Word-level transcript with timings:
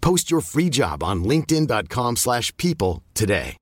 Post 0.00 0.30
your 0.30 0.40
free 0.40 0.68
job 0.68 1.02
on 1.02 1.24
linkedin.com/people 1.24 2.16
slash 2.16 2.56
people 2.56 3.02
today. 3.14 3.56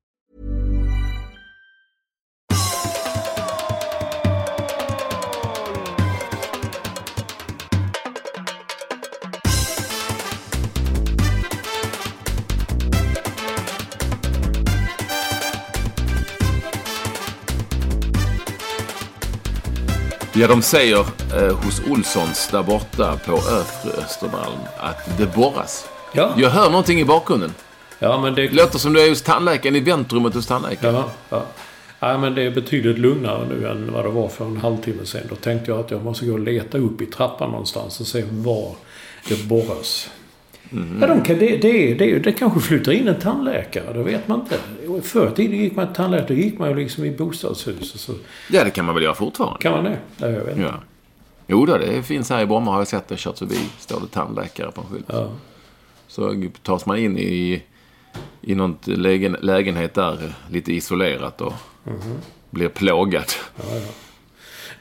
Ja, 20.39 20.47
de 20.47 20.63
säger 20.63 20.99
eh, 21.37 21.57
hos 21.65 21.81
Olssons 21.91 22.49
där 22.53 22.63
borta 22.63 23.19
på 23.27 23.33
Övre 23.33 24.03
Östermalm 24.05 24.61
att 24.79 25.19
det 25.19 25.27
borras. 25.27 25.96
Ja. 26.17 26.35
Jag 26.37 26.51
hör 26.51 26.71
någonting 26.71 27.01
i 27.01 27.05
bakgrunden. 27.05 27.55
Ja, 27.99 28.21
men 28.21 28.35
det... 28.35 28.53
Låter 28.53 28.79
som 28.79 28.93
du 28.93 29.01
är 29.01 29.09
hos 29.09 29.23
tandläkaren 29.23 29.77
i 29.77 29.81
väntrummet 29.81 30.35
hos 30.35 30.47
tandläkaren. 30.47 30.95
Ja, 30.95 31.11
ja. 31.29 31.43
ja, 32.01 32.19
men 32.19 32.35
det 32.35 32.43
är 32.43 32.51
betydligt 32.51 32.99
lugnare 32.99 33.49
nu 33.49 33.69
än 33.69 33.93
vad 33.93 34.05
det 34.05 34.11
var 34.11 34.29
för 34.29 34.45
en 34.45 34.57
halvtimme 34.57 35.07
sedan. 35.07 35.23
Då 35.29 35.35
tänkte 35.35 35.71
jag 35.71 35.81
att 35.81 35.91
jag 35.91 36.05
måste 36.05 36.27
gå 36.27 36.33
och 36.33 36.41
leta 36.41 36.79
upp 36.79 37.01
i 37.01 37.07
trappan 37.07 37.51
någonstans 37.51 38.01
och 38.01 38.07
se 38.07 38.25
var 38.31 38.75
det 39.29 39.49
borras. 39.49 40.11
Ja, 41.01 41.07
de 41.07 41.21
kan, 41.21 41.39
det, 41.39 41.57
det, 41.57 41.95
det, 41.95 42.19
det 42.19 42.33
kanske 42.33 42.61
flyttar 42.61 42.93
in 42.93 43.09
en 43.09 43.21
tandläkare, 43.21 43.93
det 43.93 44.03
vet 44.03 44.29
man 44.29 44.41
inte. 44.41 44.59
Förr 45.09 45.29
i 45.29 45.35
tiden 45.35 45.59
gick 45.59 45.77
man 45.77 45.87
till 45.87 45.95
tandläkare, 45.95 46.29
då 46.29 46.35
gick 46.35 46.59
man 46.59 46.69
ju 46.69 46.75
liksom 46.75 47.05
i 47.05 47.11
bostadshus 47.11 47.95
och 47.95 48.01
så. 48.01 48.13
Ja, 48.51 48.65
det 48.65 48.71
kan 48.71 48.85
man 48.85 48.95
väl 48.95 49.05
göra 49.05 49.15
fortfarande. 49.15 49.59
Kan 49.63 49.73
man 49.73 49.85
det? 49.85 49.99
Ja, 50.17 50.27
jag 50.27 50.45
vet 50.45 50.57
inte. 50.57 50.63
Ja. 50.63 50.81
Jo 51.47 51.67
då, 51.67 51.79
det 51.79 52.03
finns 52.03 52.31
här 52.31 52.43
i 52.43 52.47
Bromma 52.47 52.71
har 52.71 52.79
jag 52.79 52.89
sett 52.89 53.09
det 53.09 53.19
kört 53.19 53.39
förbi. 53.39 53.59
Står 53.79 54.01
det 54.01 54.07
tandläkare 54.07 54.71
på 54.71 54.81
en 54.81 54.87
skylt. 54.87 55.07
Ja. 55.09 55.29
Så 56.17 56.49
tas 56.63 56.87
man 56.87 56.99
in 56.99 57.19
i, 57.19 57.63
i 58.41 58.55
någon 58.55 58.79
lägen, 58.85 59.37
lägenhet 59.41 59.95
där, 59.95 60.35
lite 60.51 60.73
isolerat 60.73 61.41
och 61.41 61.53
Mhm. 61.85 62.19
blir 62.51 62.69
plågad. 62.69 63.25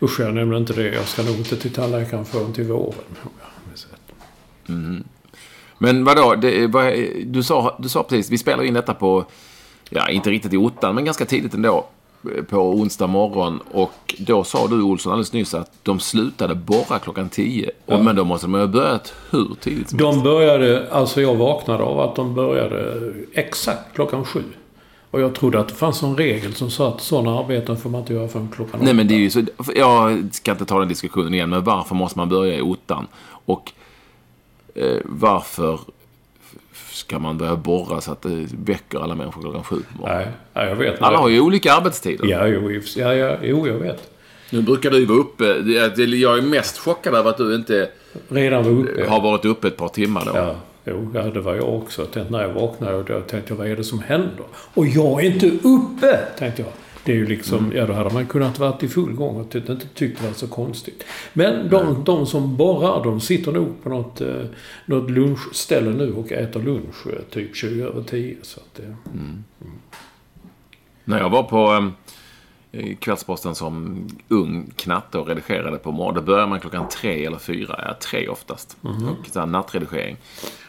Usch, 0.01 0.19
jag 0.19 0.33
nämner 0.33 0.57
inte 0.57 0.73
det. 0.73 0.95
Jag 0.95 1.07
ska 1.07 1.23
nog 1.23 1.37
inte 1.37 1.55
till 1.57 1.73
tandläkaren 1.73 2.25
förrän 2.25 2.53
till 2.53 2.63
våren. 2.63 2.93
rätt. 3.73 5.05
Men 5.77 6.03
vadå, 6.03 6.35
det, 6.35 6.67
vad, 6.67 6.93
du, 7.25 7.43
sa, 7.43 7.77
du 7.79 7.89
sa 7.89 8.03
precis, 8.03 8.29
vi 8.29 8.37
spelar 8.37 8.63
in 8.63 8.73
detta 8.73 8.93
på, 8.93 9.25
ja 9.89 10.09
inte 10.09 10.29
riktigt 10.29 10.53
i 10.53 10.57
ottan, 10.57 10.95
men 10.95 11.05
ganska 11.05 11.25
tidigt 11.25 11.53
ändå. 11.53 11.87
På 12.49 12.57
onsdag 12.57 13.07
morgon. 13.07 13.59
Och 13.71 14.15
då 14.19 14.43
sa 14.43 14.67
du 14.67 14.81
Olsson 14.81 15.11
alldeles 15.11 15.33
nyss 15.33 15.53
att 15.53 15.71
de 15.83 15.99
slutade 15.99 16.55
borra 16.55 16.99
klockan 16.99 17.29
10. 17.29 17.71
Och, 17.85 18.03
men 18.03 18.15
då 18.15 18.23
måste 18.23 18.47
de 18.47 18.53
ha 18.53 18.67
börjat 18.67 19.13
hur 19.31 19.55
tidigt 19.61 19.89
som 19.89 19.99
helst. 19.99 20.15
De 20.15 20.23
började, 20.23 20.87
alltså 20.91 21.21
jag 21.21 21.35
vaknade 21.35 21.83
av 21.83 21.99
att 21.99 22.15
de 22.15 22.35
började 22.35 23.13
exakt 23.33 23.95
klockan 23.95 24.25
sju. 24.25 24.43
Och 25.11 25.21
jag 25.21 25.35
trodde 25.35 25.59
att 25.59 25.67
det 25.67 25.73
fanns 25.73 26.03
en 26.03 26.17
regel 26.17 26.53
som 26.53 26.69
sa 26.69 26.87
att 26.87 27.01
sådana 27.01 27.39
arbeten 27.39 27.77
får 27.77 27.89
man 27.89 28.01
inte 28.01 28.13
göra 28.13 28.27
förrän 28.27 28.49
klockan 28.55 28.79
Nej 28.79 28.87
åtta. 28.87 28.93
men 28.95 29.07
det 29.07 29.13
är 29.13 29.19
ju 29.19 29.29
så, 29.29 29.43
jag 29.75 30.29
ska 30.31 30.51
inte 30.51 30.65
ta 30.65 30.79
den 30.79 30.87
diskussionen 30.87 31.33
igen, 31.33 31.49
men 31.49 31.63
varför 31.63 31.95
måste 31.95 32.19
man 32.19 32.29
börja 32.29 32.55
i 32.57 32.61
ottan? 32.61 33.07
Och 33.45 33.71
eh, 34.75 34.97
varför 35.05 35.79
ska 36.95 37.19
man 37.19 37.37
börja 37.37 37.55
borra 37.55 38.01
så 38.01 38.11
att 38.11 38.21
det 38.21 38.47
väcker 38.65 38.99
alla 38.99 39.15
människor 39.15 39.41
klockan 39.41 39.63
sju 39.63 39.75
på 39.75 40.01
morgonen? 40.01 40.27
Nej, 40.53 40.67
jag 40.67 40.75
vet. 40.75 41.01
Alla 41.01 41.17
har 41.17 41.29
ju 41.29 41.41
olika 41.41 41.73
arbetstider. 41.73 42.27
Ja, 42.27 42.47
jo, 42.47 42.65
och 42.65 42.71
ja, 42.95 43.13
ja, 43.13 43.37
jo, 43.41 43.67
jag 43.67 43.73
vet. 43.73 44.11
Nu 44.49 44.61
brukar 44.61 44.91
du 44.91 45.05
vara 45.05 45.17
uppe. 45.19 45.43
Jag 46.05 46.37
är 46.37 46.41
mest 46.41 46.77
chockad 46.77 47.15
över 47.15 47.29
att 47.29 47.37
du 47.37 47.55
inte 47.55 47.89
Redan 48.27 48.63
var 48.63 48.71
uppe. 48.71 49.05
har 49.09 49.21
varit 49.21 49.45
uppe 49.45 49.67
ett 49.67 49.77
par 49.77 49.87
timmar 49.87 50.25
då. 50.25 50.31
Ja, 50.35 50.55
jo, 50.85 51.11
ja, 51.13 51.21
det 51.21 51.39
var 51.41 51.55
jag 51.55 51.75
också. 51.75 52.01
Jag 52.01 52.11
tänkte, 52.11 52.31
när 52.33 52.41
jag 52.41 52.53
vaknade 52.53 53.03
då 53.03 53.03
tänkte 53.03 53.41
jag, 53.47 53.55
vad 53.55 53.67
är 53.67 53.75
det 53.75 53.83
som 53.83 53.99
händer? 53.99 54.45
Och 54.73 54.87
jag 54.87 55.23
är 55.25 55.31
inte 55.31 55.47
uppe, 55.47 56.17
tänkte 56.37 56.61
jag. 56.61 56.71
Det 57.05 57.11
är 57.11 57.15
ju 57.15 57.25
liksom, 57.27 57.57
Mm. 57.65 57.77
ja 57.77 57.85
då 57.85 57.93
hade 57.93 58.13
man 58.13 58.25
kunnat 58.25 58.59
varit 58.59 58.83
i 58.83 58.87
full 58.87 59.13
gång 59.13 59.35
och 59.35 59.55
inte 59.55 59.77
tyckt 59.93 60.21
det 60.21 60.27
var 60.27 60.33
så 60.33 60.47
konstigt. 60.47 61.03
Men 61.33 61.69
de, 61.69 62.03
de 62.03 62.25
som 62.25 62.57
borrar, 62.57 63.03
de 63.03 63.21
sitter 63.21 63.51
nog 63.51 63.83
på 63.83 63.89
något, 63.89 64.21
eh, 64.21 64.43
något 64.85 65.09
lunchställe 65.11 65.89
nu 65.89 66.13
och 66.13 66.31
äter 66.31 66.63
lunch 66.63 67.07
eh, 67.07 67.21
typ 67.29 67.55
20 67.55 67.83
över 67.83 68.03
10. 68.03 68.37
Så 68.41 68.59
att 68.59 68.73
det, 68.75 68.95
När 71.03 71.19
jag 71.19 71.29
var 71.29 71.43
på 71.43 71.91
eh, 72.71 72.95
Kvällsposten 72.95 73.55
som 73.55 74.07
ung 74.27 74.71
knatte 74.75 75.17
och 75.17 75.27
redigerade 75.27 75.77
på 75.77 75.91
morgonen. 75.91 76.15
Då 76.15 76.21
började 76.21 76.47
man 76.47 76.59
klockan 76.59 76.89
tre 76.89 77.25
eller 77.25 77.37
fyra. 77.37 77.79
Ja, 77.87 77.93
tre 78.11 78.27
oftast. 78.27 78.77
Och 78.81 79.27
så 79.31 79.39
här 79.39 79.45
nattredigering. 79.45 80.17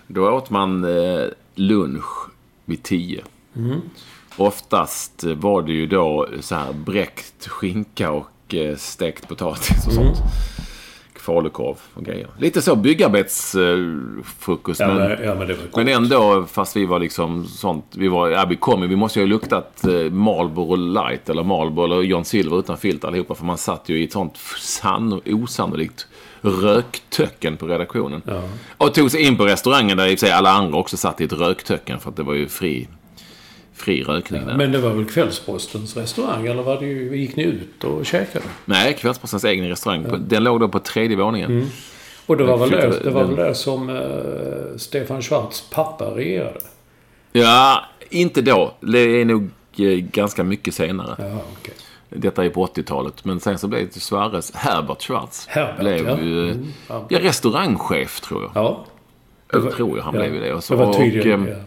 Då 0.06 0.30
åt 0.30 0.50
man 0.50 0.84
eh, 0.84 1.24
lunch 1.54 2.28
vid 2.64 2.82
tio. 2.82 3.22
Oftast 4.36 5.24
var 5.24 5.62
det 5.62 5.72
ju 5.72 5.86
då 5.86 6.28
så 6.40 6.54
här 6.54 6.72
bräckt 6.72 7.46
skinka 7.46 8.10
och 8.10 8.54
eh, 8.54 8.76
stekt 8.76 9.28
potatis 9.28 9.86
och 9.86 9.92
sånt. 9.92 10.18
Falukorv 11.26 11.76
och 11.94 12.04
grejer. 12.04 12.26
Lite 12.38 12.62
så 12.62 12.76
byggarbetsfrukost. 12.76 14.80
ja, 14.80 14.94
men... 14.94 15.24
ja, 15.24 15.34
men. 15.34 15.56
Men 15.74 15.88
ändå, 15.88 16.46
fast 16.52 16.76
vi 16.76 16.86
var 16.86 16.98
liksom 16.98 17.44
sånt. 17.44 17.84
Vi 17.96 18.08
var, 18.08 18.28
ja 18.28 18.44
vi 18.44 18.56
kom 18.56 18.88
vi 18.88 18.96
måste 18.96 19.20
ju 19.20 19.26
ha 19.26 19.28
luktat 19.28 19.84
eh, 19.84 20.10
Marlboro 20.10 20.76
light 20.76 21.28
eller 21.28 21.42
Marlboro 21.42 21.84
eller 21.84 22.02
John 22.02 22.24
Silver 22.24 22.58
utan 22.58 22.76
filter 22.76 23.08
allihopa. 23.08 23.34
För 23.34 23.44
man 23.44 23.58
satt 23.58 23.88
ju 23.88 24.00
i 24.00 24.04
ett 24.04 24.12
sånt 24.12 24.36
sann, 24.58 25.20
osannolikt 25.26 26.06
röktöcken 26.40 27.56
på 27.56 27.66
redaktionen. 27.66 28.22
Och 28.76 28.94
tog 28.94 29.10
sig 29.10 29.22
in 29.22 29.36
på 29.36 29.46
restaurangen 29.46 29.96
där 29.96 30.06
i 30.06 30.14
och 30.14 30.18
för 30.18 30.26
sig 30.26 30.34
alla 30.34 30.50
andra 30.50 30.78
också 30.78 30.96
satt 30.96 31.20
i 31.20 31.24
ett 31.24 31.32
röktöcken. 31.32 32.00
För 32.00 32.10
att 32.10 32.16
det 32.16 32.22
var 32.22 32.34
ju 32.34 32.48
fri, 32.48 32.88
fri 33.76 34.02
rökning 34.02 34.46
där. 34.46 34.56
Men 34.56 34.72
det 34.72 34.78
var 34.78 34.90
väl 34.90 35.04
Kvällspostens 35.04 35.96
restaurang, 35.96 36.46
eller 36.46 36.62
var 36.62 36.80
det 36.80 36.86
ju, 36.86 37.16
gick 37.16 37.36
ni 37.36 37.42
ut 37.42 37.84
och 37.84 38.06
käkade? 38.06 38.44
Nej, 38.64 38.94
Kvällspostens 38.94 39.44
egen 39.44 39.68
restaurang. 39.68 40.04
På, 40.04 40.16
den 40.16 40.44
låg 40.44 40.60
då 40.60 40.68
på 40.68 40.78
tredje 40.78 41.16
våningen. 41.16 41.70
Och 42.26 42.36
det 42.36 42.44
var 42.44 42.58
väl 42.58 42.70
där, 42.70 43.00
det 43.04 43.10
var 43.10 43.24
väl 43.24 43.36
där 43.36 43.52
som 43.52 43.90
eh, 43.90 44.76
Stefan 44.76 45.22
Schwarz 45.22 45.64
pappa 45.70 46.04
regerade? 46.04 46.60
Ja, 47.32 47.84
inte 48.10 48.42
då. 48.42 48.74
Det 48.80 48.98
är 48.98 49.24
nog 49.24 49.50
eh, 49.78 49.86
ganska 49.86 50.44
mycket 50.44 50.74
senare. 50.74 51.14
Ja, 51.18 51.40
okej. 51.60 51.74
Detta 52.08 52.44
är 52.44 52.50
på 52.50 52.66
80-talet. 52.66 53.24
Men 53.24 53.40
sen 53.40 53.58
så 53.58 53.68
blev 53.68 53.88
det 53.94 54.00
Sverres 54.00 54.54
Herbert 54.54 55.02
Schwarz. 55.02 55.46
Herbert, 55.46 55.80
blev 55.80 56.08
ja. 56.08 56.20
ju 56.20 56.50
Mm, 56.50 56.72
ja. 56.88 57.06
ja, 57.08 57.18
restaurangchef, 57.22 58.20
tror 58.20 58.42
jag. 58.42 58.50
Ja. 58.54 58.84
Jag 59.52 59.72
tror 59.72 59.96
jag 59.96 60.04
han 60.04 60.14
blev 60.14 60.34
ju 60.34 60.40
det. 60.40 60.54
Och 60.54 60.64
så, 60.64 60.74
det 60.74 60.84
var 60.84 60.94
tydligen, 60.94 61.42
och, 61.42 61.48
eh, 61.48 61.54
ja. 61.54 61.62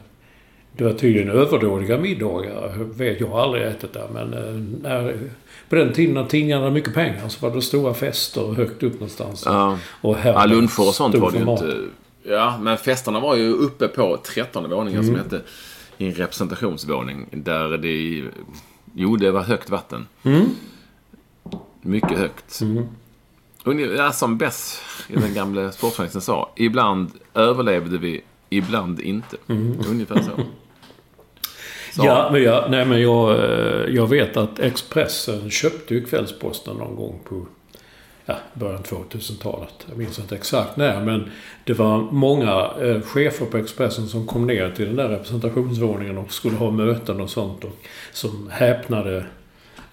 Det 0.80 0.86
var 0.86 0.94
tydligen 0.94 1.30
överdådiga 1.30 1.98
middagar. 1.98 2.72
Jag 3.20 3.28
har 3.28 3.42
aldrig 3.44 3.64
ätit 3.64 3.94
där. 3.94 4.08
Men 4.14 4.34
eh, 4.34 4.54
när, 4.82 5.18
på 5.70 5.76
den 5.76 5.94
tiden 5.94 6.14
när 6.14 6.26
tidningarna 6.26 6.62
hade 6.64 6.74
mycket 6.74 6.94
pengar 6.94 7.28
så 7.30 7.48
var 7.50 7.56
det 7.56 7.62
stora 7.62 7.94
fester 7.94 8.54
högt 8.54 8.84
upp 8.84 8.94
någonstans. 8.94 9.44
Ja. 9.46 9.78
och 10.02 10.18
ja, 10.24 10.46
luncher 10.46 10.80
och 10.88 10.94
sånt 10.96 11.16
var 11.16 11.32
det 11.32 11.38
ju 11.38 11.52
inte. 11.52 11.78
Ja, 12.24 12.58
men 12.62 12.78
festerna 12.78 13.20
var 13.20 13.36
ju 13.36 13.54
uppe 13.54 13.88
på 13.88 14.18
trettonde 14.18 14.70
våningen 14.70 15.04
Mm. 15.04 15.16
som 15.16 15.24
hette 15.24 15.42
i 15.98 16.06
en 16.08 16.14
representationsvåning. 16.14 17.26
Där 17.32 17.78
det... 17.78 18.24
Jo, 18.94 19.16
det 19.16 19.32
var 19.32 19.42
högt 19.42 19.70
vatten. 19.70 20.08
Mm. 20.24 20.46
Mycket 21.82 22.18
högt. 22.18 22.62
Ungefär 23.64 23.96
Ja, 23.96 24.12
som 24.12 24.38
Bess, 24.38 24.82
den 25.08 25.34
gamla 25.34 25.72
sportjournalisten, 25.72 26.22
sa. 26.22 26.50
Ibland 26.56 27.12
överlevde 27.34 27.98
vi, 27.98 28.22
ibland 28.50 29.00
inte. 29.00 29.38
Mm. 29.48 29.78
Ungefär 29.90 30.22
så. 30.22 30.32
Så. 31.92 32.06
Ja, 32.06 32.30
men, 32.32 32.44
jag, 32.44 32.72
nej, 32.72 32.86
men 32.86 33.02
jag, 33.02 33.32
eh, 33.32 33.96
jag 33.96 34.08
vet 34.08 34.38
att 34.38 34.60
Expressen 34.60 35.50
köpte 35.50 35.94
ju 35.94 36.06
Kvällsposten 36.06 36.78
någon 36.78 36.96
gång 36.96 37.20
på 37.24 37.46
ja, 38.26 38.36
början 38.54 38.84
2000-talet. 38.84 39.74
Jag 39.90 39.98
minns 39.98 40.20
inte 40.20 40.36
exakt 40.36 40.78
när, 40.78 41.02
men 41.02 41.32
det 41.64 41.74
var 41.74 41.98
många 42.12 42.72
eh, 42.82 43.02
chefer 43.02 43.46
på 43.46 43.58
Expressen 43.58 44.08
som 44.08 44.28
kom 44.28 44.48
ner 44.48 44.72
till 44.72 44.86
den 44.86 44.96
där 44.96 45.10
representationsvåningen 45.10 46.18
och 46.18 46.34
skulle 46.34 46.58
ha 46.58 46.72
möten 46.72 47.22
och 47.22 47.30
sånt. 47.30 47.64
Och, 47.64 47.78
som 48.12 48.50
häpnade 48.52 49.26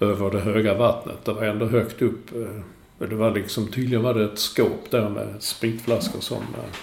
över 0.01 0.31
det 0.31 0.41
höga 0.41 0.75
vattnet. 0.75 1.25
Det 1.25 1.33
var 1.33 1.43
ändå 1.43 1.67
högt 1.67 2.03
upp. 2.03 2.35
Eh, 2.35 3.09
det 3.09 3.15
var 3.15 3.31
liksom, 3.31 3.69
tydligen 3.69 4.03
var 4.03 4.15
det 4.15 4.25
ett 4.25 4.39
skåp 4.39 4.91
där 4.91 5.09
med 5.09 5.35
spritflaskor 5.39 6.21
som... 6.21 6.37
Eh, 6.37 6.77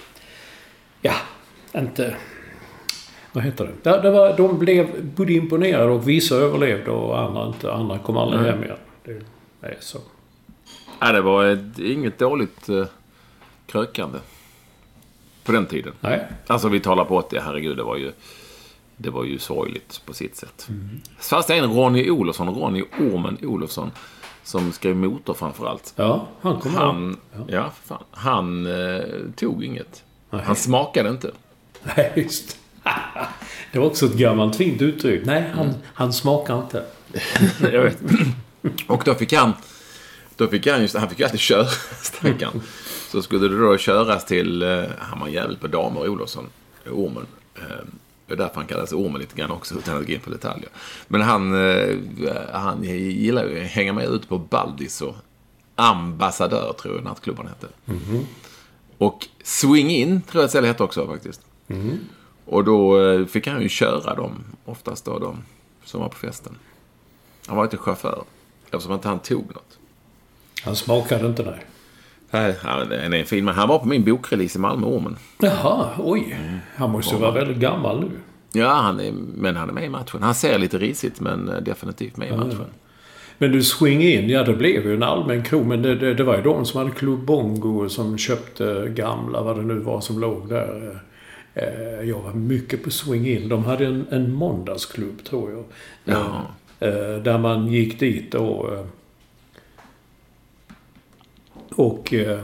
ja, 1.02 1.14
inte... 1.76 2.16
Vad 3.34 3.44
heter 3.44 3.66
det? 3.66 3.92
Det, 3.92 4.02
det 4.02 4.12
var, 4.12 4.38
de 4.38 4.60
blev 4.60 5.06
både 5.06 5.34
imponerade 5.34 5.92
och 5.92 6.10
vissa 6.10 6.36
överlevde 6.36 6.92
och 6.92 7.20
andra 7.20 7.48
inte. 7.48 7.74
Andra 7.74 8.00
kom 8.00 8.18
aldrig 8.18 8.42
Nej. 8.42 8.52
hem 8.52 8.64
igen. 8.64 8.78
Det 9.62 9.68
är 9.68 9.78
så. 9.80 9.98
Ja, 11.00 11.12
det 11.12 11.22
var 11.22 11.46
ett, 11.46 11.80
inget 11.80 12.20
dåligt 12.20 12.70
eh, 12.70 12.86
krökande. 13.66 14.20
På 15.44 15.52
den 15.52 15.66
tiden. 15.66 15.94
Nej. 16.00 16.28
Alltså 16.48 16.70
vi 16.70 16.80
talar 16.80 17.06
på 17.06 17.18
80, 17.18 17.40
herregud 17.46 17.78
det 17.78 17.84
var 17.84 17.98
ju... 17.98 18.12
Det 18.98 19.10
var 19.10 19.24
ju 19.24 19.40
sorgligt 19.40 20.02
på 20.06 20.14
sitt 20.14 20.36
sätt. 20.36 20.68
Fast 21.20 21.48
det 21.48 21.56
är 21.56 21.64
en 21.64 21.74
Ronny 21.74 22.10
Olofsson, 22.10 22.56
Ronny 22.56 22.84
Ormen 23.00 23.38
Olofsson, 23.42 23.92
som 24.44 24.72
skrev 24.72 24.96
motor 24.96 25.34
framförallt. 25.34 25.94
Ja, 25.96 26.28
han 26.42 26.60
kom 26.60 26.76
Han, 26.76 27.18
Ja. 27.34 27.44
ja, 27.48 27.72
fan, 27.84 28.04
han 28.12 28.66
eh, 28.66 29.04
tog 29.36 29.64
inget. 29.64 30.04
Han 30.30 30.56
smakade 30.56 31.10
inte. 31.10 31.32
Nej, 31.84 32.14
just 32.16 32.58
Det 33.72 33.80
var 33.80 33.86
också 33.86 34.06
ett 34.06 34.14
gammalt 34.14 34.56
fint 34.56 34.82
uttryck. 34.82 35.26
Nej, 35.26 35.52
han, 35.56 35.74
han 35.94 36.14
smakar 36.14 36.58
inte. 36.62 36.86
Jag 37.72 37.82
vet. 37.84 37.98
Och 38.88 39.02
då 39.06 39.16
fick 39.16 39.34
han... 39.34 39.54
Då 40.36 40.48
fick 40.48 40.68
han 40.68 40.82
just, 40.82 40.96
han 40.96 41.10
fick 41.10 41.20
ju 41.20 41.26
alltid 41.26 41.40
köra, 41.40 41.66
stackarn. 42.02 42.62
Så 43.12 43.22
skulle 43.22 43.48
det 43.48 43.60
då 43.60 43.78
köras 43.78 44.26
till... 44.26 44.62
eh, 44.64 44.84
Han 45.00 45.20
var 45.20 45.28
jävel 45.28 45.58
på 45.58 45.68
damer, 45.68 46.08
Olofsson. 46.10 46.46
Ormen. 46.92 47.26
Eh, 47.56 47.62
Det 48.28 48.34
är 48.34 48.38
därför 48.38 48.56
han 48.56 48.66
kallas 48.66 48.94
Ormen 48.94 49.22
lite 49.22 49.36
grann 49.36 49.52
också, 49.52 49.76
utan 49.76 49.98
att 49.98 50.06
gå 50.08 50.14
in 50.14 50.20
på 50.20 50.30
detaljer. 50.30 50.70
Men 51.08 51.22
han, 51.22 51.70
eh, 51.70 51.96
han 52.54 52.84
gillar 52.84 53.46
ju 53.46 53.62
att 53.62 53.68
hänga 53.68 53.94
med 53.94 54.06
ut 54.06 54.30
på 54.30 54.38
Baldis 54.38 55.02
och 55.02 55.16
Ambassadör, 55.76 56.74
tror 56.82 56.96
jag 56.96 57.04
nattklubban 57.04 57.48
hette. 57.48 57.68
Och 58.98 59.28
Swing 59.44 59.90
In, 59.90 60.22
tror 60.22 60.44
jag 60.44 60.58
att 60.58 60.66
hette 60.66 60.84
också 60.84 61.08
faktiskt. 61.08 61.42
Och 62.46 62.64
då 62.64 63.02
eh, 63.02 63.26
fick 63.26 63.48
han 63.48 63.62
ju 63.62 63.70
köra 63.70 64.16
dem, 64.16 64.44
oftast 64.66 65.06
då 65.06 65.20
de 65.20 65.38
som 65.84 66.02
var 66.02 66.10
på 66.10 66.16
festen. 66.16 66.58
Han 67.48 67.58
var 67.58 67.64
inte 67.64 67.78
chaufför, 67.78 68.24
eftersom 68.66 68.94
inte 68.94 69.08
han 69.08 69.20
tog 69.20 69.46
något. 69.46 69.80
Han 70.64 70.76
smakade 70.76 71.28
inte, 71.28 71.44
nej. 71.44 71.66
Nej, 72.32 72.56
han 72.62 72.92
är 72.92 73.14
en 73.14 73.26
fin 73.26 73.46
man. 73.46 73.56
Han 73.56 73.70
var 73.70 73.80
på 73.80 73.88
min 73.88 74.04
bokrelease 74.04 74.58
i 74.58 74.62
Malmö, 74.62 74.88
Ormen. 74.88 75.18
Jaha, 75.40 75.90
oj. 76.00 76.38
Han 76.76 76.92
måste 76.92 77.16
ju 77.16 77.22
vara 77.22 77.32
väldigt 77.32 77.58
gammal 77.58 78.00
nu. 78.00 78.10
Ja, 78.52 78.74
han 78.74 79.00
är, 79.00 79.12
men 79.36 79.56
han 79.56 79.70
är 79.70 79.74
med 79.74 79.86
i 79.86 79.90
matchen. 79.90 80.24
Han 80.24 80.36
ser 80.36 80.60
lite 80.60 80.78
risigt, 80.78 81.20
men 81.20 81.50
eh, 81.50 81.56
definitivt 81.56 82.18
med 82.18 82.28
i 82.28 82.38
matchen. 82.38 82.66
Men 83.38 83.52
du, 83.52 83.64
Swing 83.64 84.04
In, 84.04 84.30
ja 84.30 84.44
det 84.44 84.54
blev 84.54 84.86
ju 84.86 84.94
en 84.94 85.04
allmän 85.04 85.44
krog. 85.44 85.66
Men 85.66 85.82
det, 85.82 85.96
det, 85.96 86.14
det 86.14 86.24
var 86.24 86.36
ju 86.36 86.42
de 86.42 86.66
som 86.66 86.78
hade 86.80 86.92
Club 86.92 87.26
Bongo 87.26 87.90
som 87.90 88.18
köpte 88.18 88.88
gamla, 88.96 89.42
vad 89.42 89.56
det 89.56 89.62
nu 89.62 89.80
var 89.80 90.02
som 90.02 90.20
låg 90.20 90.50
där. 90.50 91.00
Eh, 91.54 92.10
Jag 92.10 92.20
var 92.20 92.34
mycket 92.34 92.84
på 92.84 92.92
Swing 92.92 93.28
In. 93.28 93.50
De 93.50 93.66
hade 93.66 93.86
en, 93.86 94.06
en 94.12 94.34
måndagsklubb, 94.34 95.24
tror 95.24 95.52
jag. 95.52 95.64
Ja. 96.06 96.42
Eh, 96.80 97.24
Där 97.24 97.38
man 97.38 97.68
gick 97.68 98.00
dit 98.00 98.34
och... 98.36 98.74
eh, 98.74 98.86
Och... 101.76 102.14
eh, 102.14 102.40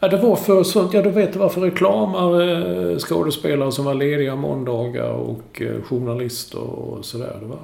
Ja, 0.00 0.08
det 0.08 0.16
var 0.16 0.36
för 0.36 0.62
sånt. 0.62 0.94
Ja, 0.94 1.02
du 1.02 1.10
vet, 1.10 1.32
det 1.32 1.38
var 1.38 1.48
för 1.48 1.60
reklamare, 1.60 2.98
skådespelare 2.98 3.72
som 3.72 3.84
var 3.84 3.94
lediga 3.94 4.36
måndagar 4.36 5.10
och 5.10 5.62
eh, 5.62 5.82
journalister 5.82 6.58
och 6.60 7.04
sådär. 7.04 7.36
Det 7.40 7.46
var 7.46 7.58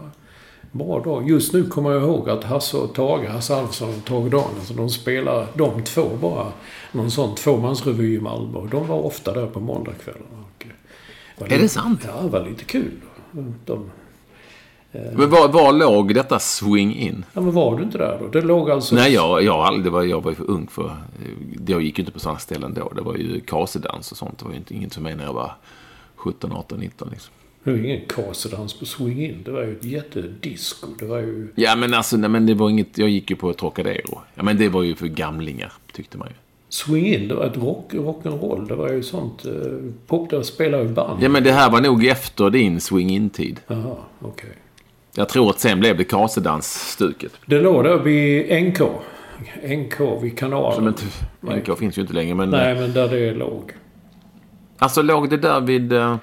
bra 0.72 1.00
dag. 1.00 1.28
Just 1.30 1.52
nu 1.52 1.64
kommer 1.64 1.90
jag 1.92 2.02
ihåg 2.02 2.30
att 2.30 2.44
Hasse 2.44 2.76
och 2.76 2.94
Tage, 2.94 3.28
Hasse 3.28 3.54
Alfredson 3.56 3.88
och 3.88 4.04
Tage 4.04 4.30
Danielsson, 4.30 4.76
de 4.76 4.88
spelar, 4.90 5.46
de 5.54 5.84
två 5.84 6.04
bara, 6.20 6.46
någon 6.92 7.10
sån 7.10 7.34
tvåmansrevy 7.34 8.14
i 8.16 8.20
Malmö. 8.20 8.58
Och 8.58 8.68
de 8.68 8.86
var 8.86 8.96
ofta 8.98 9.32
där 9.34 9.46
på 9.46 9.60
måndagskvällarna. 9.60 10.24
Och, 10.56 10.64
eh, 11.38 11.44
Är 11.44 11.48
det 11.48 11.54
lite- 11.56 11.68
sant? 11.68 12.00
Ja, 12.06 12.22
det 12.22 12.28
var 12.28 12.46
lite 12.48 12.64
kul. 12.64 12.90
De, 13.64 13.90
Men 14.92 15.30
var, 15.30 15.48
var 15.48 15.72
låg 15.72 16.14
detta 16.14 16.38
swing 16.38 16.94
in? 16.96 17.24
ja, 17.32 17.40
men 17.40 17.52
var 17.54 17.76
du 17.76 17.82
inte 17.82 17.98
där 17.98 18.18
då? 18.20 18.28
Det 18.28 18.40
låg 18.46 18.70
alltså... 18.70 18.94
Nej, 18.94 19.12
jag, 19.12 19.42
jag, 19.42 19.54
aldrig, 19.60 19.84
det 19.84 19.90
var, 19.90 20.02
jag 20.02 20.22
var 20.22 20.30
ju 20.30 20.34
för 20.34 20.50
ung 20.50 20.66
för... 20.66 20.84
eh, 20.86 21.28
Jag 21.66 21.82
gick 21.82 21.98
ju 21.98 22.02
inte 22.02 22.12
på 22.12 22.20
sådana 22.20 22.38
ställen 22.38 22.74
då. 22.74 22.92
Det 22.96 23.02
var 23.02 23.14
ju 23.16 23.40
kasedans 23.40 24.12
och 24.12 24.18
sånt. 24.18 24.38
Det 24.38 24.44
var 24.44 24.52
ju 24.52 24.58
inte, 24.58 24.74
inget 24.74 24.92
som 24.92 25.02
mig 25.02 25.16
när 25.16 25.24
jag 25.24 25.32
var 25.32 25.52
17, 26.16 26.52
18, 26.52 26.78
19 26.80 27.08
liksom. 27.12 27.32
Det 27.64 27.70
var 27.70 27.78
ju 27.78 27.84
ingen 27.86 28.06
kasedans 28.08 28.78
på 28.78 28.86
Swing 28.86 29.24
In. 29.24 29.42
Det 29.44 29.50
var 29.50 29.62
ju 29.62 29.72
ett 29.76 29.84
jättedisco. 29.84 30.86
Det 30.98 31.04
var 31.06 31.18
ju... 31.18 31.48
Ja, 31.54 31.76
men 31.76 31.94
alltså, 31.94 32.16
nej, 32.16 32.30
men 32.30 32.46
det 32.46 32.54
var 32.54 32.70
inget... 32.70 32.98
Jag 32.98 33.08
gick 33.08 33.30
ju 33.30 33.36
på 33.36 33.52
Trocadero. 33.52 34.20
Ja, 34.34 34.42
men 34.42 34.56
det 34.58 34.68
var 34.68 34.82
ju 34.82 34.94
för 34.94 35.06
gamlingar, 35.06 35.72
tyckte 35.92 36.18
man 36.18 36.28
ju. 36.28 36.34
Swing 36.70 37.06
In, 37.06 37.28
det 37.28 37.34
var 37.34 37.44
ett 37.44 37.56
rock, 37.56 37.94
rock'n'roll. 37.94 38.68
Det 38.68 38.74
var 38.74 38.88
ju 38.88 39.02
sånt... 39.02 39.44
Eh, 39.44 39.52
pop, 40.06 40.30
där 40.30 40.42
spelade 40.42 40.82
ju 40.82 40.88
band. 40.88 41.22
Ja, 41.22 41.28
men 41.28 41.44
det 41.44 41.52
här 41.52 41.70
var 41.70 41.80
nog 41.80 42.06
efter 42.06 42.50
din 42.50 42.80
swing 42.80 43.10
in-tid. 43.10 43.60
Jaha, 43.66 43.96
okej. 44.20 44.50
Jag 45.14 45.28
tror 45.28 45.50
att 45.50 45.60
sen 45.60 45.80
blev 45.80 45.96
det 45.96 46.04
kasedans-stuket. 46.04 47.32
Det 47.46 47.60
låg 47.60 47.84
där 47.84 47.98
vid 47.98 48.64
NK. 48.64 48.80
NK 49.62 50.22
vid 50.22 50.38
kanalen. 50.38 50.74
Som 50.74 50.88
inte... 50.88 51.70
NK 51.72 51.78
finns 51.78 51.98
ju 51.98 52.02
inte 52.02 52.14
längre, 52.14 52.34
men... 52.34 52.50
Nej, 52.50 52.74
men 52.74 52.92
där 52.92 53.08
det 53.08 53.34
låg. 53.34 53.72
Alltså, 54.78 55.02
låg 55.02 55.30
det 55.30 55.36
där 55.36 55.60
vid... 55.60 55.92
Uh, 55.92 56.16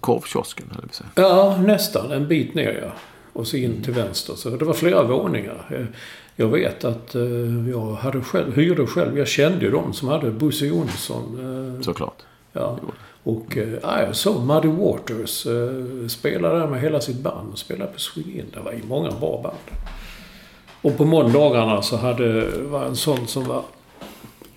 korvkiosken, 0.00 0.66
höll 0.74 0.84
jag 0.86 0.94
säga. 0.94 1.08
Ja, 1.14 1.58
nästan. 1.66 2.12
En 2.12 2.28
bit 2.28 2.54
ner, 2.54 2.80
ja. 2.82 2.92
Och 3.38 3.46
så 3.46 3.56
in 3.56 3.82
till 3.82 3.92
vänster. 3.92 4.34
Så 4.34 4.50
det 4.50 4.64
var 4.64 4.74
flera 4.74 5.02
våningar. 5.02 5.66
Eh, 5.70 5.84
Jag 6.36 6.48
vet 6.48 6.84
att 6.84 7.14
eh, 7.14 7.22
jag 7.70 7.92
hade 7.94 8.20
själv, 8.20 8.56
hyrde 8.56 8.86
själv. 8.86 9.18
Jag 9.18 9.28
kände 9.28 9.64
ju 9.64 9.70
de 9.70 9.92
som 9.92 10.08
hade 10.08 10.30
Bosse 10.30 10.66
Jonsson. 10.66 11.24
eh, 11.76 11.82
Såklart. 11.82 12.22
Ja. 12.52 12.78
Och 13.22 13.56
ja, 13.82 14.02
jag 14.02 14.16
såg 14.16 14.42
Muddy 14.46 14.68
Waters 14.68 15.46
eh, 15.46 16.06
spela 16.08 16.48
där 16.54 16.66
med 16.66 16.80
hela 16.80 17.00
sitt 17.00 17.16
band. 17.20 17.52
Och 17.52 17.58
spela 17.58 17.86
på 17.86 17.98
Swing 18.00 18.34
In. 18.38 18.46
Det 18.54 18.60
var 18.60 18.72
ju 18.72 18.80
många 18.88 19.10
bra 19.10 19.40
band. 19.42 19.80
Och 20.82 20.96
på 20.96 21.04
måndagarna 21.04 21.82
så 21.82 21.96
hade, 21.96 22.50
var 22.60 22.84
en 22.84 22.96
sån 22.96 23.26
som 23.26 23.44
var... 23.44 23.62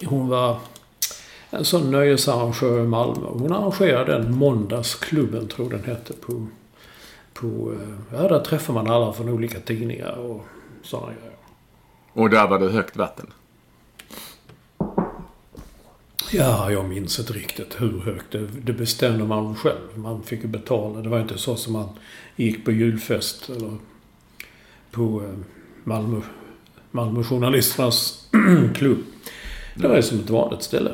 Hon 0.06 0.28
var 0.30 0.58
en 1.50 1.66
sån 1.66 1.92
nöjesarrangör 1.92 2.80
i 2.80 2.88
Malmö. 2.88 3.28
Hon 3.30 3.52
arrangerade 3.54 4.14
den 4.14 4.36
måndagsklubben, 4.36 5.48
tror 5.48 5.70
den 5.70 5.84
hette. 5.84 6.14
På, 6.14 6.48
på, 7.42 7.74
eh, 7.74 8.18
ja, 8.22 8.28
där 8.28 8.40
träffar 8.40 8.74
man 8.74 8.90
alla 8.90 9.14
från 9.14 9.30
olika 9.30 9.60
tidningar 9.60 10.12
och 10.12 10.46
sådana 10.84 11.14
grejer. 11.14 11.36
Och 12.14 12.30
där 12.30 12.48
var 12.48 12.60
det 12.60 12.70
högt 12.70 12.98
vatten. 12.98 13.28
Ja, 16.34 16.72
jag 16.72 16.90
minns 16.90 17.20
inte 17.20 17.34
riktigt 17.34 17.82
hur 17.82 18.00
högt. 18.00 18.32
Det, 18.32 18.48
det 18.48 18.74
bestämde 18.74 19.24
man 19.24 19.56
själv. 19.56 19.80
Man 19.96 20.24
fick 20.24 20.42
ju 20.42 20.48
betala. 20.48 21.02
Det 21.02 21.10
var 21.10 21.20
inte 21.20 21.38
så 21.38 21.56
som 21.56 21.74
man 21.74 21.90
gick 22.36 22.66
på 22.66 22.72
julfest 22.72 23.50
eller 23.50 23.78
på 24.92 25.22
eh, 25.24 25.38
Malmö, 25.84 26.22
Malmö 26.92 27.24
journalisternas 27.24 28.30
klubb. 28.76 29.00
Det 29.76 29.88
var 29.88 29.96
ju 29.96 30.02
som 30.02 30.20
ett 30.20 30.30
vanligt 30.30 30.64
ställe. 30.64 30.92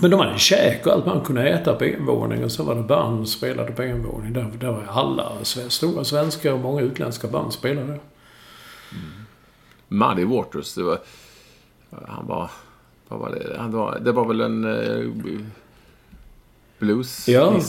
Men 0.00 0.10
de 0.10 0.20
hade 0.20 0.38
käk 0.38 0.86
och 0.86 0.92
allt 0.92 1.06
man 1.06 1.20
kunde 1.20 1.48
äta 1.48 1.74
på 1.74 1.84
en 1.84 2.06
våning 2.06 2.44
och 2.44 2.52
så 2.52 2.62
var 2.62 2.74
det 2.74 2.82
band 2.82 3.16
som 3.16 3.26
spelade 3.26 3.72
på 3.72 3.82
en 3.82 4.02
våning. 4.02 4.32
Där, 4.32 4.50
där 4.60 4.72
var 4.72 4.84
alla 4.88 5.32
stora 5.68 6.04
svenska 6.04 6.54
och 6.54 6.60
många 6.60 6.80
utländska 6.80 7.28
band 7.28 7.52
spelade. 7.52 7.98
Muddy 9.88 10.24
Waters, 10.24 10.74
det 10.74 10.82
var... 10.82 10.98
Han 12.06 12.26
var... 12.26 12.50
Vad 13.08 13.20
var 13.20 13.30
det? 13.30 13.56
Han 13.58 13.72
var, 13.72 13.98
det 13.98 14.12
var 14.12 14.28
väl 14.28 14.40
en 14.40 14.64
uh, 14.64 15.40
blues 16.78 17.28
Ja. 17.28 17.60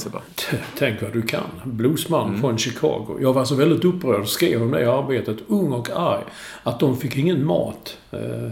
Tänk 0.78 1.02
vad 1.02 1.14
du 1.14 1.22
kan. 1.22 1.44
Bluesman 1.64 2.40
från 2.40 2.58
Chicago. 2.58 3.18
Jag 3.22 3.34
var 3.34 3.46
så 3.46 3.56
väldigt 3.56 3.86
upprörd 3.86 4.22
och 4.22 4.28
skrev 4.28 4.62
om 4.62 4.72
det 4.72 4.82
i 4.82 4.86
arbetet, 4.86 5.38
ung 5.48 5.72
och 5.72 5.90
arg, 5.90 6.24
att 6.64 6.80
de 6.80 6.98
fick 6.98 7.18
ingen 7.18 7.46
mat. 7.46 7.98
Eh, 8.12 8.50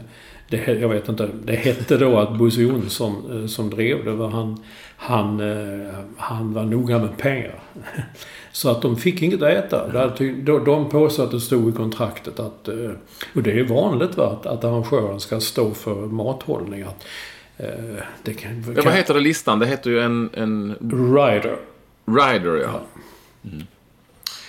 Det, 0.50 0.68
jag 0.68 0.90
vet 0.90 1.10
inte. 1.10 1.30
Det 1.44 1.56
hette 1.56 1.98
då 1.98 2.18
att 2.20 2.38
Bosse 2.38 2.62
Jonsson 2.62 3.42
eh, 3.42 3.48
som 3.48 3.70
drev 3.70 4.06
det, 4.06 4.12
var 4.12 4.30
han, 4.30 4.58
han, 4.98 5.40
eh, 5.40 5.94
han 6.18 6.54
var 6.54 6.64
noga 6.64 7.00
med 7.00 7.18
pengar. 7.18 7.60
Så 8.52 8.70
att 8.72 8.82
de 8.82 8.98
fick 8.98 9.22
inget 9.22 9.42
att 9.42 9.50
äta. 9.50 9.88
De- 10.66 10.90
påstod 10.90 11.26
att 11.26 11.32
det 11.32 11.40
stod 11.40 11.70
i 11.70 11.72
kontraktet 11.78 12.40
att... 12.40 12.68
eh, 12.68 12.90
Och 13.36 13.44
det 13.44 13.60
är 13.60 13.64
vanligt 13.64 14.18
va, 14.18 14.30
att, 14.40 14.46
att 14.46 14.64
arrangören 14.64 15.20
ska 15.20 15.40
stå 15.40 15.72
för 15.74 15.96
mathållning. 15.96 16.82
Att, 16.82 17.06
det 18.24 18.34
kan, 18.34 18.64
Ja, 18.76 18.82
vad 18.86 18.94
heter 18.94 19.14
det 19.14 19.20
listan? 19.20 19.60
Det 19.60 19.66
heter 19.66 19.90
ju 19.90 20.00
en... 20.00 20.30
en 20.34 20.76
Rider. 21.16 21.58
Rider, 22.06 22.56
ja. 22.58 22.82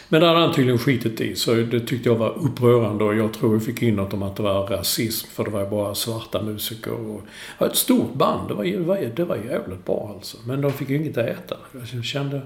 Men 0.09 0.21
det 0.21 0.27
hade 0.27 0.41
han 0.41 0.55
tydligen 0.55 0.79
skitit 0.79 1.21
i, 1.21 1.37
så 1.37 1.55
det 1.55 1.81
tyckte 1.81 2.09
jag 2.09 2.17
var 2.17 2.39
upprörande 2.39 3.05
och 3.05 3.15
jag 3.15 3.33
tror 3.33 3.55
vi 3.55 3.61
fick 3.61 3.83
in 3.83 3.97
något 3.97 4.13
om 4.13 4.23
att 4.23 4.37
det 4.37 4.43
var 4.43 4.67
rasism, 4.67 5.29
för 5.31 5.45
det 5.45 5.51
var 5.51 5.67
bara 5.67 5.95
svarta 5.95 6.43
musiker. 6.43 6.93
Och, 6.93 7.23
ja, 7.59 7.67
ett 7.67 7.77
stort 7.77 8.15
band, 8.15 8.49
det 8.49 8.55
var, 8.55 8.65
det 8.65 8.79
var, 8.79 9.11
det 9.17 9.25
var 9.25 9.37
jävligt 9.37 9.85
bra 9.85 10.13
alltså. 10.15 10.37
Men 10.47 10.61
de 10.61 10.73
fick 10.73 10.91
ju 10.91 10.97
inget 10.97 11.19
att 11.19 11.27
äta. 11.27 11.57
Jag 11.93 12.05
kände 12.05 12.43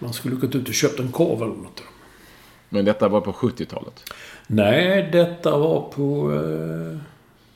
man 0.00 0.12
skulle 0.12 0.36
gått 0.36 0.54
ut 0.54 0.68
och 0.68 0.74
köpt 0.74 1.00
en 1.00 1.12
korv 1.12 1.42
eller 1.42 1.54
något. 1.54 1.82
Men 2.68 2.84
detta 2.84 3.08
var 3.08 3.20
på 3.20 3.32
70-talet? 3.32 4.12
Nej, 4.46 5.08
detta 5.12 5.58
var 5.58 5.80
på... 5.80 6.32
Eh, 6.32 6.98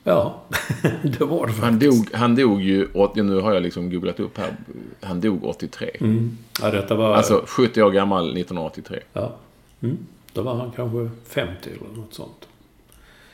ja, 0.05 0.41
det 1.03 1.19
var 1.19 1.47
det 1.47 1.53
faktiskt. 1.53 1.63
Han 1.63 1.79
dog, 1.79 2.09
han 2.13 2.35
dog 2.35 2.61
ju, 2.61 2.87
nu 3.15 3.39
har 3.39 3.53
jag 3.53 3.63
liksom 3.63 3.89
googlat 3.89 4.19
upp 4.19 4.37
här, 4.37 4.55
han 5.01 5.21
dog 5.21 5.43
83. 5.43 5.89
Mm. 5.99 6.37
Ja, 6.61 6.71
detta 6.71 6.95
var... 6.95 7.15
Alltså 7.15 7.43
70 7.47 7.83
år 7.83 7.91
gammal 7.91 8.25
1983. 8.25 8.99
Ja. 9.13 9.35
Mm. 9.81 9.97
Då 10.33 10.41
var 10.41 10.55
han 10.55 10.71
kanske 10.71 11.09
50 11.27 11.69
eller 11.69 12.01
något 12.01 12.13
sånt. 12.13 12.47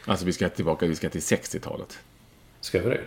Alltså 0.06 0.26
vi 0.26 0.34
ska 0.34 0.50
tillbaka, 0.50 0.86
vi 0.86 0.96
ska 0.96 1.10
till 1.10 1.22
60-talet. 1.22 2.00
Ska 2.62 2.82
vi 2.82 2.90
det? 2.90 3.02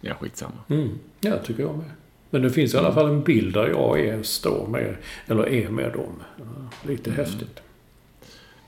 Ja, 0.00 0.14
skitsamma. 0.14 0.58
Mm. 0.68 0.98
Ja, 1.20 1.38
tycker 1.38 1.62
jag 1.62 1.76
med. 1.76 1.90
Men 2.30 2.42
det 2.42 2.50
finns 2.50 2.74
i 2.74 2.76
alla 2.76 2.92
fall 2.92 3.06
en 3.06 3.22
bild 3.22 3.54
där 3.54 3.68
jag 3.68 4.00
är, 4.00 4.22
står 4.22 4.66
med, 4.66 4.96
eller 5.26 5.48
är 5.48 5.68
med 5.68 5.92
dem. 5.92 6.22
Ja, 6.36 6.88
lite 6.88 7.10
häftigt. 7.10 7.60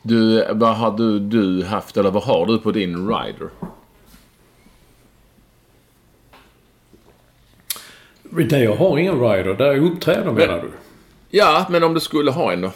Du, 0.02 0.46
vad 0.54 0.76
har 0.76 0.96
du, 0.96 1.18
du 1.18 1.64
haft, 1.64 1.96
eller 1.96 2.10
vad 2.10 2.22
har 2.22 2.46
du 2.46 2.58
på 2.58 2.72
din 2.72 3.08
rider? 3.08 3.48
Det 8.22 8.58
jag 8.58 8.76
har 8.76 8.98
ingen 8.98 9.20
rider, 9.20 9.54
där 9.54 9.66
jag 9.66 9.84
uppträder 9.84 10.32
menar 10.32 10.60
du? 10.62 10.70
Ja, 11.30 11.66
men 11.70 11.82
om 11.82 11.94
du 11.94 12.00
skulle 12.00 12.30
ha 12.30 12.52
en 12.52 12.60
då? 12.60 12.72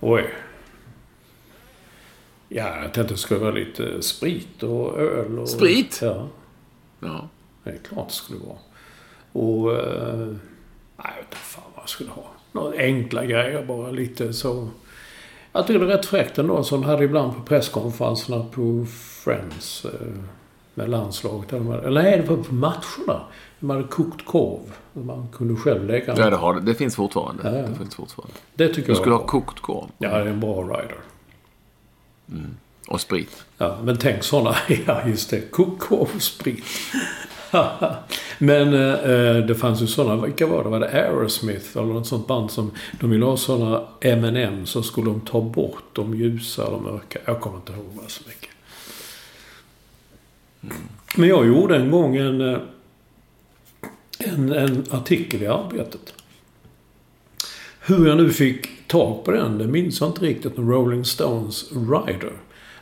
Oj. 0.00 0.34
Ja, 2.48 2.82
jag 2.82 2.94
tänkte 2.94 3.14
det 3.14 3.18
skulle 3.18 3.40
vara 3.40 3.50
lite 3.50 4.02
sprit 4.02 4.62
och 4.62 4.98
öl 4.98 5.38
och... 5.38 5.48
Sprit? 5.48 5.98
Ja, 6.02 6.28
Ja. 7.00 7.28
det 7.64 7.70
är 7.70 7.78
klart 7.78 8.08
det 8.08 8.14
skulle 8.14 8.38
vara. 8.40 8.58
Och... 9.32 9.72
Eh, 9.72 10.16
nej, 10.96 11.06
jag 11.06 11.14
vet 11.14 11.24
inte 11.24 11.36
fan 11.36 11.64
vad 11.74 11.82
jag 11.82 11.88
skulle 11.88 12.10
ha. 12.10 12.24
Några 12.52 12.76
enkla 12.78 13.24
grejer 13.24 13.64
bara, 13.64 13.90
lite 13.90 14.32
så... 14.32 14.68
Jag 15.52 15.66
tycker 15.66 15.80
det 15.80 15.92
är 15.92 15.96
rätt 15.96 16.06
fräckt 16.06 16.38
ändå, 16.38 16.64
som 16.64 16.80
de 16.80 16.86
hade 16.86 17.04
ibland 17.04 17.34
på 17.36 17.42
presskonferenserna 17.42 18.44
på 18.50 18.86
Friends. 19.24 19.84
Eh, 19.84 19.90
med 20.74 20.90
landslaget. 20.90 21.52
Eller, 21.52 21.90
nej, 21.90 22.16
det 22.16 22.30
var 22.30 22.36
på 22.36 22.54
matcherna. 22.54 23.20
De 23.60 23.70
hade 23.70 23.82
kokt 23.82 24.24
korv. 24.26 24.60
Man 24.92 25.28
kunde 25.32 25.56
själv 25.60 25.86
lägga 25.86 26.16
Ja, 26.16 26.30
det, 26.30 26.36
har, 26.36 26.60
det 26.60 26.74
finns 26.74 26.96
fortfarande. 26.96 27.42
Ja, 27.44 27.56
ja. 27.56 27.66
Det 27.66 27.74
finns 27.74 27.94
fortfarande. 27.94 28.34
Det 28.54 28.68
tycker 28.68 28.82
Du 28.82 28.88
jag 28.88 28.96
skulle 28.96 29.14
ha 29.14 29.26
kokt 29.26 29.60
korv. 29.60 29.88
Ja, 29.98 30.08
det 30.08 30.14
är 30.16 30.26
en 30.26 30.40
bra 30.40 30.62
rider. 30.62 30.98
Och 32.88 33.00
sprit. 33.00 33.44
Ja, 33.58 33.78
men 33.82 33.96
tänk 33.96 34.22
sådana. 34.22 34.56
Ja, 34.86 35.06
just 35.06 35.30
det. 35.30 35.40
Kokkorv 35.50 36.08
och 36.14 36.22
sprit. 36.22 36.64
men 38.38 38.74
eh, 38.74 39.46
det 39.46 39.54
fanns 39.54 39.82
ju 39.82 39.86
sådana. 39.86 40.26
Vilka 40.26 40.46
var 40.46 40.64
det? 40.64 40.70
Var 40.70 40.80
det 40.80 40.88
Aerosmith 40.88 41.76
eller 41.76 41.86
något 41.86 42.06
sånt 42.06 42.26
band 42.26 42.50
som... 42.50 42.70
De 43.00 43.10
ville 43.10 43.24
ha 43.24 43.36
sådana 43.36 43.82
M&M 44.00 44.66
så 44.66 44.82
skulle 44.82 45.10
de 45.10 45.20
ta 45.20 45.40
bort 45.40 45.84
de 45.92 46.14
ljusa 46.14 46.66
eller 46.66 46.78
mörka. 46.78 47.18
Jag 47.24 47.40
kommer 47.40 47.56
inte 47.56 47.72
ihåg 47.72 47.86
vad 47.92 48.10
så 48.10 48.22
mycket. 48.28 48.50
Men 51.16 51.28
jag 51.28 51.46
gjorde 51.46 51.76
en 51.76 51.90
gång 51.90 52.16
en, 52.16 52.40
eh, 52.40 52.58
en, 54.18 54.52
en 54.52 54.84
artikel 54.90 55.42
i 55.42 55.46
Arbetet. 55.46 56.14
Hur 57.80 58.08
jag 58.08 58.16
nu 58.16 58.30
fick 58.30 58.88
tag 58.88 59.24
på 59.24 59.30
den, 59.30 59.58
det 59.58 59.66
minns 59.66 60.00
jag 60.00 60.08
inte 60.08 60.24
riktigt. 60.24 60.52
Rolling 60.56 61.04
Stones 61.04 61.72
Rider. 61.72 62.32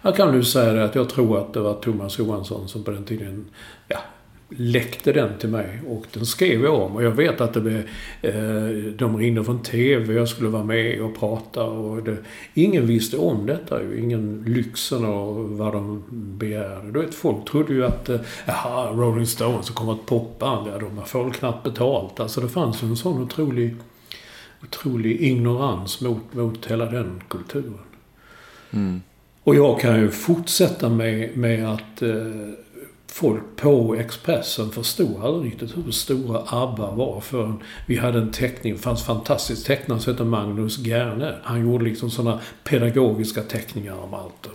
Jag 0.02 0.16
kan 0.16 0.32
nu 0.32 0.44
säga 0.44 0.72
det 0.72 0.84
att 0.84 0.94
jag 0.94 1.08
tror 1.08 1.40
att 1.40 1.52
det 1.52 1.60
var 1.60 1.74
Thomas 1.74 2.18
Johansson 2.18 2.68
som 2.68 2.84
på 2.84 2.90
den 2.90 3.04
tiden 3.04 3.46
ja, 3.88 3.98
läckte 4.48 5.12
den 5.12 5.38
till 5.38 5.48
mig. 5.48 5.80
Och 5.88 6.06
den 6.12 6.26
skrev 6.26 6.62
jag 6.62 6.74
om. 6.74 6.96
Och 6.96 7.02
jag 7.02 7.10
vet 7.10 7.40
att 7.40 7.54
det 7.54 7.60
blev, 7.60 7.88
eh, 8.22 8.92
de 8.96 9.16
ringde 9.16 9.44
från 9.44 9.62
TV, 9.62 10.14
jag 10.14 10.28
skulle 10.28 10.48
vara 10.48 10.64
med 10.64 11.00
och 11.02 11.18
prata. 11.18 11.64
Och 11.64 12.02
det, 12.02 12.16
ingen 12.54 12.86
visste 12.86 13.16
om 13.16 13.46
detta 13.46 13.82
ju. 13.82 14.00
Ingen 14.00 14.44
lyxen 14.46 15.04
och 15.04 15.48
vad 15.50 15.72
de 15.72 16.04
begärde. 16.10 16.92
Du 16.92 17.00
vet, 17.00 17.14
folk 17.14 17.50
trodde 17.50 17.72
ju 17.72 17.84
att, 17.84 18.08
eh, 18.08 18.20
Rolling 18.94 19.26
Stones, 19.26 19.70
kommer 19.70 19.92
ett 19.92 20.06
popband. 20.06 20.68
Ja, 20.72 20.78
de 20.78 21.06
får 21.06 21.30
knappt 21.30 21.64
betalt. 21.64 22.20
Alltså 22.20 22.40
det 22.40 22.48
fanns 22.48 22.82
ju 22.82 22.86
en 22.86 22.96
sån 22.96 23.22
otrolig 23.22 23.76
otrolig 24.62 25.20
ignorans 25.20 26.00
mot, 26.00 26.34
mot 26.34 26.66
hela 26.66 26.84
den 26.84 27.22
kulturen. 27.28 27.78
Och 29.44 29.54
jag 29.54 29.80
kan 29.80 30.00
ju 30.00 30.10
fortsätta 30.10 30.88
med, 30.88 31.36
med 31.36 31.68
att 31.72 32.02
eh, 32.02 32.16
folk 33.18 33.42
på 33.56 33.94
Expressen 33.94 34.70
förstod 34.70 35.24
aldrig 35.24 35.52
riktigt 35.52 35.76
hur 35.76 35.90
stora 35.90 36.42
ABBA 36.46 36.90
var 36.90 37.20
förrän 37.20 37.62
vi 37.86 37.96
hade 37.96 38.18
en 38.18 38.32
teckning. 38.32 38.72
Det 38.72 38.78
fanns 38.78 39.04
fantastisk 39.04 39.66
tecknare 39.66 40.00
som 40.00 40.12
hette 40.12 40.24
Magnus 40.24 40.78
Gerne. 40.78 41.34
Han 41.42 41.60
gjorde 41.62 41.84
liksom 41.84 42.10
sådana 42.10 42.40
pedagogiska 42.64 43.42
teckningar 43.42 43.94
om 44.02 44.14
allt. 44.14 44.48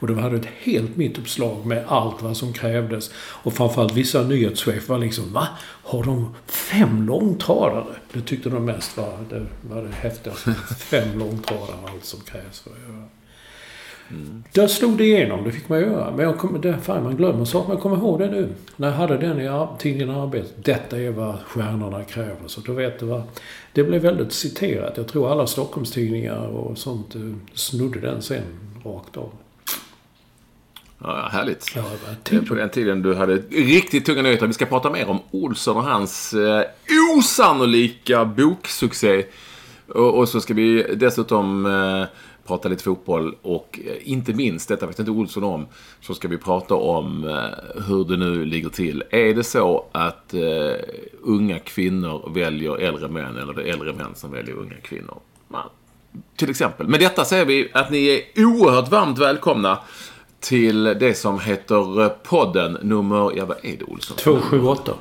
Och 0.00 0.06
det 0.06 0.20
hade 0.20 0.36
ett 0.36 0.48
helt 0.62 0.96
mittuppslag 0.96 1.66
med 1.66 1.84
allt 1.88 2.22
vad 2.22 2.36
som 2.36 2.52
krävdes. 2.52 3.10
Och 3.16 3.52
framförallt 3.52 3.92
vissa 3.92 4.22
nyhetschefer 4.22 4.88
var 4.88 4.98
liksom 4.98 5.32
Va? 5.32 5.48
Har 5.82 6.04
de 6.04 6.34
fem 6.46 7.06
långtradare? 7.06 7.94
Det 8.12 8.20
tyckte 8.20 8.50
de 8.50 8.64
mest 8.64 8.96
var 8.96 9.18
det, 9.30 9.46
var 9.60 9.82
det 9.82 9.94
häftigaste. 9.94 10.54
Fem 10.78 11.18
långtradare, 11.18 11.76
allt 11.92 12.04
som 12.04 12.20
krävs 12.20 12.60
för 12.60 12.70
att 12.70 12.88
göra. 12.88 13.01
Där 14.52 14.66
slog 14.66 14.98
det 14.98 15.04
igenom, 15.04 15.44
det 15.44 15.52
fick 15.52 15.68
man 15.68 15.80
göra. 15.80 16.10
Men 16.16 16.24
jag 16.24 16.38
kommer, 16.38 16.58
det, 16.58 16.78
fan 16.82 17.04
man 17.04 17.16
glömmer 17.16 17.44
saker, 17.44 17.68
men 17.68 17.76
jag 17.76 17.82
kommer 17.82 17.96
ihåg 17.96 18.18
det 18.18 18.30
nu. 18.30 18.48
När 18.76 18.88
jag 18.88 18.94
hade 18.94 19.18
den 19.18 19.40
i 19.40 19.66
tidningen 19.78 20.10
Arbetet. 20.14 20.64
Detta 20.64 21.00
är 21.00 21.10
vad 21.10 21.38
stjärnorna 21.46 22.04
kräver. 22.04 22.46
Så 22.46 22.60
då 22.60 22.72
vet 22.72 23.00
du 23.00 23.06
vad. 23.06 23.22
Det 23.72 23.84
blev 23.84 24.02
väldigt 24.02 24.32
citerat. 24.32 24.96
Jag 24.96 25.08
tror 25.08 25.32
alla 25.32 25.46
Stockholmstidningar 25.46 26.46
och 26.46 26.78
sånt 26.78 27.14
eh, 27.14 27.20
snodde 27.54 28.00
den 28.00 28.22
sen 28.22 28.42
rakt 28.84 29.16
av. 29.16 29.30
Ja, 31.04 31.28
härligt. 31.32 31.72
Ja, 31.76 31.84
på 32.48 32.54
den 32.54 32.70
tiden 32.70 33.02
du 33.02 33.14
hade 33.14 33.36
riktigt 33.50 34.06
tunga 34.06 34.22
nyheter. 34.22 34.46
Vi 34.46 34.52
ska 34.52 34.66
prata 34.66 34.90
mer 34.90 35.08
om 35.08 35.18
Olsson 35.30 35.76
och 35.76 35.82
hans 35.82 36.34
eh, 36.34 36.62
osannolika 37.16 38.24
boksuccé. 38.24 39.24
Och, 39.88 40.18
och 40.18 40.28
så 40.28 40.40
ska 40.40 40.54
vi 40.54 40.82
dessutom 40.96 41.66
eh, 41.66 42.06
prata 42.46 42.68
lite 42.68 42.84
fotboll 42.84 43.34
och 43.42 43.80
eh, 43.84 44.10
inte 44.10 44.32
minst, 44.32 44.68
detta 44.68 44.86
vet 44.86 44.98
inte 44.98 45.10
Olsson 45.10 45.44
om, 45.44 45.66
så 46.00 46.14
ska 46.14 46.28
vi 46.28 46.38
prata 46.38 46.74
om 46.74 47.28
eh, 47.28 47.82
hur 47.86 48.04
det 48.04 48.16
nu 48.16 48.44
ligger 48.44 48.68
till. 48.68 49.04
Är 49.10 49.34
det 49.34 49.44
så 49.44 49.84
att 49.92 50.34
uh, 50.34 50.72
unga 51.22 51.58
kvinnor 51.58 52.30
väljer 52.34 52.76
äldre 52.76 53.08
män 53.08 53.36
eller 53.36 53.54
det 53.54 53.62
är 53.62 53.72
äldre 53.72 53.92
män 53.92 54.14
som 54.14 54.32
väljer 54.32 54.54
unga 54.54 54.76
kvinnor? 54.82 55.20
Man, 55.48 55.68
till 56.36 56.50
exempel. 56.50 56.88
Med 56.88 57.00
detta 57.00 57.24
säger 57.24 57.44
vi 57.44 57.70
att 57.72 57.90
ni 57.90 58.08
är 58.08 58.44
oerhört 58.44 58.90
varmt 58.90 59.18
välkomna 59.18 59.78
till 60.40 60.84
det 60.84 61.18
som 61.18 61.40
heter 61.40 62.08
podden 62.08 62.78
nummer, 62.82 63.32
ja 63.36 63.44
vad 63.44 63.56
är 63.62 63.76
det 63.76 63.84
Olsson? 63.84 64.16
278. 64.16 64.92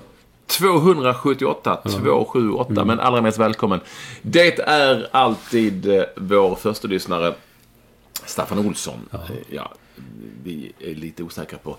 278, 0.52 1.76
278, 1.84 2.86
men 2.86 3.00
allra 3.00 3.22
mest 3.22 3.38
välkommen. 3.38 3.80
Det 4.22 4.60
är 4.60 5.08
alltid 5.12 5.88
eh, 5.92 6.04
vår 6.16 6.56
första 6.56 6.88
lyssnare 6.88 7.34
Staffan 8.26 8.60
Olsson. 8.68 9.00
Eh, 9.14 9.20
Ja, 9.50 9.72
vi 10.44 10.72
är 10.80 10.96
lite 10.96 11.24
osäkra 11.24 11.58
på... 11.64 11.78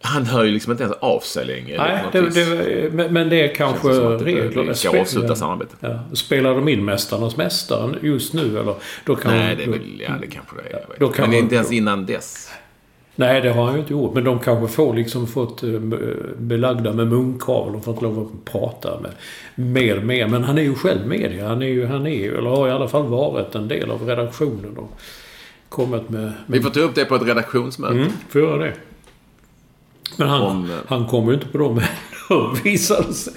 Han 0.00 0.26
hör 0.26 0.44
ju 0.44 0.50
liksom 0.50 0.72
inte 0.72 0.84
ens 0.84 0.96
av 1.00 1.20
sig 1.20 1.44
längre. 1.46 1.78
Nej, 1.78 2.04
det, 2.12 2.30
det, 2.30 2.92
men, 2.92 3.12
men 3.12 3.28
det 3.28 3.50
är 3.50 3.54
kanske 3.54 3.88
det 3.88 3.94
som 3.94 4.12
att 4.12 4.18
det- 4.18 4.24
regler. 4.24 4.62
vi 4.62 4.74
ska 4.74 5.00
avsluta 5.00 5.36
samarbetet. 5.36 5.76
Ja. 5.80 5.98
Spelar 6.14 6.54
de 6.54 6.68
in 6.68 6.84
Mästarnas 6.84 7.36
Mästare 7.36 7.98
just 8.02 8.32
nu 8.34 8.58
eller? 8.58 8.74
Då 9.04 9.16
kan 9.16 9.36
Nej, 9.36 9.56
det 9.56 9.62
är 9.64 9.68
väl, 9.68 10.00
ja 10.08 10.14
det 10.20 10.26
kanske 10.26 10.56
det 10.56 10.68
är. 10.76 10.86
Vet. 10.88 10.98
Då 11.00 11.08
kan 11.08 11.22
Men 11.22 11.30
man- 11.30 11.38
inte 11.38 11.54
ens 11.54 11.72
innan 11.72 12.06
dess. 12.06 12.50
Nej, 13.18 13.40
det 13.40 13.50
har 13.52 13.64
han 13.64 13.74
ju 13.74 13.80
inte 13.80 13.92
gjort. 13.92 14.14
Men 14.14 14.24
de 14.24 14.38
kanske 14.38 14.74
får 14.74 14.94
liksom 14.94 15.26
fått 15.26 15.62
eh, 15.62 15.70
belagda 16.38 16.92
med 16.92 17.06
munkavel 17.06 17.74
och 17.74 17.84
fått 17.84 18.02
lov 18.02 18.18
att 18.20 18.52
prata 18.52 19.00
med 19.00 19.10
mer 19.54 20.00
mer. 20.00 20.28
Men 20.28 20.44
han 20.44 20.58
är 20.58 20.62
ju 20.62 20.74
själv 20.74 21.06
media. 21.06 21.48
Han 21.48 21.62
är 21.62 21.66
ju, 21.66 21.86
han 21.86 22.06
är 22.06 22.10
ju, 22.10 22.38
eller 22.38 22.50
har 22.50 22.68
i 22.68 22.70
alla 22.70 22.88
fall 22.88 23.06
varit 23.06 23.54
en 23.54 23.68
del 23.68 23.90
av 23.90 24.02
redaktionen 24.06 24.76
och 24.76 24.90
kommit 25.68 26.08
med... 26.08 26.32
Vi 26.46 26.62
får 26.62 26.70
ta 26.70 26.80
upp 26.80 26.94
det 26.94 27.04
på 27.04 27.14
ett 27.14 27.22
redaktionsmöte. 27.22 27.94
Mm, 27.94 28.12
får 28.28 28.40
göra 28.40 28.64
det. 28.64 28.74
Men 30.16 30.28
han, 30.28 30.42
Om, 30.42 30.70
eh, 30.70 30.76
han 30.86 31.06
kommer 31.06 31.28
ju 31.28 31.34
inte 31.34 31.46
på 31.48 31.58
dem 31.58 31.78
heller, 32.28 32.62
visade 32.64 33.14
sig. 33.14 33.34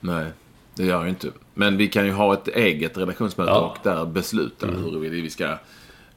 Nej, 0.00 0.26
det 0.74 0.84
gör 0.84 0.98
jag 1.00 1.08
inte. 1.08 1.28
Men 1.54 1.76
vi 1.76 1.88
kan 1.88 2.06
ju 2.06 2.12
ha 2.12 2.34
ett 2.34 2.48
eget 2.48 2.98
redaktionsmöte 2.98 3.50
Ja. 3.50 3.60
och 3.60 3.76
där 3.82 4.06
besluta 4.06 4.66
huruvida 4.66 5.14
vi 5.14 5.30
ska... 5.30 5.54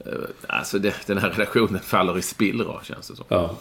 eh, 0.05 0.11
Alltså 0.47 0.79
det, 0.79 1.07
den 1.07 1.17
här 1.17 1.29
redaktionen 1.29 1.81
faller 1.81 2.17
i 2.17 2.21
spillror, 2.21 2.81
känns 2.83 3.07
det 3.07 3.15
som. 3.15 3.25
Ja. 3.27 3.55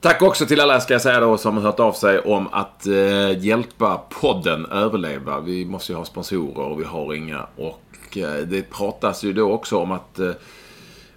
Tack 0.00 0.22
också 0.22 0.46
till 0.46 0.60
alla, 0.60 0.80
ska 0.80 0.94
jag 0.94 1.02
säga 1.02 1.20
då, 1.20 1.38
som 1.38 1.56
har 1.56 1.62
hört 1.62 1.80
av 1.80 1.92
sig 1.92 2.18
om 2.18 2.48
att 2.52 2.86
eh, 2.86 3.44
hjälpa 3.44 4.00
podden 4.20 4.66
överleva. 4.66 5.40
Vi 5.40 5.64
måste 5.64 5.92
ju 5.92 5.98
ha 5.98 6.04
sponsorer 6.04 6.58
och 6.58 6.80
vi 6.80 6.84
har 6.84 7.14
inga. 7.14 7.46
Och 7.56 8.16
eh, 8.16 8.46
det 8.46 8.70
pratas 8.70 9.24
ju 9.24 9.32
då 9.32 9.52
också 9.52 9.78
om 9.78 9.92
att 9.92 10.18
eh, 10.18 10.30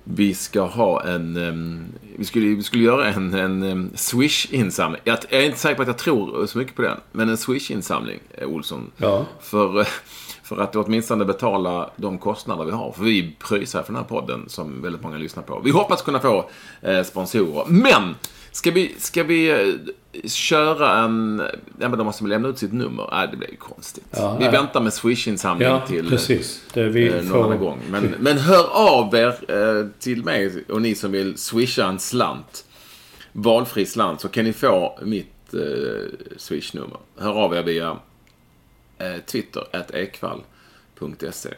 vi 0.04 0.34
ska 0.34 0.62
ha 0.62 1.04
en... 1.04 1.94
Vi, 2.18 2.26
skulle, 2.26 2.46
vi 2.46 2.64
skulle 2.64 2.84
göra 2.84 3.08
en, 3.08 3.34
en 3.34 3.92
Swish-insamling. 3.96 5.02
Jag, 5.04 5.18
jag, 5.30 5.42
är 5.42 5.46
inte 5.46 5.60
säker 5.60 5.76
på 5.76 5.82
att 5.82 5.88
jag 5.88 5.98
tror 5.98 6.46
så 6.46 6.58
mycket 6.58 6.76
på 6.76 6.82
den. 6.82 6.98
Men 7.12 7.30
en 7.30 7.38
Swish-insamling, 7.38 8.20
eh, 8.32 8.48
Olsson. 8.48 8.92
Ja. 8.98 9.26
För, 9.42 9.88
för 10.50 10.58
att 10.58 10.76
åtminstone 10.76 11.26
betala 11.26 11.90
de 11.96 12.18
kostnader 12.18 12.66
vi 12.66 12.72
har. 12.72 12.92
För 12.92 13.04
vi 13.04 13.36
pröjsar 13.40 13.84
för 13.84 13.94
den 13.94 14.02
här 14.02 14.10
podden 14.10 14.44
som 14.50 14.82
väldigt 14.82 15.02
många 15.04 15.18
lyssnar 15.18 15.44
på. 15.44 15.62
Vi 15.66 15.72
hoppas 15.72 16.02
kunna 16.02 16.20
få 16.20 16.50
eh, 16.82 17.04
sponsorer. 17.04 17.66
Men! 17.68 18.16
Ska 18.52 18.72
vi, 18.72 18.96
ska 18.98 19.24
vi 19.24 19.50
eh, 19.50 20.30
köra 20.30 20.98
en... 20.98 21.42
Ja, 21.80 21.90
men 21.90 21.98
de 21.98 22.04
måste 22.04 22.24
väl 22.24 22.30
lämna 22.30 22.48
ut 22.48 22.58
sitt 22.58 22.74
nummer? 22.74 23.08
Nej, 23.12 23.28
det 23.32 23.38
blir 23.38 23.50
ju 23.52 23.56
konstigt. 23.56 24.06
Ja, 24.12 24.36
vi 24.40 24.46
ja. 24.46 24.52
väntar 24.52 24.82
med 24.82 24.94
Swish-insamling 24.94 25.68
Ja, 25.68 25.86
till 25.88 26.10
precis. 26.10 26.64
Det 26.74 26.84
vi 26.90 27.08
eh, 27.08 27.16
någon 27.16 27.28
får- 27.28 27.44
annan 27.44 27.60
gång. 27.60 27.80
Men, 27.90 28.16
men 28.20 28.38
hör 28.38 28.66
av 28.74 29.16
er 29.16 29.36
eh, 29.48 29.88
till 30.00 30.24
mig 30.24 30.64
och 30.70 30.82
ni 30.82 30.96
som 30.96 31.12
vill 31.12 31.38
swisha 31.38 31.86
en 31.86 32.00
slant. 32.00 32.66
Valfri 33.32 33.86
slant. 33.86 34.22
Så 34.22 34.28
kan 34.28 34.46
ni 34.46 34.54
få 34.54 35.00
mitt 35.04 35.54
eh, 35.54 35.60
swish-nummer. 36.38 36.98
Hör 37.18 37.34
av 37.34 37.56
er 37.56 37.64
via 37.64 37.98
eh, 39.00 39.18
Twitter, 39.26 39.64
at 39.72 39.92
ekvall.se. 39.96 41.50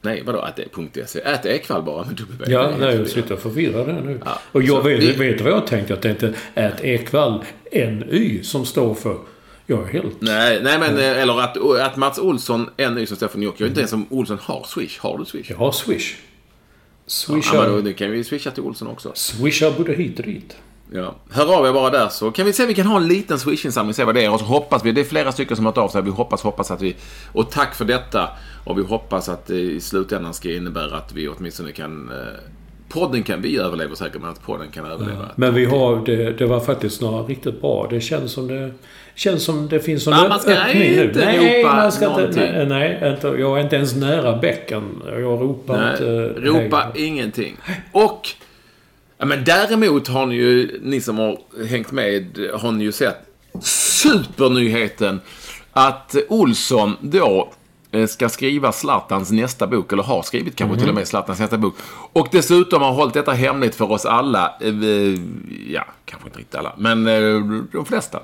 Nej, 0.00 0.22
vadå 0.26 0.38
att 0.38 0.60
.se? 1.06 1.20
Ät 1.20 1.46
ekvall 1.46 1.82
bara 1.82 2.04
med 2.06 2.16
W. 2.16 2.44
Ja, 2.52 2.62
Det 2.62 2.74
är 2.74 2.78
nej, 2.78 2.96
jag 2.96 3.08
sitter 3.08 3.36
förvirrad 3.36 3.86
här 3.86 4.00
nu. 4.00 4.20
Ja, 4.24 4.38
och 4.52 4.62
jag 4.62 4.82
vet, 4.84 5.02
vi- 5.02 5.12
vet 5.12 5.40
vad 5.40 5.52
jag 5.52 5.66
tänkte? 5.66 5.94
Att 5.94 6.02
det 6.02 6.10
inte 6.10 6.34
är 6.54 6.68
ett 6.68 6.84
Ekvall, 6.84 7.44
NY, 7.72 8.42
som 8.42 8.66
står 8.66 8.94
för... 8.94 9.18
Jag 9.66 9.82
är 9.88 9.92
helt... 9.92 10.20
Nej, 10.20 10.60
nej 10.62 10.78
men 10.78 10.98
eh, 10.98 11.18
eller 11.22 11.40
att, 11.40 11.56
att 11.80 11.96
Mats 11.96 12.18
Olsson, 12.18 12.70
ny 12.76 13.06
som 13.06 13.16
Stefan 13.16 13.42
York. 13.42 13.54
Jag 13.58 13.64
vet 13.64 13.70
inte 13.70 13.80
ens 13.80 13.92
om 13.92 14.06
Olsson 14.10 14.38
har 14.42 14.64
Swish. 14.68 14.98
Har 15.00 15.18
du 15.18 15.24
Swish? 15.24 15.50
Jag 15.50 15.56
har 15.56 15.72
Swish. 15.72 16.14
Ja, 16.16 17.10
Swishar, 17.10 17.62
men 17.62 17.72
då, 17.72 17.76
nu 17.82 17.92
kan 17.92 18.10
vi 18.10 18.24
swisha 18.24 18.50
till 18.50 18.62
Olsson 18.62 18.88
också. 18.88 19.12
swishar 19.14 19.70
både 19.70 19.92
hit 19.92 20.18
och 20.18 20.24
dit. 20.24 20.56
Ja. 20.96 21.14
Hör 21.30 21.58
av 21.58 21.66
er 21.66 21.72
bara 21.72 21.90
där 21.90 22.08
så 22.08 22.30
kan 22.30 22.46
vi 22.46 22.52
se 22.52 22.66
vi 22.66 22.74
kan 22.74 22.86
ha 22.86 22.96
en 22.96 23.08
liten 23.08 23.38
swish-insamling, 23.38 23.94
se 23.94 24.04
vad 24.04 24.14
det 24.14 24.24
är. 24.24 24.32
Och 24.32 24.40
så 24.40 24.46
hoppas 24.46 24.84
vi, 24.84 24.92
det 24.92 25.00
är 25.00 25.04
flera 25.04 25.32
stycken 25.32 25.56
som 25.56 25.66
har 25.66 25.72
hört 25.72 25.78
av 25.78 25.88
sig, 25.88 26.02
vi 26.02 26.10
hoppas, 26.10 26.42
hoppas 26.42 26.70
att 26.70 26.82
vi... 26.82 26.96
Och 27.32 27.50
tack 27.50 27.74
för 27.74 27.84
detta. 27.84 28.28
Och 28.64 28.78
vi 28.78 28.82
hoppas 28.82 29.28
att 29.28 29.46
det 29.46 29.60
i 29.60 29.80
slutändan 29.80 30.34
ska 30.34 30.52
innebära 30.52 30.96
att 30.96 31.12
vi 31.12 31.28
åtminstone 31.28 31.72
kan... 31.72 32.10
Eh, 32.10 32.40
podden 32.88 33.22
kan, 33.22 33.42
vi 33.42 33.58
överlever 33.58 33.94
säkert, 33.94 34.20
men 34.20 34.30
att 34.30 34.42
podden 34.42 34.68
kan 34.70 34.86
överleva. 34.86 35.28
Men 35.36 35.54
vi 35.54 35.64
har... 35.64 36.06
Det, 36.06 36.30
det 36.30 36.46
var 36.46 36.60
faktiskt 36.60 37.00
några 37.00 37.22
riktigt 37.22 37.60
bra. 37.60 37.86
Det 37.90 38.00
känns 38.00 38.32
som 38.32 38.48
det... 38.48 38.70
Känns 39.14 39.44
som 39.44 39.68
det 39.68 39.80
finns 39.80 40.06
Ja, 40.06 40.26
man 40.28 40.40
ska 40.40 40.52
öppning 40.52 40.82
nu. 40.82 41.04
inte 41.04 41.18
nej, 41.18 41.64
man 41.64 41.92
ska 41.92 42.06
inte, 42.06 42.20
någonting. 42.20 42.52
nej, 42.52 42.98
nej, 43.00 43.12
inte, 43.14 43.26
jag 43.26 43.58
är 43.58 43.62
inte 43.62 43.76
ens 43.76 43.96
nära 43.96 44.36
bäcken. 44.36 45.02
Jag 45.06 45.22
ropar 45.42 45.76
Nej, 45.76 45.90
inte... 45.92 46.40
ropa 46.40 46.90
nej. 46.94 47.06
ingenting. 47.06 47.56
Och... 47.92 48.28
Ja, 49.18 49.24
men 49.26 49.44
däremot 49.44 50.08
har 50.08 50.26
ni 50.26 50.34
ju, 50.34 50.80
ni 50.82 51.00
som 51.00 51.18
har 51.18 51.38
hängt 51.68 51.92
med, 51.92 52.38
har 52.54 52.72
ni 52.72 52.84
ju 52.84 52.92
sett 52.92 53.16
supernyheten 53.62 55.20
att 55.72 56.16
Olsson 56.28 56.96
då 57.00 57.52
eh, 57.90 58.06
ska 58.06 58.28
skriva 58.28 58.72
Zlatans 58.72 59.30
nästa 59.30 59.66
bok, 59.66 59.92
eller 59.92 60.02
har 60.02 60.22
skrivit 60.22 60.56
kanske 60.56 60.78
till 60.78 60.88
och 60.88 60.94
med 60.94 61.08
Zlatans 61.08 61.40
nästa 61.40 61.58
bok. 61.58 61.74
Och 62.12 62.28
dessutom 62.32 62.82
har 62.82 62.92
hållit 62.92 63.14
detta 63.14 63.32
hemligt 63.32 63.74
för 63.74 63.90
oss 63.92 64.06
alla. 64.06 64.54
eh, 64.60 64.74
Ja, 65.68 65.84
kanske 66.04 66.28
inte 66.28 66.38
riktigt 66.38 66.54
alla, 66.54 66.72
men 66.78 67.06
eh, 67.06 67.40
de 67.72 67.84
flesta. 67.86 68.20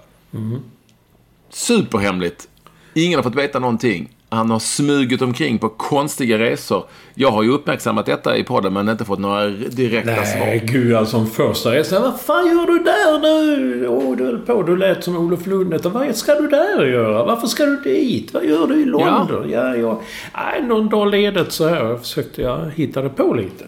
Superhemligt. 1.50 2.49
Ingen 2.94 3.18
har 3.18 3.23
fått 3.23 3.35
veta 3.35 3.59
någonting. 3.59 4.09
Han 4.32 4.50
har 4.50 4.58
smugit 4.58 5.22
omkring 5.22 5.58
på 5.58 5.68
konstiga 5.68 6.38
resor. 6.38 6.85
Jag 7.14 7.31
har 7.31 7.42
ju 7.42 7.50
uppmärksammat 7.50 8.07
detta 8.07 8.37
i 8.37 8.44
podden 8.44 8.72
men 8.72 8.88
inte 8.88 9.05
fått 9.05 9.18
några 9.18 9.46
direkta 9.46 10.11
Nej, 10.11 10.61
svar. 10.61 10.72
gud 10.72 10.94
alltså 10.94 11.24
första 11.24 11.72
resa. 11.72 12.00
Vad 12.00 12.20
fan 12.20 12.46
gör 12.46 12.66
du 12.66 12.78
där 12.78 13.20
nu? 13.20 13.88
Åh, 13.88 14.16
du 14.16 14.24
höll 14.24 14.38
på. 14.38 14.62
Du 14.62 14.76
lät 14.76 15.05
som 15.05 15.16
Olof 15.16 15.46
Lundet. 15.46 15.85
Vad 15.85 16.16
ska 16.16 16.35
du 16.35 16.48
där 16.48 16.85
göra? 16.87 17.24
Varför 17.24 17.46
ska 17.46 17.66
du 17.66 17.76
dit? 17.76 18.35
Vad 18.35 18.44
gör 18.44 18.66
du 18.66 18.83
i 18.83 18.85
London? 18.85 19.50
Ja, 19.50 19.76
ja. 19.76 20.00
Nej, 20.35 20.62
någon 20.62 20.88
dag 20.88 21.11
ledigt 21.11 21.52
så 21.52 21.68
här 21.68 21.96
försökte 21.96 22.42
jag 22.42 22.70
hitta 22.74 23.02
det 23.02 23.09
på 23.09 23.35
lite. 23.35 23.64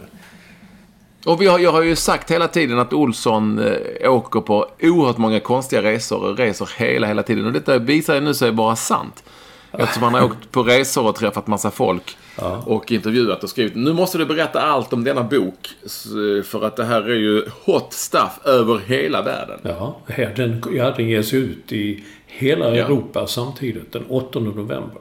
Och 1.24 1.42
vi 1.42 1.46
har, 1.46 1.58
jag 1.58 1.72
har 1.72 1.82
ju 1.82 1.96
sagt 1.96 2.30
hela 2.30 2.48
tiden 2.48 2.78
att 2.78 2.92
Olsson 2.92 3.58
eh, 3.58 4.12
åker 4.12 4.40
på 4.40 4.66
oerhört 4.82 5.18
många 5.18 5.40
konstiga 5.40 5.82
resor 5.82 6.22
och 6.30 6.38
reser 6.38 6.68
hela, 6.76 7.06
hela 7.06 7.22
tiden. 7.22 7.46
Och 7.46 7.52
detta 7.52 7.78
visar 7.78 8.14
ju 8.14 8.20
nu 8.20 8.34
sig 8.34 8.50
vara 8.50 8.76
sant. 8.76 9.24
Eftersom 9.72 10.02
han 10.02 10.14
har 10.14 10.24
åkt 10.24 10.50
på 10.50 10.62
resor 10.62 11.06
och 11.08 11.14
träffat 11.16 11.46
massa 11.46 11.70
folk 11.70 12.16
och 12.64 12.92
intervjuat 12.92 13.42
och 13.44 13.50
skrivit. 13.50 13.74
Nu 13.74 13.92
måste 13.92 14.18
du 14.18 14.26
berätta 14.26 14.60
allt 14.60 14.92
om 14.92 15.04
denna 15.04 15.22
bok. 15.22 15.68
För 16.44 16.64
att 16.64 16.76
det 16.76 16.84
här 16.84 17.02
är 17.02 17.14
ju 17.14 17.44
hot 17.64 17.92
stuff 17.92 18.40
över 18.44 18.78
hela 18.78 19.22
världen. 19.22 19.60
Ja, 19.62 19.98
den, 20.36 20.62
ja, 20.72 20.90
den 20.96 21.08
ges 21.08 21.34
ut 21.34 21.72
i 21.72 22.04
hela 22.26 22.76
Ja. 22.76 22.84
Europa 22.84 23.26
samtidigt. 23.26 23.92
Den 23.92 24.04
8 24.08 24.40
november. 24.40 25.00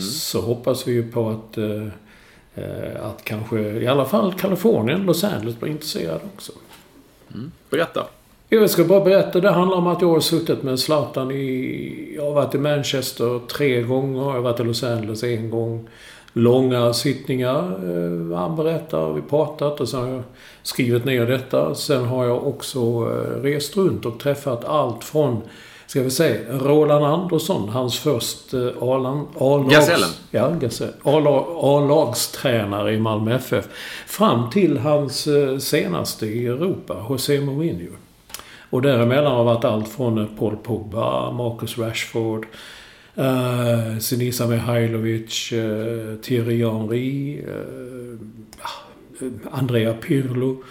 Så 0.00 0.40
hoppas 0.40 0.88
vi 0.88 0.92
ju 0.92 1.12
på 1.12 1.30
att, 1.30 1.58
eh, 1.58 3.06
att 3.06 3.24
kanske 3.24 3.58
i 3.60 3.86
alla 3.86 4.04
fall 4.04 4.34
Kalifornien, 4.34 5.02
Los 5.06 5.24
Angeles 5.24 5.60
blir 5.60 5.70
intresserade 5.70 6.20
också. 6.34 6.52
Berätta. 7.70 8.06
Jag 8.54 8.70
ska 8.70 8.84
bara 8.84 9.00
berätta. 9.04 9.40
Det 9.40 9.50
handlar 9.50 9.76
om 9.76 9.86
att 9.86 10.02
jag 10.02 10.08
har 10.08 10.20
suttit 10.20 10.62
med 10.62 10.78
Zlatan 10.78 11.30
i... 11.30 12.12
Jag 12.16 12.24
har 12.24 12.32
varit 12.32 12.54
i 12.54 12.58
Manchester 12.58 13.40
tre 13.56 13.82
gånger. 13.82 14.22
Jag 14.22 14.32
har 14.32 14.40
varit 14.40 14.60
i 14.60 14.64
Los 14.64 14.84
Angeles 14.84 15.22
en 15.22 15.50
gång. 15.50 15.88
Långa 16.32 16.92
sittningar. 16.92 17.58
eh, 17.58 18.38
Han 18.38 18.56
berättar, 18.56 19.12
vi 19.12 19.22
pratat 19.22 19.80
och 19.80 19.88
sen 19.88 20.00
har 20.00 20.08
jag 20.08 20.22
skrivit 20.62 21.04
ner 21.04 21.26
detta. 21.26 21.74
Sen 21.74 22.04
har 22.04 22.24
jag 22.24 22.46
också 22.46 22.78
eh, 22.78 23.42
rest 23.42 23.76
runt 23.76 24.06
och 24.06 24.18
träffat 24.20 24.64
allt 24.64 25.04
från 25.04 25.40
Ska 25.86 26.02
vi 26.02 26.10
säga 26.10 26.38
Roland 26.58 27.04
Andersson, 27.04 27.68
hans 27.68 27.98
först 27.98 28.54
eh, 28.54 28.60
A-lag- 28.80 29.26
A-lags... 29.38 29.88
Ja, 30.30 30.50
A-lagstränare 31.56 32.94
i 32.94 32.98
Malmö 33.00 33.34
FF. 33.34 33.64
Fram 34.06 34.50
till 34.50 34.78
hans 34.78 35.28
senaste 35.60 36.26
i 36.26 36.46
Europa, 36.46 37.06
José 37.10 37.40
Mourinho. 37.40 37.92
Och 38.72 38.82
däremellan 38.82 39.32
har 39.32 39.44
varit 39.44 39.64
allt 39.64 39.88
från 39.88 40.18
eh, 40.18 40.26
Paul 40.38 40.56
Pogba, 40.56 41.30
Marcus 41.30 41.78
Rashford, 41.78 42.46
uh, 43.18 43.98
Sinisa 43.98 44.46
Mihailovic, 44.46 45.52
uh, 45.52 46.16
Thierry 46.16 46.64
Henry, 46.64 47.40
uh, 47.40 48.18
Andrea 49.50 49.94
Pirlo, 49.94 50.62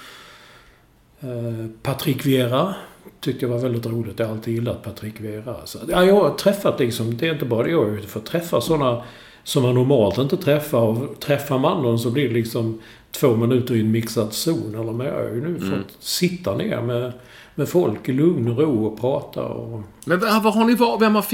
eh, 1.20 1.68
Patrick 1.82 2.26
Vieira. 2.26 2.76
Tyckte 3.20 3.46
jag 3.46 3.54
var 3.54 3.60
väldigt 3.60 3.86
roligt. 3.86 4.20
Jag 4.20 4.26
har 4.26 4.34
alltid 4.34 4.54
gillat 4.54 4.84
Patrick 4.84 5.22
Vieira. 5.22 5.56
Så, 5.66 5.78
ja, 5.90 6.06
jag 6.06 6.16
har 6.16 6.30
träffat 6.30 6.80
liksom, 6.80 7.18
det 7.18 7.28
är 7.28 7.34
inte 7.34 7.46
bara 7.46 7.64
det. 7.64 7.72
Jag 7.72 7.86
har 7.86 7.92
ju 7.92 8.02
fått 8.02 8.26
träffa 8.26 8.62
sådana 8.62 9.04
som 9.44 9.64
man 9.64 9.76
normalt 9.76 10.18
inte 10.18 10.38
träffar. 10.38 10.82
Och 10.82 11.20
träffar 11.20 11.60
man 11.60 11.84
dem 11.84 12.00
så 12.00 12.12
blir 12.12 12.28
det 12.28 12.34
liksom 12.34 12.82
två 13.12 13.36
minuter 13.36 13.76
i 13.76 13.80
en 13.80 13.92
mixad 13.92 14.34
zon. 14.34 14.76
Eller 14.76 14.94
men 14.94 15.08
jag 15.08 15.14
har 15.14 15.22
ju 15.22 15.48
nu 15.48 15.60
fått 15.60 16.04
sitta 16.04 16.56
ner 16.58 16.82
med, 16.82 17.14
med 17.56 17.70
folk 17.70 18.10
i 18.10 18.12
lugn 18.12 18.48
och 18.48 18.58
ro 18.58 18.86
och 18.86 19.02
prata. 19.02 19.44
Och, 19.44 19.82
Men 20.06 20.20
vad 20.20 20.54
har 20.54 20.66
ni 20.66 20.76
varit? 20.76 21.02
Vem 21.02 21.16
har, 21.16 21.26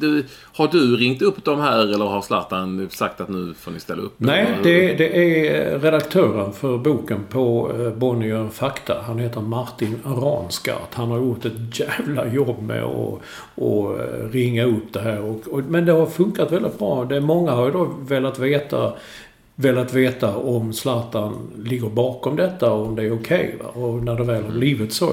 du, 0.00 0.24
har 0.54 0.68
du 0.68 0.96
ringt 0.96 1.22
upp 1.22 1.44
dem 1.44 1.60
här 1.60 1.80
eller 1.80 2.04
har 2.04 2.22
Zlatan 2.22 2.88
sagt 2.90 3.20
att 3.20 3.28
nu 3.28 3.54
får 3.54 3.70
ni 3.70 3.80
ställa 3.80 4.02
upp? 4.02 4.14
Nej, 4.16 4.46
det, 4.62 4.94
det 4.94 5.48
är 5.48 5.78
redaktören 5.78 6.52
för 6.52 6.78
boken 6.78 7.24
på 7.30 7.72
eh, 7.78 7.90
Bonnier 7.90 8.48
Fakta. 8.48 9.02
Han 9.06 9.18
heter 9.18 9.40
Martin 9.40 10.00
Ransgart. 10.04 10.94
Han 10.94 11.10
har 11.10 11.18
gjort 11.18 11.44
ett 11.44 11.80
jävla 11.80 12.26
jobb 12.26 12.62
med 12.62 12.84
att 12.84 13.20
att, 13.56 14.00
eh, 14.00 14.28
ringa 14.30 14.64
upp 14.64 14.92
det 14.92 15.00
här. 15.00 15.20
Och, 15.20 15.48
och, 15.48 15.62
men 15.68 15.86
det 15.86 15.92
har 15.92 16.06
funkat 16.06 16.52
väldigt 16.52 16.78
bra. 16.78 17.04
Det, 17.04 17.20
många 17.20 17.50
har 17.50 17.66
ju 17.66 17.72
då 17.72 17.84
velat 17.84 18.38
veta 18.38 18.92
velat 19.56 19.92
veta 19.94 20.36
om 20.36 20.72
Zlatan 20.72 21.34
ligger 21.64 21.88
bakom 21.88 22.36
detta 22.36 22.72
och 22.72 22.86
om 22.86 22.94
det 22.96 23.02
är 23.02 23.14
okej. 23.14 23.56
va? 23.62 23.68
och 23.82 24.02
när 24.04 24.14
det 24.16 24.24
väl 24.24 24.42
har 24.44 24.50
blivit 24.50 24.92
så. 24.92 25.10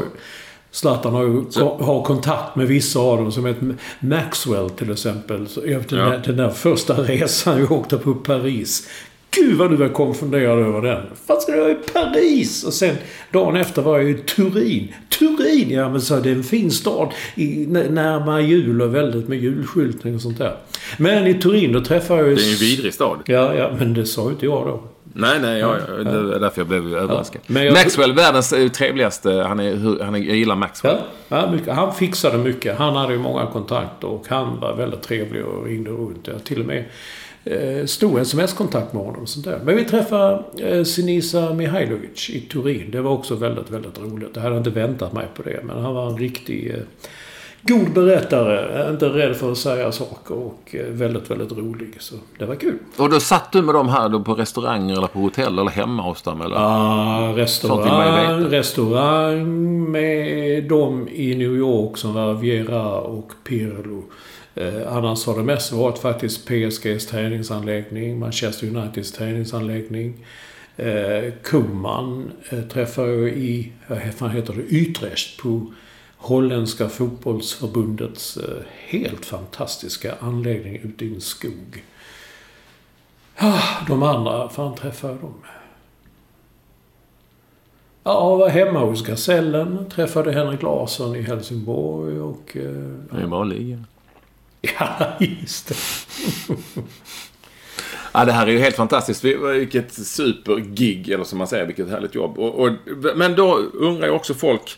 Zlatan 0.71 1.13
har 1.13 1.23
ju 1.23 1.43
ko- 1.43 1.83
har 1.83 2.03
kontakt 2.03 2.55
med 2.55 2.67
vissa 2.67 2.99
av 2.99 3.17
dem 3.17 3.31
som 3.31 3.45
heter 3.45 3.75
Maxwell 3.99 4.69
till 4.69 4.91
exempel. 4.91 5.47
Så 5.47 5.61
efter 5.61 5.97
den, 5.97 6.05
Ja. 6.05 6.11
där, 6.11 6.23
den 6.25 6.37
där 6.37 6.49
första 6.49 6.93
resan 6.93 7.59
jag 7.59 7.71
åkte 7.71 7.97
på 7.97 8.13
Paris. 8.13 8.89
Gud 9.35 9.57
vad 9.57 9.69
du 9.69 9.75
var 9.75 9.89
konfunderad 9.89 10.59
över 10.59 10.81
den. 10.81 11.01
Vad 11.27 11.41
ska 11.41 11.51
du 11.51 11.57
göra 11.57 11.71
i 11.71 11.75
Paris? 11.93 12.63
Och 12.63 12.73
sen 12.73 12.95
dagen 13.31 13.55
efter 13.55 13.81
var 13.81 13.99
jag 13.99 14.09
i 14.09 14.13
Turin. 14.13 14.93
Turin! 15.21 15.69
Ja 15.69 15.89
men 15.89 16.01
så 16.01 16.19
det 16.19 16.29
är 16.29 16.35
en 16.35 16.43
fin 16.43 16.71
stad 16.71 17.09
i, 17.35 17.65
närmare 17.89 18.43
jul 18.43 18.81
och 18.81 18.95
väldigt 18.95 19.27
med 19.27 19.39
julskyltning 19.39 20.15
och 20.15 20.21
sånt 20.21 20.37
där. 20.37 20.55
Men 20.97 21.27
i 21.27 21.33
Turin 21.33 21.71
då 21.73 21.81
träffade 21.81 22.19
jag 22.19 22.29
ju... 22.29 22.35
Det 22.35 22.41
är 22.41 22.45
ju 22.45 22.51
en 22.53 22.57
vidrig 22.59 22.93
stad. 22.93 23.17
Ja, 23.25 23.53
ja, 23.55 23.71
men 23.79 23.93
det 23.93 24.05
sa 24.05 24.23
ju 24.23 24.29
inte 24.29 24.45
jag 24.45 24.67
då. 24.67 24.81
Nej, 25.13 25.39
nej, 25.41 25.59
jag, 25.59 25.77
jag, 25.97 26.05
det 26.05 26.21
var 26.23 26.39
därför 26.39 26.61
jag 26.61 26.67
blev 26.67 26.95
överraskad. 26.95 27.41
Men 27.47 27.65
jag- 27.65 27.73
Maxwell, 27.73 28.13
världens 28.13 28.53
eh, 28.53 28.67
trevligaste. 28.69 29.31
Han 29.31 29.59
är, 29.59 30.03
han 30.03 30.15
är, 30.15 30.19
jag 30.19 30.35
gillar 30.37 30.55
Maxwell. 30.55 30.97
Ja, 31.27 31.37
ja, 31.45 31.51
mycket. 31.51 31.73
Han 31.75 31.93
fixade 31.95 32.37
mycket. 32.37 32.77
Han 32.77 32.95
hade 32.95 33.13
ju 33.13 33.19
många 33.19 33.45
kontakter 33.45 34.07
och 34.07 34.25
han 34.29 34.59
var 34.59 34.75
väldigt 34.75 35.01
trevlig 35.01 35.45
och 35.45 35.65
ringde 35.65 35.91
runt. 35.91 36.27
Jag 36.27 36.43
till 36.43 36.59
och 36.59 36.65
med 36.65 36.83
eh, 37.43 37.85
stod 37.85 38.15
en 38.15 38.21
sms-kontakt 38.21 38.93
med 38.93 39.03
honom. 39.03 39.21
och 39.21 39.29
Sånt 39.29 39.45
där. 39.45 39.59
Men 39.63 39.75
vi 39.75 39.85
träffade 39.85 40.43
eh, 40.57 40.83
Sinisa 40.83 41.53
Mihailovic 41.53 42.29
i 42.29 42.41
Turin. 42.41 42.91
Det 42.91 43.01
var 43.01 43.11
också 43.11 43.35
väldigt, 43.35 43.69
väldigt 43.69 43.99
roligt. 43.99 44.29
Jag 44.33 44.41
hade 44.41 44.57
inte 44.57 44.69
väntat 44.69 45.13
mig 45.13 45.27
på 45.35 45.43
det. 45.43 45.59
Men 45.63 45.83
han 45.83 45.93
var 45.93 46.07
en 46.07 46.17
riktig 46.17 46.71
eh, 46.71 46.83
god 47.61 47.93
berättare. 47.93 48.89
Inte 48.89 49.09
rädd 49.09 49.35
för 49.35 49.51
att 49.51 49.57
säga 49.57 49.91
saker 49.91 50.35
och 50.35 50.75
eh, 50.75 50.85
väldigt, 50.85 51.31
väldigt 51.31 51.51
rolig. 51.51 51.95
Så 51.99 52.15
det 52.39 52.45
var 52.45 52.55
kul. 52.55 52.77
Och 52.97 53.09
då 53.09 53.19
satt 53.19 53.51
du 53.51 53.61
med 53.61 53.75
dem 53.75 53.89
här 53.89 54.09
då 54.09 54.19
på 54.19 54.33
restauranger 54.33 54.97
eller 54.97 55.07
på 55.07 55.19
hotell 55.19 55.59
eller 55.59 55.71
hemma 55.71 56.03
hos 56.03 56.21
dem? 56.21 56.41
Eller? 56.41 57.29
Ju 57.29 57.35
restaurang, 57.35 58.43
restaurang 58.43 59.91
med 59.91 60.63
dem 60.63 61.07
i 61.11 61.35
New 61.35 61.55
York 61.55 61.97
som 61.97 62.13
var 62.13 62.33
Viera 62.33 62.91
och 62.91 63.31
Pirlo. 63.43 64.03
Eh, 64.55 64.93
annars 64.95 65.25
har 65.25 65.37
det 65.37 65.43
mest 65.43 65.71
varit 65.71 65.97
faktiskt 65.99 66.45
PSGs 66.47 67.07
träningsanläggning, 67.07 68.19
Manchester 68.19 68.67
Uniteds 68.67 69.11
träningsanläggning. 69.11 70.25
Eh, 70.77 71.33
Koman 71.43 72.31
eh, 72.49 72.61
träffade 72.61 73.13
jag 73.13 73.29
i, 73.29 73.71
vad 73.87 73.99
fan 74.17 74.31
heter 74.31 74.53
det, 74.53 74.61
Utrecht 74.61 75.37
på 75.41 75.73
Holländska 76.17 76.89
fotbollsförbundets 76.89 78.37
eh, 78.37 78.63
helt 78.87 79.25
fantastiska 79.25 80.15
anläggning 80.19 80.75
ute 80.83 81.05
i 81.05 81.13
en 81.15 81.21
skog. 81.21 81.83
Ah, 83.37 83.85
de 83.87 84.03
andra, 84.03 84.49
fan 84.49 84.75
träffade 84.75 85.13
jag 85.13 85.21
dem? 85.21 85.33
Ja, 88.03 88.29
jag 88.31 88.37
var 88.37 88.49
hemma 88.49 88.79
hos 88.79 89.05
Gasellen. 89.05 89.89
Träffade 89.89 90.31
Henrik 90.31 90.61
Larsson 90.61 91.15
i 91.15 91.21
Helsingborg 91.21 92.19
och... 92.19 92.57
Eh, 92.57 92.63
Det 93.11 93.21
är 93.73 93.83
ja, 94.61 95.17
just 95.19 95.67
det. 95.67 95.75
Ja, 98.13 98.25
det 98.25 98.31
här 98.31 98.47
är 98.47 98.51
ju 98.51 98.59
helt 98.59 98.75
fantastiskt. 98.75 99.23
Vi- 99.23 99.35
Vilket 99.35 99.93
supergig, 99.93 101.09
eller 101.09 101.23
som 101.23 101.37
man 101.37 101.47
säger, 101.47 101.65
vilket 101.65 101.89
härligt 101.89 102.15
jobb. 102.15 102.39
Och, 102.39 102.59
och, 102.59 102.71
men 103.15 103.35
då 103.35 103.55
undrar 103.73 104.07
ju 104.07 104.13
också 104.13 104.33
folk, 104.33 104.77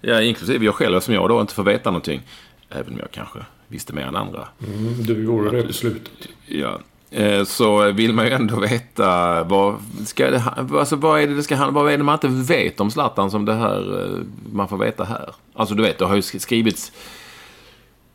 ja, 0.00 0.20
inklusive 0.22 0.64
jag 0.64 0.74
själv, 0.74 1.00
som 1.00 1.14
jag 1.14 1.28
då 1.28 1.40
inte 1.40 1.54
får 1.54 1.62
veta 1.64 1.90
någonting. 1.90 2.22
Även 2.70 2.92
om 2.92 2.98
jag 2.98 3.10
kanske 3.10 3.38
visste 3.68 3.92
mer 3.92 4.02
än 4.02 4.16
andra. 4.16 4.48
Mm, 4.66 5.04
du 5.04 5.24
gjorde 5.24 5.56
det 5.56 5.62
på 5.62 5.72
slutet. 5.72 6.12
Ja. 6.46 6.78
Eh, 7.10 7.44
Så 7.44 7.90
vill 7.92 8.12
man 8.12 8.24
ju 8.26 8.32
ändå 8.32 8.60
veta 8.60 9.42
vad, 9.44 9.76
ska 10.06 10.30
det, 10.30 10.44
alltså 10.72 10.96
vad 10.96 11.20
är 11.20 11.26
det 11.26 11.34
det 11.34 11.42
ska 11.42 11.56
handla 11.56 11.82
Vad 11.82 11.92
är 11.92 11.98
det 11.98 12.04
man 12.04 12.14
inte 12.14 12.28
vet 12.54 12.80
om 12.80 12.90
Zlatan 12.90 13.30
som 13.30 13.44
det 13.44 13.54
här 13.54 14.02
eh, 14.04 14.18
man 14.52 14.68
får 14.68 14.76
veta 14.78 15.04
här? 15.04 15.34
Alltså 15.54 15.74
du 15.74 15.82
vet, 15.82 15.98
det 15.98 16.04
har 16.04 16.16
ju 16.16 16.22
skrivits 16.22 16.92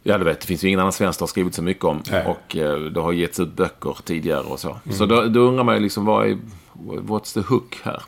Ja, 0.04 0.18
du 0.18 0.24
vet, 0.26 0.40
det 0.42 0.48
finns 0.48 0.64
ju 0.64 0.68
ingen 0.68 0.80
annan 0.80 0.92
svensk 0.94 1.20
det 1.20 1.24
har 1.24 1.28
skrivit 1.28 1.56
så 1.56 1.64
mycket 1.64 1.84
om. 1.86 2.04
Nej. 2.12 2.26
Och 2.26 2.56
eh, 2.58 2.80
det 2.80 3.00
har 3.02 3.12
getts 3.14 3.40
ut 3.40 3.54
böcker 3.54 3.98
tidigare 4.04 4.42
och 4.44 4.60
så. 4.60 4.78
Så 4.92 5.06
då, 5.06 5.22
då 5.26 5.40
undrar 5.40 5.64
man 5.64 5.76
ju 5.76 5.82
liksom, 5.82 6.06
vad 6.06 6.28
är, 6.28 6.38
what's 6.84 7.34
the 7.34 7.40
hook 7.40 7.80
här? 7.84 8.02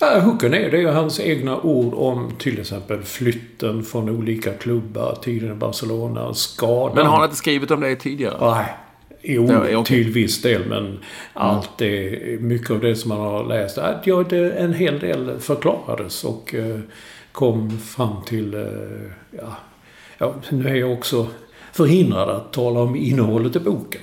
Ja, 0.00 0.20
hooken 0.20 0.54
är, 0.54 0.70
det 0.70 0.76
är 0.76 0.80
ju 0.80 0.88
hans 0.88 1.20
egna 1.20 1.60
ord 1.60 1.94
om 1.94 2.30
till 2.38 2.60
exempel 2.60 3.02
flytten 3.02 3.82
från 3.82 4.08
olika 4.08 4.52
klubbar, 4.52 5.18
tiden 5.22 5.52
i 5.52 5.54
Barcelona, 5.54 6.34
skadan. 6.34 6.94
Men 6.96 7.06
har 7.06 7.16
han 7.16 7.24
inte 7.24 7.36
skrivit 7.36 7.70
om 7.70 7.80
det 7.80 7.96
tidigare? 7.96 8.36
Nej. 8.54 8.74
Jo, 9.22 9.46
Ja, 9.52 9.58
okej. 9.78 9.84
till 9.84 10.12
viss 10.12 10.42
del. 10.42 10.68
Men 10.68 10.98
allt 11.32 11.70
det, 11.78 12.18
mycket 12.40 12.70
av 12.70 12.80
det 12.80 12.96
som 12.96 13.08
man 13.08 13.18
har 13.20 13.44
läst. 13.44 13.78
Att 13.78 14.06
ja, 14.06 14.24
det, 14.28 14.50
en 14.52 14.72
hel 14.74 14.98
del 14.98 15.40
förklarades 15.40 16.24
och 16.24 16.54
eh, 16.54 16.80
kom 17.32 17.78
fram 17.78 18.22
till... 18.26 18.54
Eh, 18.54 18.60
ja, 19.30 19.56
ja, 20.18 20.34
nu 20.50 20.68
är 20.68 20.74
jag 20.74 20.92
också 20.92 21.26
förhindrad 21.72 22.28
att 22.28 22.52
tala 22.52 22.80
om 22.80 22.96
innehållet 22.96 23.56
i 23.56 23.60
boken. 23.60 24.00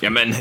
Ja 0.00 0.10
men 0.10 0.32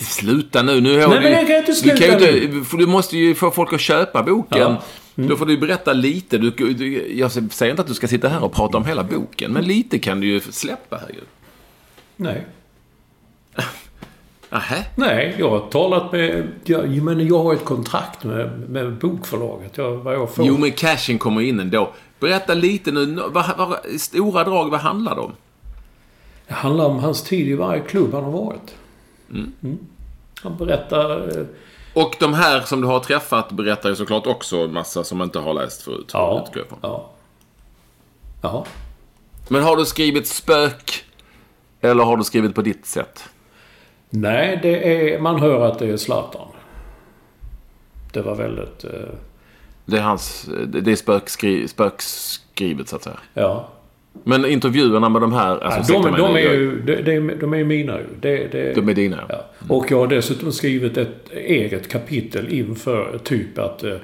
sluta 0.00 0.62
nu. 0.62 0.80
nu 0.80 1.00
har 1.00 1.08
Nej, 1.08 1.18
du, 1.18 1.22
men 1.24 1.32
jag 1.32 1.46
kan 1.46 1.56
inte 1.56 1.72
du, 1.72 1.76
sluta 1.76 2.04
ju 2.06 2.12
nu. 2.12 2.58
inte, 2.58 2.76
du 2.76 2.86
måste 2.86 3.16
ju 3.16 3.34
få 3.34 3.50
folk 3.50 3.72
att 3.72 3.80
köpa 3.80 4.22
boken. 4.22 4.60
Ja. 4.60 4.82
Mm. 5.16 5.30
Då 5.30 5.36
får 5.36 5.46
du 5.46 5.58
berätta 5.58 5.92
lite. 5.92 6.38
Du, 6.38 6.50
du, 6.50 7.12
jag 7.18 7.32
säger 7.32 7.70
inte 7.70 7.82
att 7.82 7.88
du 7.88 7.94
ska 7.94 8.08
sitta 8.08 8.28
här 8.28 8.44
och 8.44 8.52
prata 8.52 8.78
om 8.78 8.84
hela 8.84 9.04
boken. 9.04 9.52
Men 9.52 9.64
lite 9.64 9.98
kan 9.98 10.20
du 10.20 10.26
ju 10.26 10.40
släppa 10.40 10.96
här 10.96 11.08
ju. 11.08 11.20
Nej. 12.16 12.46
Nähä? 14.50 14.84
Nej, 14.94 15.36
jag 15.38 15.50
har 15.50 15.60
talat 15.70 16.12
med... 16.12 16.48
Jag, 16.64 17.02
men 17.02 17.26
jag 17.26 17.42
har 17.42 17.54
ett 17.54 17.64
kontrakt 17.64 18.24
med, 18.24 18.70
med 18.70 18.92
bokförlaget. 18.92 19.78
Jag, 19.78 19.96
vad 19.96 20.14
jag 20.14 20.34
får. 20.34 20.46
Jo 20.46 20.58
men 20.58 20.72
cashen 20.72 21.18
kommer 21.18 21.40
in 21.40 21.60
ändå. 21.60 21.92
Berätta 22.20 22.54
lite 22.54 22.90
nu. 22.92 23.06
Vad, 23.28 23.56
vad, 23.58 23.86
i 23.86 23.98
stora 23.98 24.44
drag, 24.44 24.70
vad 24.70 24.80
handlar 24.80 25.14
det 25.14 25.20
om? 25.20 25.32
Det 26.48 26.54
handlar 26.54 26.84
om 26.84 26.98
hans 26.98 27.22
tid 27.22 27.48
i 27.48 27.54
varje 27.54 27.80
klubb 27.82 28.14
han 28.14 28.24
har 28.24 28.30
varit. 28.30 28.74
Mm. 29.30 29.78
Han 30.42 30.56
berättar... 30.56 31.38
eh, 31.38 31.46
Och 31.94 32.16
de 32.20 32.34
här 32.34 32.60
som 32.60 32.80
du 32.80 32.86
har 32.86 33.00
träffat 33.00 33.52
berättar 33.52 33.88
ju 33.88 33.96
såklart 33.96 34.26
också 34.26 34.56
en 34.56 34.72
massa 34.72 35.04
som 35.04 35.22
inte 35.22 35.38
har 35.38 35.54
läst 35.54 35.82
förut. 35.82 36.10
Ja. 36.12 36.46
Ja. 36.82 37.10
Ja. 38.42 38.64
Men 39.48 39.62
har 39.62 39.76
du 39.76 39.84
skrivit 39.84 40.26
spök? 40.28 41.04
Eller 41.80 42.04
har 42.04 42.16
du 42.16 42.24
skrivit 42.24 42.54
på 42.54 42.62
ditt 42.62 42.86
sätt? 42.86 43.24
Nej, 44.10 44.58
det 44.62 45.12
är... 45.14 45.20
Man 45.20 45.40
hör 45.40 45.60
att 45.60 45.78
det 45.78 45.86
är 45.86 45.96
Zlatan. 45.96 46.48
Det 48.12 48.22
var 48.22 48.34
väldigt... 48.34 48.84
eh, 48.84 48.90
Det 49.84 49.96
är 49.96 50.02
hans... 50.02 50.48
Det 50.66 50.92
är 50.92 50.96
spökskri, 50.96 51.68
spökskrivet 51.68 52.88
så 52.88 52.96
att 52.96 53.02
säga. 53.02 53.16
Ja. 53.34 53.68
Men 54.24 54.44
intervjuerna 54.44 55.08
med 55.08 55.22
de 55.22 55.32
här... 55.32 55.58
Alltså, 55.58 55.92
de, 55.92 56.10
mig 56.10 56.20
de, 56.20 56.32
nu, 56.32 56.38
är 56.38 56.54
ju, 56.54 56.82
de, 56.82 57.02
de, 57.02 57.34
de 57.40 57.54
är 57.54 57.64
mina 57.64 57.98
ju. 57.98 58.06
Det, 58.20 58.52
det, 58.52 58.74
De 58.74 58.88
är 58.88 58.94
dina, 58.94 59.24
ja. 59.28 59.34
Ja. 59.68 59.74
Och 59.74 59.90
jag 59.90 59.98
har 59.98 60.06
dessutom 60.06 60.52
skrivit 60.52 60.96
ett 60.96 61.32
eget 61.32 61.88
kapitel 61.88 62.48
inför 62.48 63.18
typ 63.24 63.58
att 63.58 63.82
eh, 63.82 63.96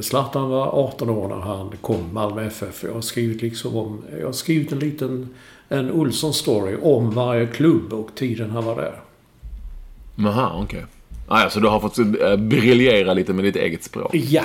Zlatan 0.00 0.50
var 0.50 0.66
18 0.66 1.10
år 1.10 1.28
när 1.28 1.36
han 1.36 1.72
kom 1.80 2.14
Malmö 2.14 2.46
FF. 2.46 2.84
Jag 2.84 2.94
har 2.94 3.00
skrivit 3.00 3.42
liksom 3.42 3.76
om... 3.76 4.02
Jag 4.20 4.26
har 4.26 4.32
skrivit 4.32 4.72
en 4.72 4.78
liten... 4.78 5.28
En 5.68 5.90
Olsson-story 5.90 6.76
om 6.82 7.10
varje 7.10 7.46
klubb 7.46 7.92
och 7.92 8.14
tiden 8.14 8.50
han 8.50 8.64
var 8.64 8.76
där. 8.76 8.94
Jaha, 10.16 10.62
okej. 10.62 10.84
Ah, 11.28 11.42
ja, 11.42 11.50
så 11.50 11.60
du 11.60 11.68
har 11.68 11.80
fått 11.80 11.98
äh, 11.98 12.36
briljera 12.36 13.14
lite 13.14 13.32
med 13.32 13.44
ditt 13.44 13.56
eget 13.56 13.84
språk. 13.84 14.14
Ja, 14.14 14.44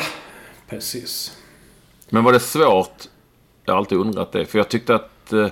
precis. 0.70 1.38
Men 2.10 2.24
var 2.24 2.34
det 2.34 2.40
svårt? 2.40 3.04
Jag 3.66 3.74
har 3.74 3.78
alltid 3.78 3.98
undrat 3.98 4.32
det. 4.32 4.46
För 4.46 4.58
jag 4.60 4.70
tyckte 4.70 4.96
att... 4.96 5.34
eh, 5.34 5.48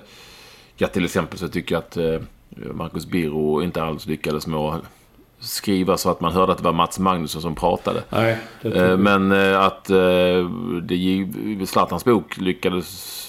Ja, 0.80 0.88
till 0.88 1.06
exempel 1.06 1.39
så 1.39 1.47
tycker 1.47 1.75
jag 1.75 1.80
att 1.80 1.97
eh, 1.97 2.19
Marcus 2.73 3.06
Birro 3.06 3.62
inte 3.63 3.84
alls 3.84 4.06
lyckades 4.06 4.47
med 4.47 4.60
att 4.60 4.82
skriva 5.39 5.97
så 5.97 6.10
att 6.10 6.21
man 6.21 6.34
hörde 6.34 6.51
att 6.51 6.58
det 6.58 6.63
var 6.63 6.73
Mats 6.73 6.99
Magnusson 6.99 7.41
som 7.41 7.56
pratade. 7.56 8.03
Nej, 8.10 8.38
Eh. 8.62 8.97
Men 8.97 9.32
att 9.56 9.86
det 10.84 11.27
Zlatans 11.67 12.06
bok 12.06 12.38
lyckades 12.38 13.23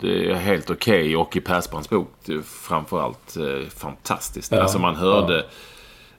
det 0.00 0.30
är 0.30 0.34
helt 0.34 0.70
okej 0.70 1.16
och 1.16 1.36
i 1.36 1.40
Persbrandts 1.40 1.90
bok 1.90 2.08
framförallt 2.44 3.36
fantastiskt. 3.76 4.52
Ja, 4.52 4.62
alltså 4.62 4.78
man 4.78 4.96
hörde 4.96 5.46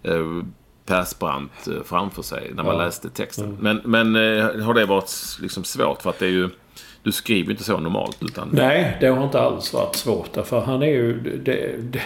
eh, 0.03 0.43
Persbrandt 0.87 1.67
eh, 1.67 1.73
framför 1.85 2.21
sig 2.21 2.51
när 2.55 2.63
man 2.63 2.75
Ja. 2.75 2.85
läste 2.85 3.09
texten. 3.09 3.57
Men, 3.61 3.81
men 3.83 4.15
eh, 4.15 4.63
har 4.65 4.73
det 4.73 4.85
varit 4.85 5.11
liksom 5.41 5.63
svårt? 5.63 6.01
För 6.01 6.09
att 6.09 6.19
det 6.19 6.25
är 6.25 6.29
ju... 6.29 6.49
Du 7.03 7.11
skriver 7.11 7.45
ju 7.45 7.51
inte 7.51 7.63
så 7.63 7.77
normalt 7.79 8.17
utan... 8.23 8.49
Nej, 8.51 8.97
det 8.99 9.07
har 9.07 9.23
inte 9.23 9.39
alls 9.41 9.73
varit 9.73 9.95
svårt. 9.95 10.33
Därför 10.33 10.59
han 10.59 10.81
är 10.83 10.87
ju... 10.87 11.19
Det, 11.19 11.75
det, 11.79 12.01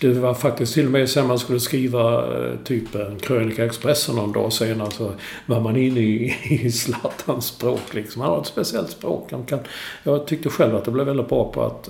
det 0.00 0.20
var 0.20 0.34
faktiskt 0.34 0.74
till 0.74 0.86
och 0.86 0.92
med 0.92 1.10
sen 1.10 1.26
man 1.26 1.38
skulle 1.38 1.60
skriva 1.60 2.18
eh, 2.36 2.52
typ 2.64 2.94
en 2.94 3.18
krönika 3.18 3.64
Expressen 3.64 4.16
någon 4.16 4.32
dag 4.32 4.52
senare 4.52 4.90
så 4.90 5.12
var 5.46 5.60
man 5.60 5.76
inne 5.76 6.00
i, 6.00 6.36
i 6.64 6.72
Zlatans 6.72 7.46
språk 7.46 7.94
liksom. 7.94 8.22
Han 8.22 8.30
har 8.30 8.40
ett 8.40 8.46
speciellt 8.46 8.90
språk. 8.90 9.28
Han 9.32 9.44
kan, 9.44 9.58
jag 10.02 10.26
tyckte 10.26 10.48
själv 10.50 10.76
att 10.76 10.84
det 10.84 10.90
blev 10.90 11.06
väldigt 11.06 11.28
bra 11.28 11.52
på 11.52 11.62
att... 11.64 11.88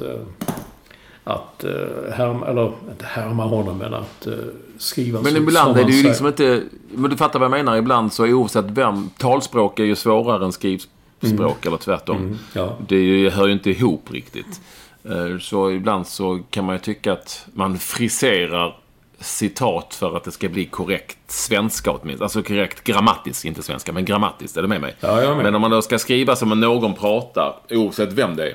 Att 1.24 1.64
härma, 2.12 2.46
eller 2.46 2.72
inte 2.90 3.04
härma 3.06 3.44
honom 3.44 3.78
men 3.78 3.94
att 3.94 4.28
eh, 4.78 4.82
skriva 4.82 5.22
Men 5.22 5.36
ibland 5.36 5.78
är 5.78 5.84
det 5.84 5.92
ju 5.92 6.02
liksom 6.02 6.26
inte... 6.26 6.62
Men 6.90 7.10
du 7.10 7.16
fattar 7.16 7.38
vad 7.38 7.46
jag 7.46 7.50
menar. 7.50 7.76
Ibland 7.76 8.12
så 8.12 8.24
är 8.24 8.32
oavsett 8.32 8.64
vem... 8.64 9.10
Talspråk 9.18 9.78
är 9.78 9.84
ju 9.84 9.96
svårare 9.96 10.44
än 10.44 10.52
skrivspråk 10.52 11.66
eller 11.66 11.76
tvärtom. 11.76 12.16
Mm, 12.16 12.38
ja. 12.52 12.76
Det 12.88 12.96
ju, 12.96 13.30
hör 13.30 13.46
ju 13.46 13.52
inte 13.52 13.70
ihop 13.70 14.12
riktigt. 14.12 14.60
Eh, 15.04 15.38
Så 15.40 15.70
ibland 15.70 16.06
så 16.06 16.40
kan 16.50 16.64
man 16.64 16.74
ju 16.74 16.78
tycka 16.78 17.12
att 17.12 17.46
man 17.54 17.78
friserar 17.78 18.76
citat 19.20 19.94
för 19.94 20.16
att 20.16 20.24
det 20.24 20.30
ska 20.30 20.48
bli 20.48 20.64
korrekt 20.64 21.18
svenska 21.26 21.90
åtminstone. 21.90 22.24
Alltså 22.24 22.42
korrekt 22.42 22.84
grammatiskt, 22.84 23.44
inte 23.44 23.62
svenska, 23.62 23.92
men 23.92 24.04
grammatiskt. 24.04 24.56
Är 24.56 24.62
du 24.62 24.68
med 24.68 24.80
mig? 24.80 24.94
Ja, 25.00 25.22
jag 25.22 25.36
med. 25.36 25.44
Men 25.44 25.54
om 25.54 25.60
man 25.60 25.70
då 25.70 25.82
ska 25.82 25.98
skriva 25.98 26.36
som 26.36 26.52
om 26.52 26.60
någon 26.60 26.94
pratar, 26.94 27.56
oavsett 27.70 28.12
vem 28.12 28.36
det 28.36 28.46
är, 28.50 28.54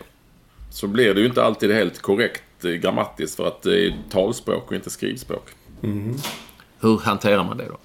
så 0.69 0.87
blir 0.87 1.13
det 1.13 1.19
ju 1.19 1.25
inte 1.27 1.43
alltid 1.43 1.71
helt 1.71 2.01
korrekt 2.01 2.65
eh, 2.65 2.71
grammatiskt 2.71 3.35
för 3.35 3.47
att 3.47 3.61
det 3.61 3.85
är 3.85 3.93
talspråk 4.09 4.63
och 4.67 4.75
inte 4.75 4.89
skrivspråk. 4.89 5.45
Mm. 5.83 6.15
Hur 6.79 6.97
hanterar 6.97 7.43
man 7.43 7.57
det 7.57 7.65
då? 7.65 7.77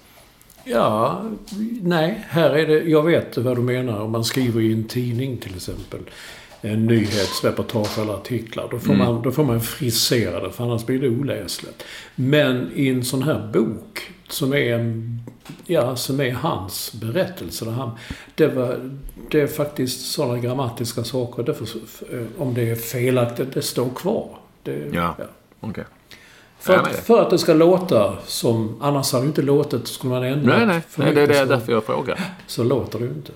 Ja, 0.63 1.21
nej. 1.81 2.25
Här 2.29 2.49
är 2.49 2.67
det... 2.67 2.83
Jag 2.89 3.03
vet 3.03 3.37
vad 3.37 3.57
du 3.57 3.61
menar. 3.61 3.99
Om 3.99 4.11
man 4.11 4.25
skriver 4.25 4.61
i 4.61 4.73
en 4.73 4.83
tidning 4.83 5.37
till 5.37 5.55
exempel. 5.55 5.99
En 6.61 6.85
nyhetsreportage 6.85 7.99
eller 7.99 8.13
artiklar. 8.13 8.67
Då 8.71 8.79
får, 8.79 8.93
mm. 8.93 9.05
man, 9.05 9.21
då 9.21 9.31
får 9.31 9.43
man 9.43 9.61
frisera 9.61 10.39
det, 10.39 10.51
för 10.51 10.63
annars 10.63 10.85
blir 10.85 10.99
det 10.99 11.09
oläsligt. 11.09 11.83
Men 12.15 12.71
i 12.75 12.87
en 12.87 13.03
sån 13.03 13.23
här 13.23 13.49
bok, 13.53 14.11
som 14.29 14.53
är, 14.53 15.01
ja, 15.65 15.95
som 15.95 16.19
är 16.19 16.31
hans 16.31 16.93
berättelse. 16.93 17.65
Där 17.65 17.71
han, 17.71 17.91
det, 18.35 18.47
var, 18.47 18.91
det 19.31 19.41
är 19.41 19.47
faktiskt 19.47 20.11
sådana 20.11 20.39
grammatiska 20.39 21.03
saker. 21.03 21.43
Därför, 21.43 21.67
om 22.37 22.53
det 22.53 22.69
är 22.69 22.75
felaktigt, 22.75 23.53
det 23.53 23.61
står 23.61 23.89
kvar. 23.89 24.29
Det, 24.63 24.89
ja, 24.93 25.15
ja. 25.17 25.25
okej. 25.59 25.69
Okay. 25.69 25.83
För, 26.59 26.73
att, 26.73 26.95
för 26.95 27.21
att 27.21 27.29
det 27.29 27.37
ska 27.37 27.53
låta 27.53 28.13
som... 28.25 28.75
Annars 28.81 29.13
hade 29.13 29.25
det 29.25 29.27
inte 29.27 29.41
låtit. 29.41 29.87
Skulle 29.87 30.13
man 30.13 30.23
ändra 30.23 30.57
Nej, 30.57 30.65
nej. 30.65 30.81
nej 30.95 31.13
det 31.13 31.21
är 31.21 31.27
det 31.27 31.45
därför 31.45 31.71
jag 31.71 31.83
frågar. 31.83 32.19
Så 32.47 32.63
låter 32.63 32.99
det 32.99 33.05
ju 33.05 33.11
inte. 33.11 33.31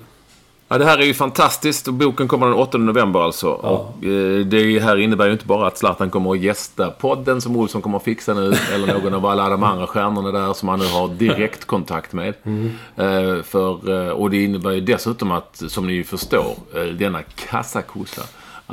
Ja, 0.67 0.77
det 0.77 0.85
här 0.85 0.97
är 0.97 1.05
ju 1.05 1.13
fantastiskt. 1.13 1.87
Boken 1.87 2.27
kommer 2.27 2.45
den 2.47 2.55
8 2.55 2.77
november 2.77 3.19
alltså. 3.19 3.59
Ja. 3.63 3.69
Och, 3.69 4.05
eh, 4.05 4.45
det 4.45 4.79
här 4.79 4.97
innebär 4.97 5.25
ju 5.25 5.31
inte 5.31 5.45
bara 5.45 5.67
att 5.67 5.77
Zlatan 5.77 6.09
kommer 6.09 6.31
att 6.31 6.39
gästa 6.39 6.91
podden 6.91 7.41
som 7.41 7.57
Olsson 7.57 7.81
kommer 7.81 7.97
att 7.97 8.03
fixa 8.03 8.33
nu. 8.33 8.53
eller 8.73 8.93
någon 8.93 9.13
av 9.13 9.25
alla 9.25 9.49
de 9.49 9.63
andra 9.63 9.87
stjärnorna 9.87 10.31
där 10.31 10.53
som 10.53 10.69
han 10.69 10.79
nu 10.79 10.85
har 10.85 11.07
direktkontakt 11.07 12.13
med. 12.13 12.33
Mm. 12.43 12.71
Eh, 12.95 13.43
för, 13.43 14.05
eh, 14.07 14.11
och 14.11 14.29
det 14.29 14.43
innebär 14.43 14.71
ju 14.71 14.81
dessutom 14.81 15.31
att, 15.31 15.63
som 15.67 15.87
ni 15.87 16.03
förstår, 16.03 16.55
eh, 16.75 16.83
denna 16.83 17.21
kassakossa 17.21 18.21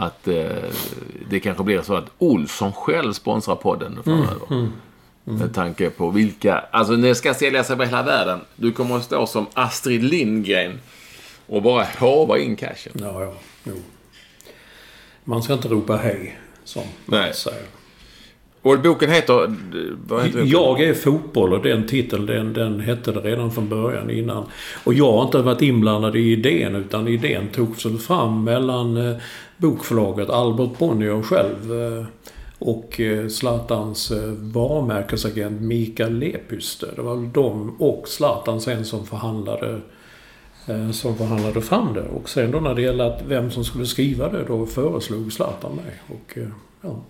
att 0.00 0.28
eh, 0.28 0.46
det 1.30 1.40
kanske 1.40 1.64
blir 1.64 1.82
så 1.82 1.94
att 1.94 2.10
Olsson 2.18 2.72
själv 2.72 3.12
sponsrar 3.12 3.56
podden 3.56 3.98
framöver. 4.04 4.46
Mm, 4.50 4.60
mm, 4.60 4.72
mm. 5.26 5.38
Med 5.38 5.54
tanke 5.54 5.90
på 5.90 6.10
vilka... 6.10 6.58
Alltså 6.58 6.96
det 6.96 7.14
ska 7.14 7.34
sälja 7.34 7.64
sig 7.64 7.74
över 7.74 7.86
hela 7.86 8.02
världen. 8.02 8.40
Du 8.56 8.72
kommer 8.72 8.96
att 8.96 9.04
stå 9.04 9.26
som 9.26 9.46
Astrid 9.54 10.04
Lindgren 10.04 10.80
och 11.46 11.62
bara 11.62 11.86
hova 11.98 12.38
in 12.38 12.56
cashen. 12.56 12.92
Ja, 12.94 13.22
ja. 13.22 13.34
Jo. 13.64 13.74
Man 15.24 15.42
ska 15.42 15.52
inte 15.52 15.68
ropa 15.68 15.96
hej, 15.96 16.38
som 16.64 16.82
man 17.06 17.34
säger. 17.34 17.66
Och 18.62 18.80
boken 18.80 19.10
heter... 19.10 19.56
Vad 20.08 20.24
heter 20.24 20.44
Jag 20.46 20.80
är 20.80 20.94
fotboll 20.94 21.52
och 21.52 21.62
den 21.62 21.86
titeln 21.86 22.26
den, 22.26 22.52
den 22.52 22.80
hette 22.80 23.12
det 23.12 23.20
redan 23.20 23.52
från 23.52 23.68
början 23.68 24.10
innan. 24.10 24.46
Och 24.84 24.94
jag 24.94 25.12
har 25.12 25.24
inte 25.24 25.38
varit 25.38 25.62
inblandad 25.62 26.16
i 26.16 26.32
idén 26.32 26.76
utan 26.76 27.08
idén 27.08 27.48
togs 27.48 28.06
fram 28.06 28.44
mellan 28.44 28.96
eh, 28.96 29.16
bokförlaget 29.60 30.30
Albert 30.30 30.78
Bonnier 30.78 31.22
själv 31.22 31.82
eh, 31.82 32.04
och 32.58 33.00
eh, 33.00 33.28
Zlatans 33.28 34.12
varumärkesagent 34.38 35.60
Mikael 35.60 36.18
Lepyste. 36.18 36.86
Det 36.96 37.02
var 37.02 37.16
de 37.16 37.76
och 37.78 38.08
Zlatan 38.08 38.60
sen 38.60 38.84
som 38.84 39.06
förhandlade 39.06 39.80
som 40.92 41.16
förhandlade 41.16 41.60
fram 41.60 41.94
det. 41.94 42.08
Och 42.08 42.28
sen 42.28 42.50
då 42.50 42.60
när 42.60 42.74
det 42.74 42.82
gällde 42.82 43.06
att 43.06 43.22
vem 43.26 43.50
som 43.50 43.64
skulle 43.64 43.86
skriva 43.86 44.28
det, 44.28 44.44
då 44.44 44.66
föreslog 44.66 45.32
Zlatan 45.32 45.76
mig. 45.76 46.00
Och, 46.08 46.38
ja. 46.80 47.02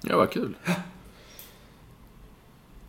Ja, 0.00 0.16
vad 0.16 0.30
kul. 0.30 0.54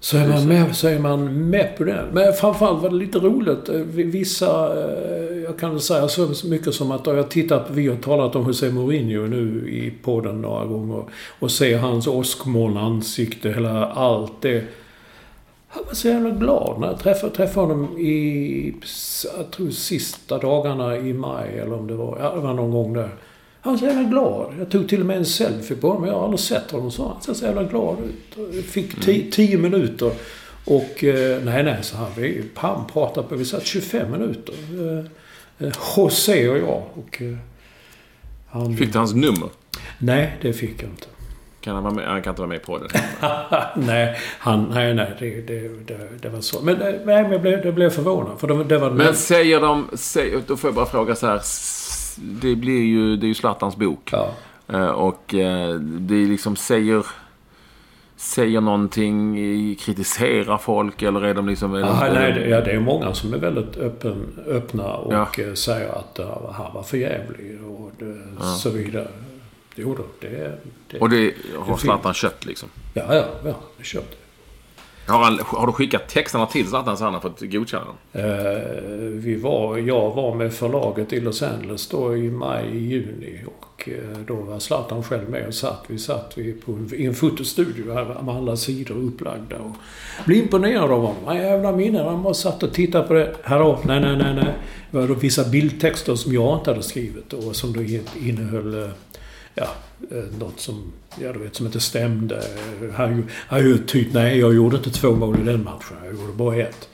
Så 0.05 0.17
är, 0.17 0.27
man 0.27 0.47
med, 0.47 0.75
så 0.75 0.87
är 0.87 0.99
man 0.99 1.49
med 1.49 1.77
på 1.77 1.83
den. 1.83 2.07
Men 2.11 2.33
framförallt 2.33 2.81
var 2.81 2.89
det 2.89 2.95
lite 2.95 3.19
roligt. 3.19 3.69
Eh, 3.69 3.75
vissa, 3.75 4.83
eh, 4.83 5.37
jag 5.43 5.59
kan 5.59 5.71
väl 5.71 5.79
säga 5.79 6.07
så 6.07 6.47
mycket 6.47 6.73
som 6.73 6.91
att 6.91 7.07
jag 7.07 7.29
tittat, 7.29 7.67
vi 7.71 7.87
har 7.87 7.95
talat 7.95 8.35
om 8.35 8.47
José 8.47 8.71
Mourinho 8.71 9.27
nu 9.27 9.69
i 9.69 9.93
podden 10.03 10.41
några 10.41 10.65
gånger. 10.65 11.03
Och 11.39 11.51
ser 11.51 11.77
hans 11.77 12.07
åskmoln 12.07 12.77
ansikte, 12.77 13.49
hela 13.49 13.85
allt 13.85 14.41
det. 14.41 14.63
Jag 15.75 15.83
var 15.87 15.93
så 15.93 16.07
jävla 16.07 16.29
glad 16.29 16.79
när 16.79 16.87
jag 16.87 16.99
träffade, 16.99 17.35
träffade 17.35 17.67
honom 17.67 17.97
i, 17.97 18.75
jag 19.37 19.51
tror 19.51 19.69
sista 19.69 20.37
dagarna 20.37 20.97
i 20.97 21.13
maj 21.13 21.59
eller 21.59 21.73
om 21.73 21.87
det 21.87 21.95
var, 21.95 22.17
ja 22.21 22.35
det 22.35 22.41
var 22.41 22.53
någon 22.53 22.71
gång 22.71 22.93
där. 22.93 23.09
Han 23.65 23.73
var 23.73 23.79
så 23.79 23.85
jävla 23.85 24.03
glad. 24.03 24.53
Jag 24.59 24.69
tog 24.69 24.89
till 24.89 24.99
och 24.99 25.05
med 25.05 25.17
en 25.17 25.25
selfie 25.25 25.77
på 25.77 25.87
honom. 25.87 26.07
Jag 26.07 26.13
har 26.13 26.23
aldrig 26.23 26.39
sett 26.39 26.71
honom 26.71 26.91
så. 26.91 27.07
Han 27.07 27.21
ser 27.21 27.33
så 27.33 27.45
jävla 27.45 27.63
glad 27.63 27.97
ut. 27.99 28.65
Fick 28.65 29.01
tio, 29.01 29.19
mm. 29.19 29.31
tio 29.31 29.57
minuter. 29.57 30.11
Och 30.65 31.03
eh, 31.03 31.43
nej, 31.43 31.63
nej, 31.63 31.77
så 31.81 31.97
han. 31.97 32.11
Vi 32.17 32.43
pam, 32.55 32.87
pratade 32.87 33.27
på. 33.27 33.35
Vi 33.35 33.45
satt 33.45 33.65
25 33.65 34.11
minuter. 34.11 34.55
Eh, 34.71 35.67
eh, 35.67 35.73
José 35.97 36.49
och 36.49 36.57
jag. 36.57 36.83
Och, 36.93 37.21
han, 38.47 38.77
fick 38.77 38.93
du 38.93 38.97
hans 38.97 39.13
nummer? 39.13 39.49
Nej, 39.99 40.37
det 40.41 40.53
fick 40.53 40.83
jag 40.83 40.89
inte. 40.89 41.07
Kan 41.61 41.75
han, 41.75 41.83
vara 41.83 41.93
med? 41.93 42.07
han 42.07 42.21
kan 42.21 42.31
inte 42.31 42.41
vara 42.41 42.49
med 42.49 42.63
på 42.63 42.77
det? 42.77 42.87
nej, 43.75 44.17
han, 44.39 44.71
nej, 44.73 44.93
nej 44.93 45.15
det, 45.19 45.41
det, 45.41 45.67
det, 45.85 46.09
det 46.21 46.29
var 46.29 46.41
så. 46.41 46.61
Men, 46.61 46.77
nej, 46.77 47.01
men 47.05 47.31
jag 47.31 47.41
blev, 47.41 47.65
jag 47.65 47.75
blev 47.75 47.89
förvånad. 47.89 48.39
För 48.39 48.47
det, 48.47 48.63
det 48.63 48.77
var 48.77 48.91
men 48.91 49.15
säger 49.15 49.61
de... 49.61 49.89
Säger, 49.93 50.41
då 50.47 50.57
får 50.57 50.67
jag 50.67 50.75
bara 50.75 50.85
fråga 50.85 51.15
så 51.15 51.27
här 51.27 51.39
det 52.15 52.55
blir 52.55 52.83
ju, 52.83 53.15
det 53.15 53.25
är 53.25 53.27
ju 53.27 53.33
Zlatans 53.33 53.75
bok. 53.75 54.09
Ja. 54.11 54.31
Eh, 54.67 54.87
och 54.87 55.33
eh, 55.33 55.75
det 55.79 56.25
liksom 56.25 56.55
säger 56.55 57.05
säger 58.17 58.61
någonting, 58.61 59.35
kritiserar 59.75 60.57
folk 60.57 61.01
eller 61.01 61.21
är 61.21 61.33
de 61.33 61.47
liksom... 61.47 61.75
Aha, 61.75 62.13
nej, 62.13 62.33
det, 62.33 62.47
ja, 62.49 62.61
det 62.61 62.71
är 62.71 62.79
många 62.79 63.13
som 63.13 63.33
är 63.33 63.37
väldigt 63.37 63.77
öppen, 63.77 64.39
öppna 64.47 64.93
och 64.93 65.13
ja. 65.13 65.29
Eh, 65.37 65.53
säger 65.53 65.89
att 65.89 66.19
han 66.51 66.73
var 66.73 66.83
för 66.83 66.97
jävlig 66.97 67.63
och 67.63 67.91
det, 67.99 68.17
ja. 68.39 68.45
så 68.45 68.69
vidare. 68.69 69.07
Jo 69.75 69.95
då, 69.95 70.03
det, 70.19 70.59
det... 70.91 70.99
Och 70.99 71.09
det 71.09 71.33
har 71.57 71.77
Zlatan 71.77 72.13
köpt 72.13 72.45
liksom? 72.45 72.69
Ja, 72.93 73.15
ja, 73.15 73.25
ja. 73.45 73.55
Det 73.77 73.83
köpte 73.83 74.15
har, 75.07 75.23
han, 75.23 75.39
har 75.45 75.67
du 75.67 75.73
skickat 75.73 76.07
texterna 76.07 76.45
till 76.45 76.67
Zlatan 76.67 76.97
så 76.97 77.03
han 77.03 77.13
har 77.13 77.21
fått 77.21 77.41
godkänna 77.41 77.85
dem? 77.85 78.21
Uh, 78.21 78.21
vi 79.11 79.35
var, 79.35 79.77
jag 79.77 80.15
var 80.15 80.35
med 80.35 80.53
förlaget 80.53 81.13
i 81.13 81.19
Los 81.19 81.43
Angeles 81.43 81.89
då 81.89 82.17
i 82.17 82.29
maj, 82.29 82.77
juni. 82.77 83.39
Och 83.45 83.89
uh, 83.91 84.19
då 84.27 84.35
var 84.35 84.59
Zlatan 84.59 85.03
själv 85.03 85.29
med 85.29 85.47
och 85.47 85.53
satt. 85.53 85.83
Vi 85.87 85.99
satt 85.99 86.33
vi 86.35 86.53
på 86.53 86.71
en, 86.71 86.89
i 86.93 87.05
en 87.05 87.13
fotostudio 87.13 87.93
här 87.93 88.05
med 88.05 88.35
alla 88.35 88.55
sidor 88.55 88.95
upplagda. 88.95 89.57
Och 89.57 89.75
blev 90.25 90.37
imponerad 90.43 90.91
av 90.91 91.01
honom. 91.01 91.25
Han 91.25 91.37
jävla 91.37 91.71
minnen. 91.71 92.05
Han 92.05 92.23
bara 92.23 92.33
satt 92.33 92.63
och 92.63 92.73
tittade 92.73 93.07
på 93.07 93.13
det. 93.13 93.35
Hallå, 93.43 93.79
nej, 93.83 93.99
nej, 93.99 94.17
nej, 94.17 94.33
nej. 94.33 94.53
Det 94.91 94.97
var 94.97 95.07
då 95.07 95.13
vissa 95.13 95.49
bildtexter 95.49 96.15
som 96.15 96.33
jag 96.33 96.57
inte 96.57 96.69
hade 96.69 96.83
skrivit 96.83 97.33
och 97.33 97.55
som 97.55 97.73
då 97.73 97.81
innehöll 98.19 98.83
eh, 98.83 98.89
ja, 99.55 99.67
Eh, 100.11 100.39
något 100.39 100.59
som, 100.59 100.93
ja, 101.21 101.33
du 101.33 101.39
vet, 101.39 101.55
som 101.55 101.65
inte 101.65 101.79
stämde. 101.79 102.43
Han, 102.93 103.29
han 103.47 103.85
typ, 103.87 104.13
nej 104.13 104.39
jag 104.39 104.55
gjorde 104.55 104.77
inte 104.77 104.89
två 104.89 105.11
mål 105.11 105.39
i 105.41 105.43
den 105.43 105.63
matchen. 105.63 105.97
Jag 106.05 106.13
gjorde 106.13 106.33
bara 106.33 106.55
ett. 106.55 106.89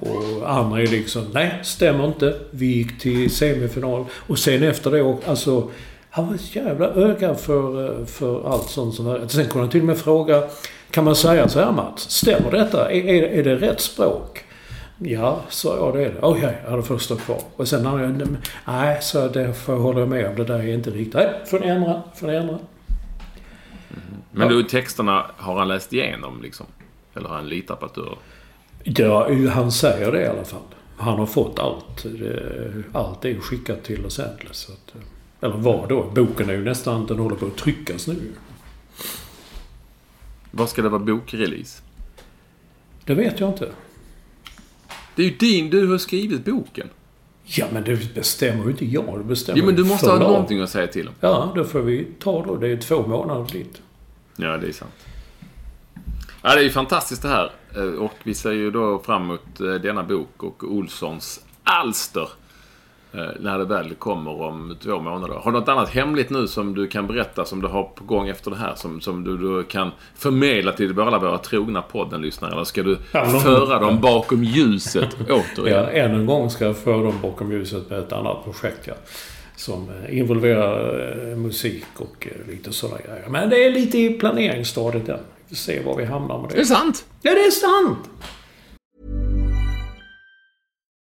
Och 0.00 0.50
andra 0.50 0.82
är 0.82 0.86
liksom, 0.86 1.26
nej, 1.32 1.60
stämmer 1.62 2.06
inte. 2.06 2.34
Vi 2.50 2.66
gick 2.66 2.98
till 2.98 3.30
semifinal. 3.30 4.04
Och 4.12 4.38
sen 4.38 4.62
efter 4.62 4.90
det, 4.90 5.16
alltså, 5.26 5.70
han 6.10 6.26
var 6.26 6.34
ett 6.34 6.56
jävla 6.56 6.86
öga 6.86 7.34
för, 7.34 7.84
eh, 8.00 8.06
för 8.06 8.52
allt 8.52 8.68
sånt 8.70 8.94
som 8.94 9.04
var. 9.04 9.28
Sen 9.28 9.46
kunde 9.46 9.58
han 9.58 9.70
till 9.70 9.80
och 9.80 9.86
med 9.86 9.98
fråga, 9.98 10.42
kan 10.90 11.04
man 11.04 11.16
säga 11.16 11.48
så 11.48 11.60
här 11.60 11.72
Mats? 11.72 12.10
Stämmer 12.10 12.50
detta? 12.50 12.90
Är, 12.90 13.04
är, 13.08 13.22
är 13.22 13.44
det 13.44 13.56
rätt 13.56 13.80
språk? 13.80 14.44
Ja, 14.98 15.42
sa 15.48 15.76
jag 15.76 15.94
det 15.94 16.04
är 16.04 16.12
det. 16.12 16.18
Okej, 16.20 16.44
okay, 16.44 16.54
jag 16.64 16.70
hade 16.70 16.82
först 16.82 17.04
stått 17.04 17.20
kvar. 17.20 17.40
Och 17.56 17.68
sen 17.68 17.82
när 17.82 17.98
jag... 17.98 18.36
Nej, 18.64 19.02
så 19.02 19.28
det 19.28 19.54
får 19.54 19.74
jag 19.74 19.82
hålla 19.82 20.06
med 20.06 20.28
om. 20.28 20.36
Det 20.36 20.44
där 20.44 20.58
är 20.58 20.74
inte 20.74 20.90
riktigt... 20.90 21.14
Nej, 21.14 21.40
får 21.46 21.60
ni 21.60 21.66
ändra. 21.66 22.02
Får 22.14 22.26
ni 22.26 22.34
ändra. 22.34 22.54
Mm. 22.54 22.62
Men 24.32 24.48
du, 24.48 24.62
texterna, 24.62 25.30
har 25.36 25.58
han 25.58 25.68
läst 25.68 25.92
igenom 25.92 26.42
liksom? 26.42 26.66
Eller 27.14 27.28
har 27.28 27.36
han 27.36 27.48
litat 27.48 27.80
på 27.80 27.86
att 27.86 27.94
du 27.94 28.00
har... 28.00 28.18
Ja, 28.84 29.50
han 29.50 29.72
säger 29.72 30.12
det 30.12 30.22
i 30.22 30.26
alla 30.26 30.44
fall. 30.44 30.60
Han 30.96 31.18
har 31.18 31.26
fått 31.26 31.58
allt. 31.58 32.06
Allt 32.92 33.24
är 33.24 33.40
skickat 33.40 33.84
till 33.84 34.02
Los 34.02 34.18
Angeles. 34.18 34.56
Så 34.56 34.72
att, 34.72 34.94
eller 35.40 35.56
var 35.56 35.86
då. 35.88 36.10
Boken 36.14 36.50
är 36.50 36.54
ju 36.54 36.64
nästan... 36.64 37.06
Den 37.06 37.18
håller 37.18 37.36
på 37.36 37.46
att 37.46 37.56
tryckas 37.56 38.06
nu. 38.06 38.32
Vad 40.50 40.68
ska 40.68 40.82
det 40.82 40.88
vara 40.88 41.02
bokrelease? 41.02 41.82
Det 43.04 43.14
vet 43.14 43.40
jag 43.40 43.48
inte. 43.48 43.68
Det 45.16 45.22
är 45.22 45.26
ju 45.26 45.36
din, 45.36 45.70
du 45.70 45.86
har 45.90 45.98
skrivit 45.98 46.44
boken. 46.44 46.88
Ja, 47.44 47.66
men 47.72 47.84
det 47.84 48.14
bestämmer 48.14 48.64
ju 48.64 48.70
inte 48.70 48.84
jag. 48.84 49.18
Det 49.18 49.24
bestämmer 49.24 49.58
Jo, 49.60 49.66
men 49.66 49.76
du 49.76 49.84
måste 49.84 50.06
förlag. 50.06 50.18
ha 50.24 50.30
någonting 50.32 50.60
att 50.60 50.70
säga 50.70 50.86
till 50.86 51.08
om. 51.08 51.14
Ja, 51.20 51.52
då 51.56 51.64
får 51.64 51.80
vi 51.80 52.06
ta 52.20 52.44
då. 52.44 52.56
Det 52.56 52.68
är 52.68 52.76
två 52.76 53.06
månader 53.06 53.52
dit. 53.52 53.82
Ja, 54.36 54.56
det 54.56 54.68
är 54.68 54.72
sant. 54.72 54.92
Ja, 56.42 56.54
det 56.54 56.60
är 56.60 56.64
ju 56.64 56.70
fantastiskt 56.70 57.22
det 57.22 57.28
här. 57.28 57.50
Eh, 57.76 57.82
och 57.82 58.12
vi 58.22 58.34
ser 58.34 58.52
ju 58.52 58.70
då 58.70 58.98
fram 58.98 59.22
emot 59.22 59.60
eh, 59.60 59.66
denna 59.74 60.02
bok 60.02 60.42
och 60.42 60.64
Olssons 60.64 61.40
alster. 61.62 62.28
Eh, 63.16 63.22
när 63.40 63.58
det 63.58 63.64
väl 63.64 63.94
kommer 63.94 64.42
om 64.42 64.76
två 64.82 65.00
månader. 65.00 65.34
Har 65.34 65.52
du 65.52 65.58
något 65.58 65.68
annat 65.68 65.88
hemligt 65.88 66.30
nu 66.30 66.46
som 66.46 66.74
du 66.74 66.86
kan 66.86 67.06
berätta 67.06 67.44
som 67.44 67.62
du 67.62 67.68
har 67.68 67.82
på 67.82 68.04
gång 68.04 68.28
efter 68.28 68.50
det 68.50 68.56
här? 68.56 68.74
Som, 68.74 69.00
som 69.00 69.24
du, 69.24 69.36
du 69.36 69.64
kan 69.64 69.90
förmedla 70.14 70.72
till 70.72 71.00
alla 71.00 71.18
våra 71.18 71.38
trogna 71.38 71.82
poddenlyssnare? 71.82 72.52
Eller 72.52 72.64
ska 72.64 72.82
du 72.82 72.98
ja, 73.12 73.24
föra 73.24 73.78
dem 73.78 74.00
bakom 74.00 74.44
ljuset 74.44 75.16
återigen? 75.30 75.84
Ja, 75.84 75.90
än 75.90 76.14
en 76.14 76.26
gång 76.26 76.50
ska 76.50 76.64
jag 76.64 76.76
föra 76.76 77.02
dem 77.02 77.14
bakom 77.22 77.52
ljuset 77.52 77.90
med 77.90 77.98
ett 77.98 78.12
annat 78.12 78.44
projekt. 78.44 78.80
Ja. 78.86 78.94
Som 79.56 79.88
eh, 79.88 80.18
involverar 80.18 81.30
eh, 81.30 81.36
musik 81.36 81.86
och 81.96 82.28
lite 82.48 82.72
sådana 82.72 82.98
grejer. 82.98 83.28
Men 83.28 83.50
det 83.50 83.64
är 83.64 83.70
lite 83.70 83.98
i 83.98 84.10
planeringsstadiet 84.10 85.08
än. 85.08 85.18
Vi 85.48 85.48
får 85.48 85.56
se 85.56 85.82
var 85.82 85.96
vi 85.96 86.04
hamnar 86.04 86.38
med 86.40 86.50
det. 86.50 86.54
Är 86.54 86.58
det 86.58 86.66
sant? 86.66 87.04
Ja, 87.22 87.34
det 87.34 87.40
är 87.40 87.50
sant! 87.50 87.98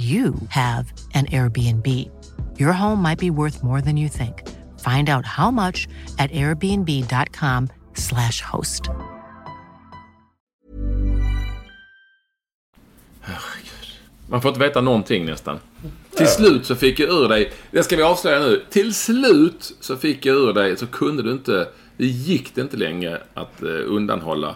you 0.00 0.34
have 0.48 0.92
an 1.14 1.26
Airbnb. 1.26 1.86
Your 2.58 2.72
home 2.72 3.02
might 3.02 3.18
be 3.18 3.30
worth 3.30 3.62
more 3.62 3.82
than 3.82 3.96
you 3.96 4.08
think. 4.08 4.42
Find 4.80 5.10
out 5.10 5.26
how 5.26 5.50
much 5.50 5.88
at 6.18 6.30
airbnb.com/slash 6.30 8.40
host. 8.40 8.82
Man 14.28 14.42
får 14.42 14.48
inte 14.48 14.60
veta 14.60 14.80
någonting 14.80 15.26
nästan. 15.26 15.58
Till 16.16 16.26
slut 16.26 16.66
så 16.66 16.76
fick 16.76 16.98
jag 16.98 17.08
ur 17.08 17.28
dig, 17.28 17.52
det 17.70 17.82
ska 17.82 17.96
vi 17.96 18.02
avslöja 18.02 18.38
nu. 18.38 18.62
Till 18.70 18.94
slut 18.94 19.76
så 19.80 19.96
fick 19.96 20.26
jag 20.26 20.36
ur 20.36 20.52
dig, 20.52 20.76
så 20.76 20.86
kunde 20.86 21.22
du 21.22 21.32
inte, 21.32 21.68
det 21.96 22.06
gick 22.06 22.54
det 22.54 22.60
inte 22.60 22.76
längre 22.76 23.22
att 23.34 23.62
eh, 23.62 23.68
undanhålla 23.68 24.54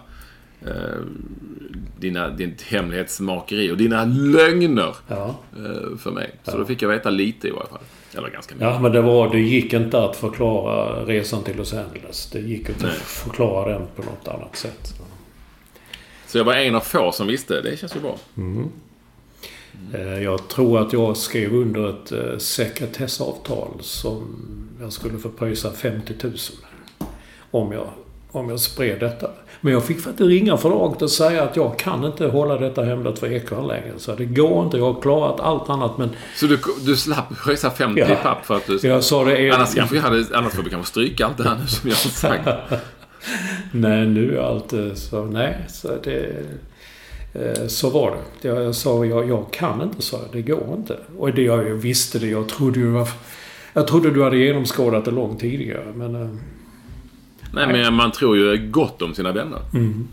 dina, 1.98 2.29
ditt 2.31 2.62
hemlighetsmakeri 2.62 3.70
och 3.72 3.77
dina 3.77 4.05
lögner 4.05 4.96
Ja. 5.09 5.35
eh, 5.57 5.96
för 5.98 6.11
mig. 6.11 6.31
Så 6.42 6.59
då 6.59 6.64
fick 6.64 6.83
jag 6.83 6.88
veta 6.88 7.11
lite 7.11 7.48
i 7.48 7.50
varje 7.50 7.68
fall. 7.68 7.81
Eller 8.16 8.29
ganska 8.31 8.55
mycket. 8.55 8.68
Ja, 8.68 8.79
men 8.79 8.92
det, 8.92 9.00
var, 9.00 9.29
det 9.31 9.40
gick 9.40 9.72
inte 9.72 9.98
att 10.05 10.16
förklara 10.16 11.05
resan 11.05 11.42
till 11.42 11.57
Los 11.57 11.74
Angeles. 11.74 12.31
Det 12.33 12.40
gick 12.40 12.68
inte 12.68 12.87
Nej. 12.87 12.90
att 12.96 13.03
förklara 13.03 13.79
den 13.79 13.87
på 13.96 14.03
något 14.03 14.29
annat 14.29 14.57
sätt. 14.57 14.94
Så 16.27 16.38
jag 16.38 16.44
var 16.44 16.55
en 16.55 16.74
av 16.74 16.81
få 16.81 17.12
som 17.12 17.27
visste. 17.27 17.61
Det 17.61 17.77
känns 17.77 17.96
ju 17.96 18.00
bra. 18.00 18.18
Eh, 19.94 20.22
Jag 20.22 20.48
tror 20.48 20.79
att 20.81 20.92
jag 20.92 21.16
skrev 21.16 21.55
under 21.55 21.88
ett 21.90 22.12
eh, 22.12 22.38
sekretessavtal 22.38 23.68
som 23.81 24.37
jag 24.81 24.92
skulle 24.92 25.18
få 25.18 25.29
pröjsa 25.29 25.72
50 25.72 26.14
000 26.22 26.35
om 27.50 27.72
jag, 27.72 27.87
om 28.31 28.50
jag 28.50 28.61
spred 28.61 29.00
detta. 29.00 29.31
Men 29.64 29.72
jag 29.72 29.85
fick 29.85 30.00
faktiskt 30.00 30.29
ringa 30.29 30.57
förlaget 30.57 31.03
och 31.03 31.11
säga 31.11 31.42
att 31.42 31.57
jag 31.57 31.79
kan 31.79 32.05
inte 32.05 32.27
hålla 32.27 32.59
detta 32.59 32.83
hemligt 32.85 33.18
för 33.18 33.33
Ekwall 33.33 33.68
längre. 33.68 33.92
Så 33.96 34.14
det 34.14 34.24
går 34.24 34.64
inte. 34.64 34.77
Jag 34.77 34.92
har 34.92 35.00
klarat 35.03 35.40
allt 35.40 35.70
annat 35.70 35.98
men 35.98 36.11
Så 36.37 36.46
du, 36.46 36.59
du 36.87 36.96
slapp 36.96 37.37
pröjsa 37.44 37.70
50 37.70 38.00
Ja. 38.00 38.16
papp 38.22 38.46
för 38.46 38.57
att 38.57 38.66
du... 38.66 38.88
jag 38.88 39.05
sa 39.05 39.24
det... 39.24 39.37
Är, 39.37 39.53
Annars, 39.53 39.74
kanske 39.74 39.94
vi 39.94 40.00
hade, 40.00 40.24
annars 40.35 40.53
får 40.53 40.62
vi 40.62 40.70
kanske 40.70 40.90
stryka 40.90 41.27
allt 41.27 41.37
det 41.37 41.48
här 41.48 41.57
nu 41.61 41.66
som 41.66 41.90
jag 41.90 41.96
har 41.96 42.11
sagt. 42.11 42.48
Nej, 43.72 44.07
nu 44.07 44.37
är 44.37 44.42
allt 44.42 44.72
eh, 44.72 44.94
så... 44.94 45.24
Nej, 45.24 45.57
så 45.68 45.88
det... 46.05 46.27
eh, 47.35 47.66
Så 47.66 47.90
var 47.90 48.16
det. 48.42 48.48
Jag, 48.48 48.64
jag 48.64 48.74
sa 48.74 49.05
jag, 49.05 49.29
jag 49.29 49.53
kan 49.53 49.83
inte, 49.83 50.03
sa 50.03 50.16
jag. 50.16 50.27
Det 50.33 50.42
går 50.42 50.74
inte. 50.77 50.96
Och 51.18 51.33
det, 51.35 51.42
jag, 51.42 51.68
jag 51.68 51.74
visste 51.74 52.18
det. 52.18 52.27
Jag 52.27 52.48
trodde 52.48 52.81
ju... 52.81 53.05
Jag 53.72 53.87
trodde 53.87 54.11
du 54.11 54.22
hade 54.24 54.37
genomskådat 54.37 55.05
det 55.05 55.11
långt 55.11 55.40
tidigare. 55.40 55.92
Men... 55.94 56.40
Nej, 57.54 57.66
men 57.66 57.94
man 57.94 58.12
tror 58.12 58.36
ju 58.36 58.70
gott 58.70 59.02
om 59.02 59.14
sina 59.14 59.32
vänner. 59.32 59.60
Mm. 59.74 60.08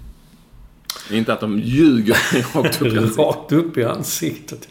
Inte 1.12 1.34
att 1.34 1.40
de 1.40 1.60
ljuger 1.60 2.18
rakt 2.56 2.82
upp 2.82 2.88
i 2.88 2.98
ansiktet. 2.98 3.18
Rakt 3.18 3.52
upp 3.52 3.78
i 3.78 3.84
ansiktet. 3.84 4.70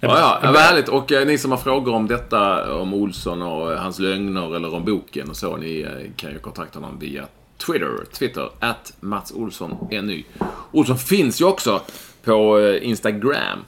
Ja, 0.00 0.18
ja, 0.18 0.40
ja, 0.42 0.58
härligt. 0.58 0.88
Och 0.88 1.12
eh, 1.12 1.26
ni 1.26 1.38
som 1.38 1.50
har 1.50 1.58
frågor 1.58 1.94
om 1.94 2.06
detta, 2.06 2.74
om 2.74 2.94
Olsson 2.94 3.42
och 3.42 3.72
eh, 3.72 3.78
hans 3.78 3.98
lögner 3.98 4.56
eller 4.56 4.74
om 4.74 4.84
boken 4.84 5.30
och 5.30 5.36
så, 5.36 5.56
ni 5.56 5.80
eh, 5.80 6.10
kan 6.16 6.30
ju 6.30 6.38
kontakta 6.38 6.78
honom 6.78 6.98
via 6.98 7.26
Twitter. 7.58 8.04
Twitter, 8.12 8.48
at 8.58 8.92
Mats 9.00 9.32
Olsson 9.32 9.88
ny. 9.90 10.24
Olsson 10.72 10.98
finns 10.98 11.40
ju 11.40 11.44
också 11.44 11.80
på 12.24 12.58
eh, 12.58 12.88
Instagram. 12.88 13.58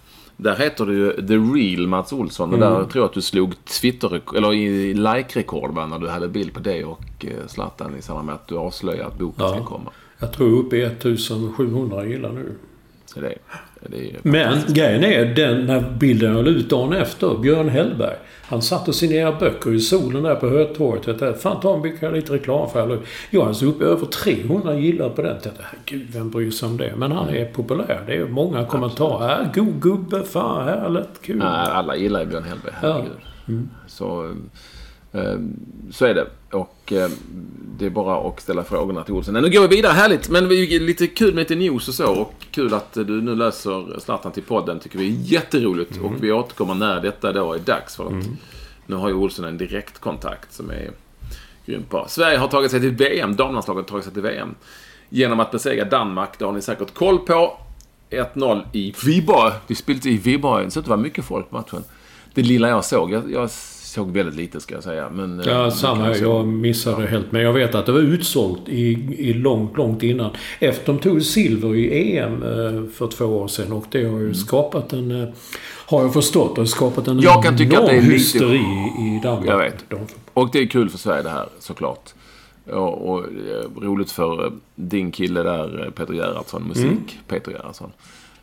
Där 0.41 0.57
heter 0.57 0.87
du 0.87 0.95
ju 0.99 1.27
The 1.27 1.37
Real 1.37 1.87
Mats 1.87 2.13
Olsson. 2.13 2.53
Och 2.53 2.59
där 2.59 2.85
tror 2.85 3.03
jag 3.03 3.05
att 3.05 3.13
du 3.15 3.23
slog 3.23 3.65
Twitter, 3.65 4.21
eller 4.37 4.95
like-rekord 4.95 5.75
när 5.75 5.99
du 5.99 6.09
hade 6.09 6.29
bild 6.29 6.53
på 6.53 6.61
dig 6.61 6.85
och 6.85 7.05
eh, 7.21 7.47
Zlatan 7.47 7.97
i 7.97 8.03
samband 8.03 8.27
med 8.27 8.35
att 8.35 8.47
du 8.47 8.57
avslöjade 8.57 9.07
att 9.07 9.19
boken 9.19 9.49
ska 9.49 9.65
komma. 9.65 9.91
Jag 10.19 10.33
tror 10.33 10.59
uppe 10.59 10.77
i 10.77 10.83
1700 10.83 12.07
gillar 12.07 12.33
nu. 12.33 12.53
Det, 13.15 13.21
det 13.21 13.27
är 13.27 13.39
Men 14.23 14.59
grejen 14.69 15.05
är 15.05 15.25
den 15.25 15.67
när 15.67 15.81
bilden 15.81 16.37
jag 16.37 16.49
ut 16.49 16.71
dagen 16.71 16.93
efter. 16.93 17.39
Björn 17.39 17.69
Hellberg. 17.69 18.17
Han 18.43 18.63
satt 18.63 18.89
och 18.89 18.95
signerade 18.95 19.37
böcker 19.41 19.75
i 19.75 19.81
solen 19.81 20.23
där 20.23 20.35
på 20.35 20.49
Hötorget. 20.49 21.43
Fan 21.43 21.61
ta 21.61 21.87
en 22.01 22.13
lite 22.15 22.33
reklam 22.33 22.71
för. 22.71 22.83
Eller, 22.83 22.99
Jag 23.31 23.49
alltså 23.49 23.67
uppe 23.67 23.85
över 23.85 24.07
300 24.07 24.75
gillar 24.75 25.09
på 25.09 25.23
den. 25.23 25.31
Jag 25.31 25.43
tänkte, 25.43 25.65
gud 25.85 26.07
vem 26.13 26.31
bryr 26.31 26.51
sig 26.51 26.69
om 26.69 26.77
det? 26.77 26.93
Men 26.97 27.13
han 27.13 27.29
är 27.29 27.45
populär. 27.45 28.05
Det 28.07 28.17
är 28.17 28.25
många 28.25 28.65
kommentarer. 28.65 29.41
Äh, 29.41 29.53
god 29.55 29.83
gubbe, 29.83 30.23
fan 30.23 30.69
härligt, 30.69 31.23
kul. 31.23 31.37
Nej, 31.37 31.69
alla 31.71 31.97
gillar 31.97 32.21
ju 32.21 32.27
Björn 32.27 32.45
Hellberg, 32.45 32.73
herregud. 32.81 33.11
Så, 33.87 34.25
eh, 34.25 34.31
så 34.37 34.37
är 36.05 36.15
det. 36.15 36.27
Och 36.51 36.93
eh, 36.93 37.11
det 37.79 37.87
är 37.87 37.91
bara 37.91 38.29
att 38.29 38.41
ställa 38.41 38.65
frågorna 38.65 39.05
till 39.05 39.15
Olsen. 39.15 39.35
Nu 39.35 39.51
går 39.51 39.61
vi 39.61 39.77
vidare, 39.77 39.93
härligt. 39.93 40.29
Men 40.29 40.49
lite 40.49 41.07
kul 41.07 41.35
med 41.35 41.43
lite 41.43 41.55
news 41.55 41.89
och 41.89 41.95
så. 41.95 42.15
Och 42.15 42.35
kul 42.51 42.75
att 42.75 42.93
du 42.93 43.23
nu 43.23 43.35
löser 43.35 44.01
Zlatan 44.01 44.33
till 44.33 44.43
podden. 44.43 44.81
tycker 44.81 44.99
vi 44.99 45.07
är 45.07 45.33
jätteroligt. 45.33 46.01
Och 46.03 46.13
vi 46.21 46.33
återkommer 46.33 46.75
när 46.75 47.01
detta 47.01 47.33
då 47.33 47.53
är 47.53 47.59
dags. 47.59 47.97
För 47.97 48.07
att 48.07 48.25
nu 48.87 48.97
har 48.97 49.09
ju 49.09 49.15
Olsen 49.15 49.45
en 49.45 49.59
direktkontakt 49.59 50.53
som 50.53 50.71
är 50.71 50.91
grymt 51.67 51.91
bra. 51.91 52.07
Sverige 52.09 52.39
har 52.39 52.49
tagit 52.49 52.71
sig 52.71 52.81
till 52.81 52.91
VM. 52.91 53.37
Damlandslaget 53.37 53.85
har 53.85 53.89
tagit 53.89 54.05
sig 54.05 54.13
till 54.13 54.23
VM. 54.23 54.55
Genom 55.09 55.41
att 55.41 55.51
besegra 55.51 55.85
Danmark. 55.85 56.39
Det 56.39 56.45
har 56.45 56.53
ni 56.53 56.63
säkert 56.63 56.95
koll 56.95 57.19
på. 57.19 57.59
1-0 58.11 58.63
i 58.73 58.95
Viborg. 59.05 59.53
Vi 59.67 59.75
spelade 59.75 60.11
i 60.11 60.17
Viborg. 60.17 60.65
Det 60.65 60.71
såg 60.71 60.81
ut 60.81 60.85
att 60.85 60.89
vara 60.89 61.01
mycket 61.01 61.25
folk 61.25 61.51
på 61.51 61.57
matchen. 61.57 61.85
Det 62.35 62.43
lilla 62.43 62.69
jag 62.69 62.85
såg. 62.85 63.13
Jag, 63.13 63.33
jag 63.33 63.51
såg 63.89 64.11
väldigt 64.13 64.35
lite 64.35 64.61
ska 64.61 64.75
jag 64.75 64.85
säga. 64.85 65.11
Men, 65.11 65.41
eh, 65.41 65.47
Ja, 65.49 65.71
samma 65.71 66.05
här. 66.05 66.17
Jag 66.23 66.47
missade 66.47 67.07
helt. 67.07 67.33
Men 67.33 67.43
jag 67.43 67.53
vet 67.53 67.75
att 67.75 67.87
det 67.87 67.93
var 67.93 68.01
utsålt 68.01 68.69
i, 68.69 68.89
i 69.19 69.33
långt, 69.33 69.77
långt 69.77 70.03
innan. 70.03 70.31
Efter 70.59 70.93
de 70.93 70.99
tog 70.99 71.23
silver 71.23 71.75
i 71.75 72.17
EM 72.19 72.43
eh, 72.43 72.91
för 72.91 73.07
två 73.09 73.25
år 73.25 73.49
sedan. 73.49 73.73
Och 73.73 73.85
det 73.91 74.01
Mm. 74.01 74.13
har 74.13 74.21
ju 74.21 74.35
skapat 74.35 74.93
en... 74.93 75.23
eh, 75.23 75.29
Har 75.87 76.03
jag 76.03 76.13
förstått. 76.13 76.55
Det 76.55 76.61
har 76.61 76.67
skapat 76.67 77.09
en 77.09 77.21
Jag 77.21 77.45
kan 77.45 77.57
tycka 77.59 77.79
att 77.79 77.87
det 77.87 77.93
är 77.93 77.95
enorm 77.95 78.05
lite- 78.11 78.15
hysteri 78.19 78.57
i 78.99 79.21
Danmark. 79.23 79.47
Jag 79.49 79.59
vet. 79.59 79.85
Och 80.35 80.49
det 80.53 80.59
är 80.59 80.67
kul 80.67 80.91
för 80.91 80.99
Sverige 80.99 81.23
det 81.23 81.31
här, 81.31 81.47
såklart. 81.59 82.11
Och, 82.73 83.09
och 83.11 83.19
eh, 83.25 83.83
roligt 83.83 84.11
för 84.13 84.45
eh, 84.47 84.53
din 84.75 85.11
kille 85.13 85.43
där, 85.43 85.85
eh, 85.85 85.91
Peter 85.91 86.15
Gerhardsson, 86.15 86.63
musik, 86.69 87.19
Peter 87.29 87.53
Gerhardsson. 87.53 87.91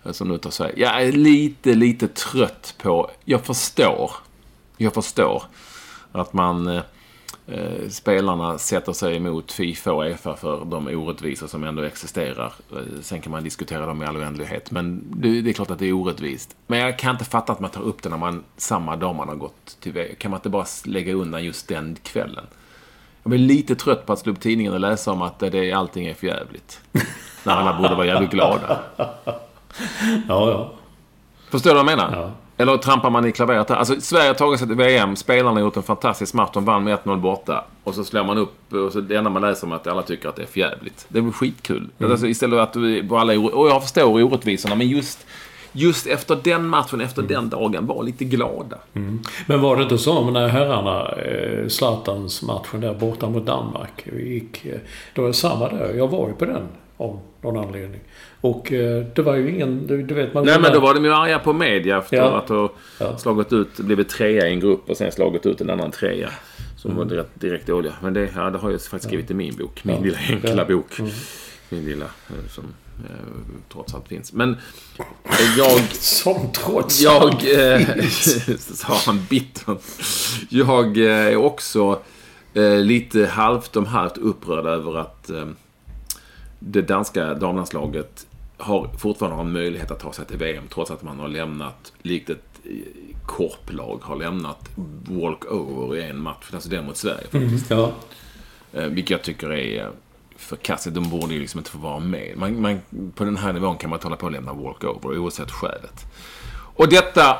eh, 0.05 0.11
Som 0.11 0.27
nu 0.27 0.37
tar 0.37 0.49
Sverige. 0.49 0.73
Jag 0.77 1.03
är 1.03 1.11
lite, 1.11 1.73
lite 1.73 2.07
trött 2.07 2.75
på... 2.81 3.09
Jag 3.25 3.45
förstår. 3.45 4.11
Jag 4.78 4.93
förstår 4.93 5.43
att 6.11 6.34
man... 6.34 6.67
eh, 6.67 6.82
eh, 7.47 7.89
spelarna 7.89 8.57
sätter 8.57 8.93
sig 8.93 9.15
emot 9.15 9.51
Fifa 9.51 9.93
och 9.93 10.03
Uefa 10.03 10.36
för 10.36 10.65
de 10.65 10.88
orättvisor 10.88 11.47
som 11.47 11.63
ändå 11.63 11.82
existerar. 11.82 12.53
Eh, 12.71 13.01
sen 13.01 13.21
kan 13.21 13.32
man 13.32 13.43
diskutera 13.43 13.86
dem 13.86 14.03
i 14.03 14.05
all 14.05 14.17
oändlighet. 14.17 14.71
Men 14.71 15.03
det, 15.15 15.41
det, 15.41 15.49
är 15.49 15.53
klart 15.53 15.71
att 15.71 15.80
det 15.80 15.88
är 15.88 15.93
orättvist. 15.93 16.55
Men 16.67 16.80
jag 16.80 16.99
kan 16.99 17.11
inte 17.11 17.26
fatta 17.26 17.51
att 17.51 17.59
man 17.59 17.69
tar 17.69 17.82
upp 17.82 18.03
det 18.03 18.09
när 18.09 18.17
man 18.17 18.43
samma 18.57 18.95
dag 18.95 19.15
man 19.15 19.28
har 19.28 19.36
gått 19.36 19.78
till 19.80 19.91
VM. 19.91 20.15
Kan 20.17 20.32
man 20.32 20.38
inte 20.38 20.49
bara 20.49 20.65
lägga 20.86 21.13
undan 21.13 21.43
just 21.43 21.67
den 21.67 21.97
kvällen? 22.03 22.45
Jag 23.23 23.30
blir 23.30 23.39
lite 23.39 23.76
trött 23.76 24.05
på 24.05 24.13
att 24.13 24.19
slå 24.19 24.32
upp 24.32 24.39
tidningen 24.39 24.73
och 24.73 24.80
läsa 24.80 25.11
om 25.11 25.21
att 25.21 25.39
det, 25.39 25.71
allting 25.71 26.07
är 26.07 26.13
för 26.13 26.28
jävligt. 26.28 26.82
när 27.43 27.53
alla 27.53 27.82
borde 27.82 27.95
vara 27.95 28.05
jävligt 28.05 28.32
glada. 28.32 28.80
Ja, 30.28 30.49
ja. 30.51 30.71
Förstår 31.49 31.69
du 31.69 31.73
vad 31.73 31.80
jag 31.91 31.97
menar? 31.97 32.11
Ja. 32.11 32.32
Eller 32.58 32.78
trampar 32.78 33.10
man 33.10 33.26
i 33.26 33.32
klaveret 33.32 33.70
här? 33.70 33.76
Alltså, 33.76 34.01
Sverige 34.01 34.28
har 34.28 34.34
tagit 34.34 34.60
sig 34.60 34.68
till 34.68 34.78
VM. 34.78 35.16
Spelarna 35.16 35.51
har 35.51 35.60
gjort 35.60 35.78
en 35.78 35.84
fantastisk 35.84 36.34
match. 36.34 36.49
De 36.53 36.66
vann 36.66 36.84
med 36.84 36.99
1-0 36.99 37.20
borta. 37.20 37.66
Och 37.84 37.95
så 37.95 38.03
slår 38.03 38.24
man 38.24 38.38
upp 38.38 38.74
och 38.74 38.91
så 38.91 39.01
det 39.01 39.16
enda 39.16 39.30
man 39.30 39.41
läser 39.41 39.68
om 39.68 39.74
att 39.74 39.88
alla 39.88 40.01
tycker 40.01 40.30
att 40.30 40.36
det 40.36 40.41
är 40.41 40.47
förjävligt. 40.47 41.06
Det 41.08 41.22
blir 41.22 41.34
skitkul. 41.34 41.89
Mm. 41.97 42.12
Alltså, 42.12 42.28
istället 42.28 42.60
att 42.60 42.76
vi 42.76 43.10
alla 43.12 43.39
Och 43.39 43.70
jag 43.70 43.82
förstår 43.82 44.24
orättvisorna, 44.24 44.76
men 44.76 44.88
just... 44.88 45.26
Just 45.78 46.08
efter 46.08 46.38
den 46.43 46.68
matchen, 46.68 47.01
efter 47.01 47.22
mm. 47.22 47.34
den 47.34 47.49
dagen, 47.49 47.88
var 47.88 48.03
lite 48.03 48.26
glada. 48.26 48.78
Mm. 48.93 49.22
Men 49.45 49.62
var 49.62 49.76
det 49.76 49.84
inte 49.84 49.97
så 49.97 50.32
när 50.32 50.47
herrarna, 50.47 51.10
eh, 51.10 51.68
Zlatans 51.68 52.41
matchen 52.41 52.82
där 52.82 52.93
borta 52.93 53.30
mot 53.30 53.45
Danmark, 53.45 54.08
gick... 54.14 54.66
Eh, 54.66 54.80
det 55.16 55.22
var 55.22 55.32
samma 55.32 55.70
där. 55.70 55.93
Jag 55.93 56.08
var 56.08 56.28
ju 56.28 56.34
på 56.34 56.45
den 56.45 56.68
av 56.97 57.19
någon 57.41 57.57
anledning. 57.57 58.01
Och 58.41 58.73
eh, 58.73 59.05
det 59.15 59.21
var 59.21 59.35
ju 59.35 59.49
ingen... 59.49 59.87
Du, 59.87 60.03
du 60.03 60.13
vet, 60.13 60.33
man 60.33 60.45
Nej, 60.45 60.59
men 60.59 60.73
då 60.73 60.79
var 60.79 60.93
de 60.93 61.05
ju 61.05 61.13
arga 61.13 61.39
på 61.39 61.53
media 61.53 61.97
efter 61.97 62.17
ja. 62.17 62.37
att 62.37 62.49
ha 62.49 62.69
ja. 62.99 63.17
slagit 63.17 63.53
ut, 63.53 63.77
blivit 63.77 64.09
trea 64.09 64.47
i 64.47 64.53
en 64.53 64.59
grupp 64.59 64.89
och 64.89 64.97
sen 64.97 65.11
slagit 65.11 65.45
ut 65.45 65.61
en 65.61 65.69
annan 65.69 65.91
trea. 65.91 66.29
Som 66.77 66.91
mm. 66.91 67.03
var 67.03 67.15
direkt, 67.15 67.29
direkt 67.33 67.67
dåliga. 67.67 67.93
Men 68.01 68.13
det, 68.13 68.29
ja, 68.35 68.49
det 68.49 68.57
har 68.57 68.71
jag 68.71 68.81
faktiskt 68.81 69.09
skrivit 69.09 69.31
i 69.31 69.33
min 69.33 69.55
bok. 69.55 69.83
Min 69.83 70.03
lilla 70.03 70.17
enkla 70.29 70.65
bok. 70.65 70.99
Mm. 70.99 71.11
Min 71.69 71.85
lilla, 71.85 72.05
eh, 72.05 72.49
som 72.49 72.63
eh, 73.09 73.15
trots 73.71 73.95
allt 73.95 74.07
finns. 74.07 74.33
Men 74.33 74.57
jag... 75.57 75.79
som 75.91 76.51
trots 76.51 77.01
jag, 77.01 77.23
allt 77.23 77.41
finns. 77.41 78.79
sa 78.79 78.93
han 79.05 79.25
bitter. 79.29 79.77
Jag 80.49 80.97
är 80.97 81.35
också 81.35 81.99
lite 82.81 83.25
halvt 83.25 83.75
om 83.75 83.85
halvt 83.85 84.17
upprörd 84.17 84.65
över 84.65 84.97
att 84.97 85.31
det 86.60 86.82
danska 86.82 87.34
damlandslaget 87.34 88.28
har 88.58 88.89
fortfarande 88.97 89.41
en 89.41 89.51
möjlighet 89.51 89.91
att 89.91 89.99
ta 89.99 90.14
sig 90.14 90.26
till 90.26 90.38
VM 90.38 90.64
trots 90.74 90.91
att 90.91 91.03
man 91.03 91.20
har 91.20 91.28
lämnat, 91.28 91.93
likt 92.01 92.30
ett 92.30 92.60
eh, 92.64 92.72
korplag, 93.26 93.99
har 94.01 94.16
lämnat 94.16 94.70
walkover 95.06 95.97
i 95.97 96.03
en 96.03 96.22
match. 96.22 96.49
Alltså 96.53 96.70
den 96.70 96.86
mot 96.86 96.97
Sverige 96.97 97.28
faktiskt. 97.32 97.72
Mm, 97.72 97.84
ja. 97.84 97.91
Eh, 98.74 98.88
vilket 98.88 99.10
jag 99.10 99.22
tycker 99.22 99.53
är 99.53 99.91
förkastligt. 100.38 100.95
De 100.95 101.10
borde 101.10 101.34
ju 101.34 101.39
liksom 101.39 101.60
inte 101.60 101.72
få 101.72 101.78
vara 101.78 101.99
med. 101.99 102.38
Man, 102.38 102.62
man, 102.62 102.80
på 103.16 103.24
den 103.24 103.38
här 103.38 103.53
nivån 103.53 103.78
kan 103.78 103.89
man 103.89 103.97
inte 103.97 104.08
hålla 104.08 104.16
på 104.16 104.26
att 104.28 104.32
lämna 104.32 104.53
walkover 104.53 105.18
oavsett 105.18 105.51
skälet. 105.51 106.06
Och 106.76 106.89
detta 106.89 107.38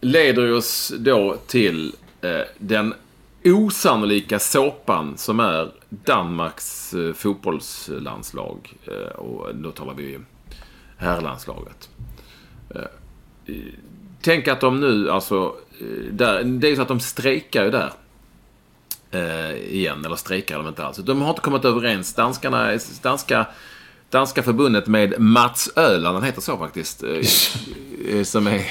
leder 0.00 0.52
oss 0.52 0.92
då 0.98 1.36
till 1.46 1.94
eh, 2.20 2.40
den 2.58 2.94
osannolika 3.44 4.38
såpan 4.38 5.16
som 5.16 5.40
är 5.40 5.72
Danmarks 5.88 6.94
eh, 6.94 7.12
fotbollslandslag. 7.12 8.74
Eh, 8.86 9.18
och 9.18 9.54
då 9.54 9.70
talar 9.70 9.94
vi 9.94 10.18
herrlandslaget. 10.96 11.90
Eh, 12.74 12.82
tänk 14.22 14.48
att 14.48 14.60
de 14.60 14.80
nu, 14.80 15.10
alltså, 15.10 15.54
där, 16.10 16.42
det 16.44 16.66
är 16.66 16.70
ju 16.70 16.76
så 16.76 16.82
att 16.82 16.88
de 16.88 17.00
strejkar 17.00 17.64
ju 17.64 17.70
där. 17.70 17.92
igen, 19.56 20.04
eller 20.04 20.16
strejkar 20.16 20.58
de 20.58 20.68
inte 20.68 20.84
alls. 20.84 20.96
De 20.96 21.22
har 21.22 21.30
inte 21.30 21.40
kommit 21.40 21.64
överens. 21.64 22.14
Danskarna, 22.14 22.78
danska, 23.02 23.46
danska 24.10 24.42
förbundet 24.42 24.86
med 24.86 25.20
Mats 25.20 25.72
Öland, 25.76 26.14
han 26.14 26.24
heter 26.24 26.40
så 26.40 26.58
faktiskt. 26.58 26.98
som 28.24 28.46
är, 28.46 28.64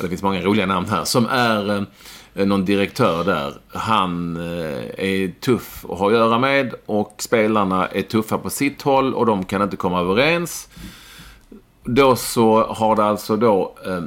det 0.00 0.08
finns 0.08 0.22
många 0.22 0.42
roliga 0.42 0.66
namn 0.66 0.88
här. 0.88 1.04
Som 1.04 1.26
är 1.26 1.86
Eh, 2.34 2.46
någon 2.46 2.64
direktör 2.64 3.24
där. 3.24 3.54
Han 3.68 4.36
eh, 4.36 5.04
är 5.04 5.40
tuff 5.40 5.84
att 5.90 5.98
ha 5.98 6.06
att 6.06 6.12
göra 6.12 6.38
med 6.38 6.74
och 6.86 7.14
spelarna 7.18 7.86
är 7.86 8.02
tuffa 8.02 8.38
på 8.38 8.50
sitt 8.50 8.82
håll 8.82 9.14
och 9.14 9.26
de 9.26 9.44
kan 9.44 9.62
inte 9.62 9.76
komma 9.76 10.00
överens. 10.00 10.68
Då 11.84 12.16
så 12.16 12.64
har 12.64 12.96
det 12.96 13.04
alltså 13.04 13.36
då 13.36 13.74
eh, 13.86 14.02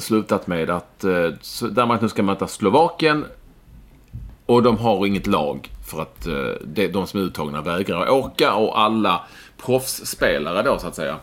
slutat 0.00 0.46
med 0.46 0.70
att 0.70 1.04
eh, 1.04 1.68
Danmark 1.70 2.00
nu 2.00 2.08
ska 2.08 2.22
möta 2.22 2.46
Slovakien. 2.46 3.24
Och 4.46 4.62
de 4.62 4.78
har 4.78 5.06
inget 5.06 5.26
lag 5.26 5.70
för 5.86 6.02
att 6.02 6.26
eh, 6.26 6.88
de 6.88 7.06
som 7.06 7.20
är 7.20 7.24
uttagna 7.24 7.62
vägrar 7.62 8.10
åka 8.10 8.54
och 8.54 8.80
alla 8.80 9.20
proffsspelare 9.64 10.62
då 10.62 10.78
så 10.78 10.86
att 10.86 10.94
säga 10.94 11.16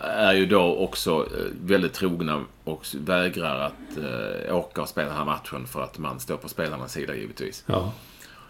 är 0.00 0.32
ju 0.32 0.46
då 0.46 0.76
också 0.76 1.10
eh, 1.10 1.44
väldigt 1.62 1.92
trogna 1.92 2.44
och 2.64 2.86
vägrar 2.92 3.60
att 3.60 3.98
eh, 3.98 4.56
åka 4.56 4.82
och 4.82 4.88
spela 4.88 5.08
den 5.08 5.16
här 5.16 5.24
matchen 5.24 5.66
för 5.66 5.82
att 5.82 5.98
man 5.98 6.20
står 6.20 6.36
på 6.36 6.48
spelarnas 6.48 6.92
sida 6.92 7.14
givetvis. 7.14 7.64
Ja. 7.66 7.92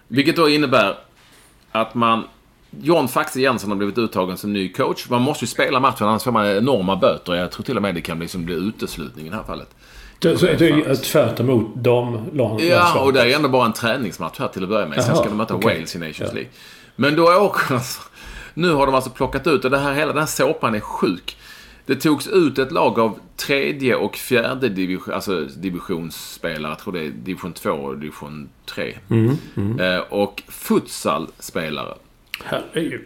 Vilket 0.09 0.37
då 0.37 0.49
innebär 0.49 0.99
att 1.73 1.95
man 1.95 2.25
John 2.71 3.09
Faxe 3.09 3.41
Jensen 3.41 3.71
har 3.71 3.77
blivit 3.77 3.99
uttagen 3.99 4.37
som 4.37 4.53
ny 4.53 4.73
coach. 4.73 5.09
Man 5.11 5.23
måste 5.23 5.45
ju 5.45 5.49
spela 5.49 5.81
matchen, 5.81 6.09
annars 6.09 6.23
får 6.23 6.33
man 6.33 6.47
enorma 6.47 6.97
böter. 6.97 7.35
Jag 7.35 7.51
tror 7.51 7.65
till 7.65 7.77
och 7.77 7.83
med 7.83 7.95
det 7.95 8.01
kan 8.01 8.19
liksom 8.19 8.45
bli 8.45 8.55
uteslutning 8.55 9.27
i 9.27 9.31
det 9.31 9.37
här 9.37 9.43
fallet. 9.43 9.69
Det, 10.19 10.39
så 10.39 10.47
det 10.47 10.69
är 10.69 10.95
tvärt 10.95 11.41
emot 11.41 11.75
damlandslaget? 11.75 12.69
Ja, 12.69 13.01
och 13.01 13.13
det 13.13 13.21
är 13.21 13.37
ändå 13.37 13.49
bara 13.49 13.67
en 13.67 13.73
träningsmatch 13.73 14.39
här 14.39 14.49
till 14.49 14.63
att 14.63 14.69
börja 14.69 14.87
med. 14.87 15.05
Sen 15.05 15.17
ska 15.17 15.25
de 15.25 15.37
möta 15.37 15.55
okay. 15.55 15.75
Wales 15.75 15.97
i 15.97 15.99
Nations 15.99 16.19
ja. 16.19 16.33
League. 16.33 16.51
Men 16.97 17.17
då 17.17 17.23
åker 17.23 17.75
alltså... 17.75 18.01
Nu 18.57 18.73
har 18.73 18.87
de 18.87 18.95
alltså 18.95 19.11
plockat 19.11 19.47
ut, 19.47 19.65
och 19.65 19.71
det 19.71 19.79
här, 19.79 19.95
hela 19.95 20.13
den 20.13 20.19
här 20.19 20.27
såpan 20.27 20.75
är 20.75 20.81
sjuk. 20.81 21.37
Det 21.87 21.97
togs 21.97 22.27
ut 22.29 22.59
ett 22.59 22.73
lag 22.73 22.99
av 22.99 23.19
tredje 23.37 23.97
och 23.97 24.17
fjärde 24.17 24.69
division, 24.69 25.15
alltså 25.15 25.45
divisionsspelare. 25.57 26.73
Jag 26.73 26.79
tror 26.79 26.93
det 26.93 27.01
är 27.01 27.11
division 27.11 27.53
2 27.53 27.71
och 27.71 27.99
division 27.99 28.49
3. 28.67 28.99
Mm, 29.11 29.37
mm. 29.57 29.81
Eh, 29.81 29.99
och 29.99 30.43
futsalspelare. 30.49 31.95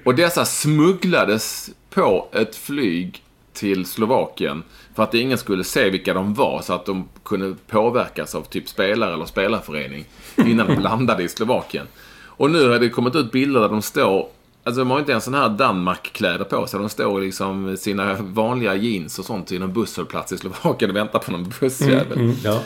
Och 0.05 0.14
dessa 0.14 0.44
smugglades 0.44 1.70
på 1.90 2.28
ett 2.32 2.57
flyg 2.57 3.22
till 3.53 3.86
Slovakien 3.86 4.62
för 4.94 5.03
att 5.03 5.14
ingen 5.14 5.38
skulle 5.38 5.64
se 5.64 5.90
vilka 5.90 6.14
de 6.14 6.34
var 6.34 6.62
så 6.62 6.72
att 6.72 6.86
de 6.86 7.09
kunde 7.24 7.57
påverkas 7.66 8.34
av 8.34 8.42
typ 8.42 8.68
spelare 8.68 9.14
eller 9.14 9.24
spelarförening 9.24 10.05
innan 10.36 10.66
de 10.66 10.78
landade 10.82 11.22
i 11.22 11.28
Slovakien. 11.28 11.86
Och 12.24 12.51
nu 12.51 12.68
har 12.68 12.78
det 12.78 12.88
kommit 12.88 13.14
ut 13.14 13.32
bilder 13.32 13.61
där 13.61 13.68
de 13.68 13.82
står 13.82 14.28
Alltså 14.64 14.80
de 14.80 14.90
har 14.90 14.98
inte 14.98 15.12
ens 15.12 15.24
sådana 15.24 15.48
här 15.48 15.56
Danmark-kläder 15.56 16.44
på 16.44 16.66
sig. 16.66 16.80
De 16.80 16.88
står 16.88 17.22
i 17.22 17.26
liksom 17.26 17.76
sina 17.76 18.14
vanliga 18.14 18.74
jeans 18.74 19.18
och 19.18 19.24
sånt 19.24 19.52
i 19.52 19.58
någon 19.58 19.72
busshållplats 19.72 20.32
i 20.32 20.38
Slovakien 20.38 20.90
och 20.90 20.96
väntar 20.96 21.18
på 21.18 21.32
någon 21.32 21.52
bussjävel. 21.61 22.12
Mm, 22.12 22.24
mm, 22.24 22.36
ja, 22.44 22.61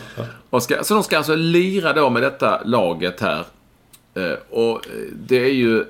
ja. 0.50 0.60
Ska, 0.60 0.84
så 0.84 0.94
de 0.94 1.02
ska 1.02 1.16
alltså 1.16 1.34
lira 1.34 1.92
då 1.92 2.10
med 2.10 2.22
detta 2.22 2.60
laget 2.64 3.20
här. 3.20 3.44
Eh, 4.14 4.38
och 4.50 4.80
det 5.12 5.44
är 5.44 5.52
ju 5.52 5.84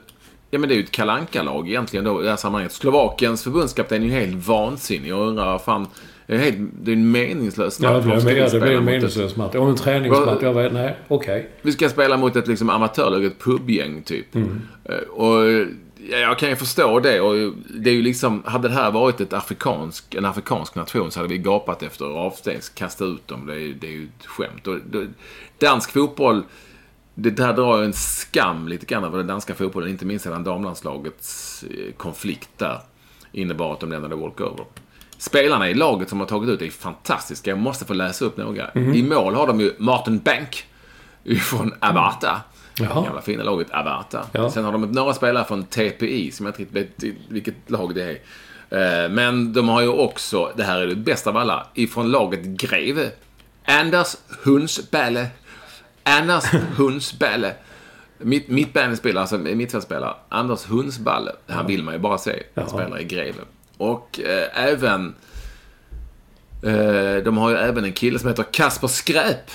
Ja, 0.54 0.58
men 0.58 0.68
det 0.68 0.74
är 0.74 0.76
ju 0.76 0.82
ett 0.82 0.90
kalanka 0.90 1.42
lag 1.42 1.68
egentligen 1.68 2.04
då 2.04 2.20
i 2.20 2.24
det 2.24 2.30
här 2.30 2.36
sammanhanget. 2.36 2.72
Slovakiens 2.72 3.42
förbundskapten 3.44 4.02
är 4.02 4.06
ju 4.06 4.12
helt 4.12 4.46
vansinnig. 4.46 5.10
Jag 5.10 5.28
undrar 5.28 5.44
vad 5.44 5.62
fan... 5.62 5.86
Det 6.26 6.34
är, 6.34 6.38
helt, 6.38 6.56
det 6.82 6.90
är 6.90 6.96
en 6.96 7.10
meningslös 7.10 7.80
match. 7.80 7.90
Ja, 7.90 8.14
det 8.14 8.24
blir, 8.24 8.36
ja, 8.36 8.48
det 8.48 8.60
blir 8.60 8.76
en 8.76 8.84
meningslös 8.84 9.36
match. 9.36 9.54
Och 9.54 9.68
en 9.68 9.76
träningsmatch. 9.76 10.42
Jag 10.42 10.54
vet, 10.54 10.72
nej, 10.72 10.96
okej. 11.08 11.38
Okay. 11.38 11.50
Vi 11.62 11.72
ska 11.72 11.88
spela 11.88 12.16
mot 12.16 12.36
ett 12.36 12.48
liksom 12.48 12.70
amatörlag, 12.70 13.24
ett 13.24 13.38
pubgäng 13.38 14.02
typ. 14.02 14.34
Mm. 14.34 14.60
Eh, 14.84 14.96
och 14.96 15.66
jag 16.10 16.38
kan 16.38 16.48
ju 16.48 16.56
förstå 16.56 17.00
det. 17.00 17.20
Och 17.20 17.52
det 17.70 17.90
är 17.90 17.94
ju 17.94 18.02
liksom, 18.02 18.42
hade 18.46 18.68
det 18.68 18.74
här 18.74 18.90
varit 18.90 19.20
ett 19.20 19.32
afrikansk, 19.32 20.14
en 20.14 20.24
afrikansk 20.24 20.74
nation 20.74 21.10
så 21.10 21.20
hade 21.20 21.28
vi 21.28 21.38
gapat 21.38 21.82
efter 21.82 22.04
avstängs, 22.04 22.68
kastat 22.68 23.06
ut 23.06 23.28
dem. 23.28 23.46
Det 23.46 23.54
är, 23.54 23.74
det 23.74 23.86
är 23.86 23.92
ju 23.92 24.04
ett 24.04 24.26
skämt. 24.26 24.66
Och, 24.66 24.78
det, 24.90 25.08
dansk 25.58 25.92
fotboll 25.92 26.42
det 27.14 27.30
där 27.30 27.52
drar 27.52 27.82
en 27.82 27.92
skam 27.92 28.68
lite 28.68 28.86
grann 28.86 29.04
över 29.04 29.18
den 29.18 29.26
danska 29.26 29.54
fotbollen. 29.54 29.90
Inte 29.90 30.06
minst 30.06 30.24
sedan 30.24 30.44
damlandslagets 30.44 31.64
eh, 31.70 31.92
konflikt 31.96 32.50
där 32.56 32.80
innebar 33.32 33.72
att 33.72 33.80
de 33.80 33.90
lämnade 33.90 34.16
walkover. 34.16 34.64
Spelarna 35.18 35.70
i 35.70 35.74
laget 35.74 36.08
som 36.08 36.20
har 36.20 36.26
tagit 36.26 36.50
ut 36.50 36.62
är 36.62 36.70
fantastiska. 36.70 37.50
Jag 37.50 37.58
måste 37.58 37.84
få 37.84 37.94
läsa 37.94 38.24
upp 38.24 38.36
några. 38.36 38.68
Mm. 38.68 38.94
I 38.94 39.02
mål 39.02 39.34
har 39.34 39.46
de 39.46 39.60
ju 39.60 39.72
Martin 39.78 40.18
Bank 40.18 40.64
från 41.42 41.74
Avarta. 41.80 42.40
Jaha. 42.78 43.04
Gamla 43.04 43.22
fina 43.22 43.42
laget 43.42 43.70
Avarta. 43.70 44.26
Ja. 44.32 44.50
Sen 44.50 44.64
har 44.64 44.72
de 44.72 44.82
några 44.82 45.14
spelare 45.14 45.44
från 45.44 45.64
TPI 45.64 46.30
som 46.30 46.46
jag 46.46 46.60
inte 46.60 46.80
riktigt 46.80 47.04
vet 47.04 47.16
vilket 47.28 47.70
lag 47.70 47.94
det 47.94 48.02
är. 48.02 49.04
Eh, 49.04 49.10
men 49.10 49.52
de 49.52 49.68
har 49.68 49.82
ju 49.82 49.88
också, 49.88 50.52
det 50.56 50.64
här 50.64 50.80
är 50.80 50.86
det 50.86 50.96
bästa 50.96 51.30
av 51.30 51.36
alla, 51.36 51.66
ifrån 51.74 52.10
laget 52.10 52.44
Greve. 52.44 53.10
Anders 53.64 54.16
Hunsballe 54.44 55.26
Anders 56.04 56.44
Hunsballe. 56.76 57.54
Mitt, 58.18 58.48
mittbanespelare, 58.48 59.20
alltså 59.20 59.38
mittfältspelare, 59.38 60.14
Anders 60.28 60.64
Hunsballe. 60.66 61.32
Han 61.46 61.66
vill 61.66 61.82
man 61.82 61.94
ju 61.94 62.00
bara 62.00 62.18
se. 62.18 62.42
Han 62.54 62.68
spelar 62.68 63.00
i 63.00 63.04
Greve. 63.04 63.40
Och 63.76 64.20
eh, 64.20 64.64
även... 64.64 65.14
Eh, 66.62 67.16
de 67.24 67.36
har 67.36 67.50
ju 67.50 67.56
även 67.56 67.84
en 67.84 67.92
kille 67.92 68.18
som 68.18 68.28
heter 68.28 68.44
Kasper 68.52 68.88
Skräp. 68.88 69.50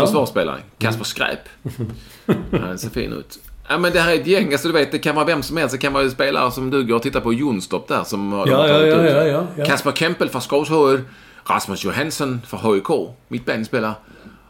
Försvarsspelaren. 0.00 0.60
Kasper 0.78 1.04
Skräp. 1.04 1.38
Han 2.60 2.78
ser 2.78 2.90
fin 2.90 3.12
ut. 3.12 3.38
Ja, 3.68 3.78
men 3.78 3.92
det 3.92 4.00
här 4.00 4.12
är 4.12 4.20
ett 4.20 4.26
gäng. 4.26 4.52
Alltså, 4.52 4.68
du 4.68 4.74
vet, 4.74 4.92
det 4.92 4.98
kan 4.98 5.14
vara 5.14 5.24
vem 5.26 5.42
som 5.42 5.56
helst. 5.56 5.72
Det 5.72 5.78
kan 5.78 5.92
vara 5.92 6.10
spelare 6.10 6.50
som 6.52 6.70
du 6.70 6.84
går 6.86 6.96
och 6.96 7.02
tittar 7.02 7.20
på 7.20 7.32
Jonstorp 7.32 7.88
där. 7.88 8.04
Som 8.04 8.32
Ja, 8.32 8.46
ja, 8.48 8.68
ja, 8.68 8.78
ut. 8.78 9.10
ja, 9.12 9.24
ja, 9.26 9.46
ja. 9.56 9.64
Kasper 9.64 9.92
Kempel 9.92 10.28
från 10.28 10.42
Skovshuvud. 10.42 11.00
Rasmus 11.46 11.84
Johansson 11.84 12.40
från 12.46 12.74
HIK. 12.74 12.86
Mittbanespelare. 13.28 13.94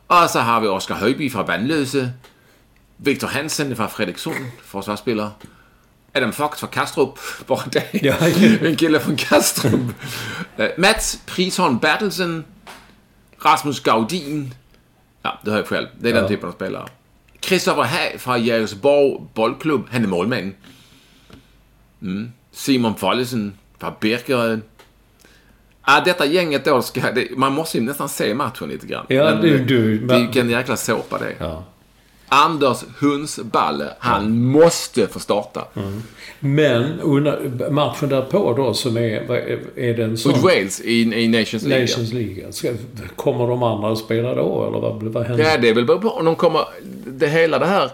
Och 0.06 0.30
så 0.30 0.38
har 0.38 0.60
vi 0.60 0.68
Oskar 0.68 0.94
Höjby 0.94 1.30
från 1.30 1.46
Vandlöse. 1.46 2.10
Victor 2.96 3.28
Hansen 3.28 3.76
från 3.76 3.88
Fredriksson. 3.88 4.34
Försvarsspelare. 4.64 5.30
Adam 6.14 6.32
Fox 6.32 6.60
från 6.60 6.70
Kastrup. 6.70 7.18
Bara 7.46 7.62
det. 7.72 7.88
Ja, 7.92 8.14
En 8.68 8.76
kille 8.76 9.00
från 9.00 9.16
Kastrup. 9.16 9.80
Eh, 10.56 10.68
Mats 10.78 11.18
Prisholm 11.26 11.78
Bertelsen. 11.78 12.44
Rasmus 13.44 13.80
Gaudin. 13.80 14.54
Ja, 15.22 15.38
det 15.44 15.50
hör 15.50 15.58
jag 15.58 15.66
själv. 15.66 15.86
Det 16.00 16.08
är 16.10 16.14
den 16.14 16.28
typen 16.28 16.48
av 16.48 16.52
spelare. 16.52 16.86
Christopher 17.40 17.82
Hägg 17.82 18.20
från 18.20 18.44
Jägersborg 18.44 19.20
bollklubb. 19.34 19.86
Han 19.90 20.02
är 20.04 20.08
målman. 20.08 20.54
Mm. 22.02 22.32
Simon 22.52 22.94
Follesen 22.94 23.52
från 23.78 23.92
Birkeröd. 24.00 24.60
Ja, 25.86 26.02
detta 26.04 26.26
gänget 26.26 26.64
då 26.64 26.82
ska... 26.82 27.12
Det, 27.12 27.36
man 27.36 27.52
måste 27.52 27.78
ju 27.78 27.84
nästan 27.84 28.08
se 28.08 28.34
matchen 28.34 28.68
lite 28.68 28.86
grann. 28.86 29.06
Ja, 29.08 29.24
Men, 29.24 29.40
du- 29.42 29.64
du- 29.64 29.74
ju 29.92 30.06
vilken 30.06 30.50
jäkla 30.50 30.76
såpa 30.76 31.18
det 31.18 31.24
är. 31.24 31.34
Ja. 31.38 31.64
Anders 32.34 32.84
Hunsballe, 32.98 33.88
han 33.98 34.44
måste 34.44 35.06
få 35.06 35.18
starta. 35.18 35.64
Men 36.40 37.00
under 37.00 37.70
matchen 37.70 38.08
därpå 38.08 38.52
då 38.56 38.74
som 38.74 38.96
är... 38.96 39.00
är- 39.00 39.78
Är 39.78 39.94
det 39.94 40.04
en 40.04 40.16
sån... 40.18 40.32
Mot 40.32 40.40
Wales 40.42 40.80
i, 40.80 41.00
i 41.00 41.28
Nations 41.28 41.62
League. 41.62 41.80
Nations 41.86 42.12
League. 42.12 42.52
Ska, 42.52 42.72
kommer 43.16 43.46
de 43.48 43.62
andra 43.62 43.92
att 43.92 43.98
spela 43.98 44.34
då 44.34 44.66
eller 44.68 44.78
vad, 44.80 45.02
vad 45.02 45.26
händer? 45.26 45.44
Ja, 45.44 45.56
det 45.58 45.68
är 45.68 45.74
väl 45.74 45.84
bara 45.84 45.98
om 46.10 46.24
de 46.24 46.36
kommer... 46.36 46.60
Det, 47.06 47.28
hela 47.28 47.58
det 47.58 47.66
här 47.66 47.90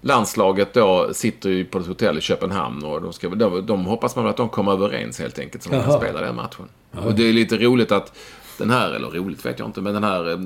landslaget 0.00 0.74
då 0.74 1.08
sitter 1.12 1.50
ju 1.50 1.64
på 1.64 1.78
ett 1.78 1.86
hotell 1.86 2.18
i 2.18 2.20
Köpenhamn 2.20 2.84
och 2.84 3.02
de, 3.02 3.12
ska, 3.12 3.28
de, 3.28 3.66
de 3.66 3.84
hoppas 3.84 4.16
man 4.16 4.26
att 4.26 4.36
de 4.36 4.48
kommer 4.48 4.72
överens 4.72 5.18
helt 5.18 5.38
enkelt 5.38 5.62
så 5.62 5.70
de 5.70 5.82
kan 5.82 6.00
spela 6.00 6.20
den 6.20 6.34
matchen. 6.34 6.68
Och 7.04 7.14
det 7.14 7.28
är 7.28 7.32
lite 7.32 7.56
roligt 7.56 7.92
att 7.92 8.12
den 8.58 8.70
här, 8.70 8.90
eller 8.90 9.08
roligt 9.08 9.46
vet 9.46 9.58
jag 9.58 9.68
inte, 9.68 9.80
men 9.80 9.94
den 9.94 10.04
här 10.04 10.30
eh, 10.30 10.38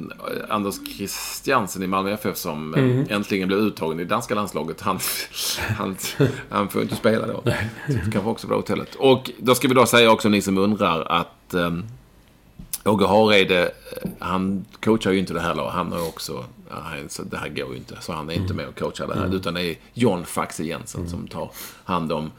Anders 0.48 0.74
Christiansen 0.96 1.82
i 1.82 1.86
Malmö 1.86 2.10
FF 2.10 2.36
som 2.36 2.74
eh, 2.74 3.16
äntligen 3.16 3.48
blev 3.48 3.60
uttagen 3.60 4.00
i 4.00 4.04
danska 4.04 4.34
landslaget, 4.34 4.80
han, 4.80 4.98
han, 5.76 5.96
han 6.50 6.68
får 6.68 6.82
inte 6.82 6.96
spela 6.96 7.26
då. 7.26 7.42
Så 7.86 8.10
kanske 8.10 8.30
också 8.30 8.48
på 8.48 8.54
hotellet. 8.54 8.94
Och 8.94 9.30
då 9.38 9.54
ska 9.54 9.68
vi 9.68 9.74
då 9.74 9.86
säga 9.86 10.10
också, 10.10 10.28
ni 10.28 10.42
som 10.42 10.58
undrar, 10.58 11.00
att 11.00 11.54
eh, 11.54 11.70
Åge 12.84 13.06
Hareide, 13.06 13.70
han 14.18 14.64
coachar 14.80 15.10
ju 15.12 15.18
inte 15.18 15.34
det 15.34 15.40
här 15.40 15.54
laget. 15.54 15.74
Han 15.74 15.92
har 15.92 16.08
också, 16.08 16.44
så 17.08 17.22
det 17.22 17.36
här 17.36 17.48
går 17.48 17.70
ju 17.70 17.76
inte. 17.76 17.96
Så 18.00 18.12
han 18.12 18.30
är 18.30 18.34
inte 18.34 18.54
med 18.54 18.68
och 18.68 18.78
coachar 18.78 19.06
det 19.06 19.14
här. 19.14 19.34
Utan 19.34 19.54
det 19.54 19.64
är 19.64 19.76
John 19.94 20.24
Faxe 20.24 20.64
Jensen 20.64 21.08
som 21.08 21.26
tar 21.26 21.50
hand 21.84 22.12
om 22.12 22.30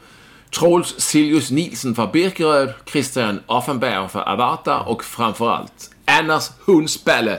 Troels 0.58 0.94
Siljus 0.98 1.50
Nielsen 1.50 1.94
för 1.94 2.06
Birkeröd, 2.06 2.72
Christian 2.86 3.40
Offenberg 3.46 4.08
för 4.08 4.28
Avarta 4.28 4.80
och 4.80 5.04
framförallt 5.04 5.90
Anders 6.04 6.50
Hunsballe 6.66 7.38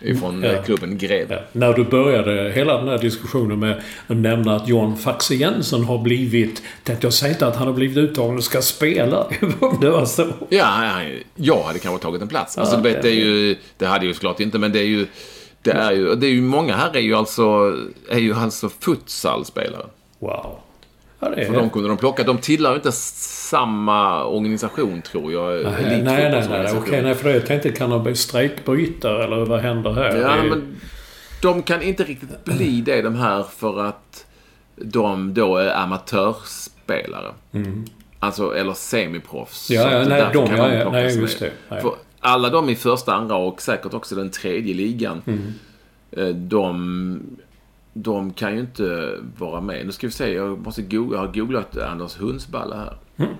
ifrån 0.00 0.44
eh, 0.44 0.62
klubben 0.62 0.98
Grev. 0.98 1.26
Ja, 1.30 1.38
när 1.52 1.72
du 1.72 1.84
började 1.84 2.52
hela 2.52 2.78
den 2.78 2.88
här 2.88 2.98
diskussionen 2.98 3.58
med 3.58 3.82
att 4.06 4.16
nämna 4.16 4.56
att 4.56 4.68
John 4.68 4.96
Faxe 4.96 5.34
Jensen 5.34 5.84
har 5.84 5.98
blivit... 5.98 6.62
Tänkte 6.84 7.06
jag 7.06 7.14
säger 7.14 7.34
inte 7.34 7.46
att 7.46 7.56
han 7.56 7.66
har 7.66 7.74
blivit 7.74 7.96
uttagen 7.96 8.36
och 8.36 8.44
ska 8.44 8.62
spela. 8.62 9.26
Om 9.60 9.78
det 9.80 9.90
var 9.90 10.06
så. 10.06 10.26
Ja, 10.48 11.00
jag 11.34 11.62
hade 11.62 11.78
kanske 11.78 12.02
tagit 12.02 12.22
en 12.22 12.28
plats. 12.28 12.58
Alltså, 12.58 12.76
du 12.76 12.82
vet, 12.82 13.02
det 13.02 13.08
är 13.08 13.14
ju... 13.14 13.56
Det 13.76 13.86
hade 13.86 14.04
jag 14.04 14.08
ju 14.08 14.14
såklart 14.14 14.40
inte, 14.40 14.58
men 14.58 14.72
det 14.72 14.78
är 14.78 14.86
ju... 14.86 15.06
Det 15.62 15.70
är 15.70 15.92
ju, 15.92 16.14
det 16.14 16.26
är 16.26 16.30
ju 16.30 16.42
många 16.42 16.76
här 16.76 16.96
är 16.96 17.00
ju 17.00 17.14
alltså, 17.14 17.76
är 18.10 18.18
ju 18.18 18.34
alltså 18.34 18.68
futsalspelare. 18.68 19.86
Wow. 20.18 20.58
Ja, 21.22 21.28
det 21.30 21.42
är... 21.42 21.46
För 21.46 21.54
de 21.54 21.70
kunde 21.70 21.88
de 21.88 21.96
plocka. 21.98 22.22
De 22.24 22.38
tillhör 22.38 22.74
inte 22.74 22.92
samma 22.92 24.24
organisation, 24.24 25.02
tror 25.02 25.32
jag. 25.32 25.64
Nej, 25.64 26.02
nej, 26.02 26.30
nej, 26.30 26.46
nej, 26.50 26.72
okej, 26.78 27.02
nej, 27.02 27.14
för 27.14 27.28
det 27.28 27.34
jag 27.34 27.46
tänkte 27.46 27.72
kan 27.72 27.90
de 27.90 28.02
bli 28.02 28.14
strejkbrytare 28.16 29.24
eller 29.24 29.44
vad 29.44 29.60
händer 29.60 29.92
här? 29.92 30.16
Ja, 30.16 30.36
Det 30.42 30.48
men 30.50 30.76
de 31.42 31.62
kan 31.62 31.82
inte 31.82 32.04
riktigt 32.04 32.44
bli 32.44 32.80
det, 32.80 33.02
de 33.02 33.14
här, 33.14 33.42
för 33.42 33.84
att 33.84 34.26
de 34.76 35.34
då 35.34 35.56
är 35.56 35.74
amatörsspelare. 35.76 37.32
Alltså, 38.18 38.56
eller 38.56 38.72
semiproffs. 38.72 39.70
Mm. 39.70 39.82
Ja, 39.82 39.92
ja, 39.98 40.08
nej, 40.08 40.24
de, 40.32 40.46
kan 40.46 40.56
ja, 40.58 40.74
ja, 40.74 40.90
nej, 40.90 41.18
just 41.18 41.38
det. 41.38 41.50
Nej. 41.68 41.82
Alla 42.20 42.50
de 42.50 42.68
i 42.68 42.76
första, 42.76 43.14
andra 43.14 43.36
och 43.36 43.62
säkert 43.62 43.94
också 43.94 44.14
den 44.14 44.30
tredje 44.30 44.74
ligan, 44.74 45.22
Mm. 45.26 45.52
eh, 46.10 46.26
de, 46.34 47.20
de 47.92 48.32
kan 48.32 48.54
ju 48.54 48.60
inte 48.60 49.18
vara 49.38 49.60
med. 49.60 49.86
Nu 49.86 49.92
ska 49.92 50.06
vi 50.06 50.12
se, 50.12 50.32
jag 50.32 50.58
måste 50.58 50.82
googla, 50.82 51.16
jag 51.16 51.26
har 51.26 51.34
googlat 51.34 51.76
Anders 51.76 52.16
Hunsballe 52.20 52.74
här. 52.76 52.96
Mm. 53.16 53.34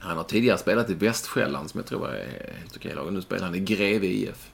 Han 0.00 0.16
har 0.16 0.24
tidigare 0.24 0.58
spelat 0.58 0.90
i 0.90 0.94
Västsjälland 0.94 1.70
som 1.70 1.78
jag 1.78 1.86
tror 1.86 2.08
är 2.08 2.52
helt 2.60 2.76
okej 2.76 2.94
lag. 2.94 3.06
Och 3.06 3.12
nu 3.12 3.22
spelar 3.22 3.44
han 3.46 3.54
i 3.54 3.60
Greve 3.60 4.06
IF. 4.06 4.50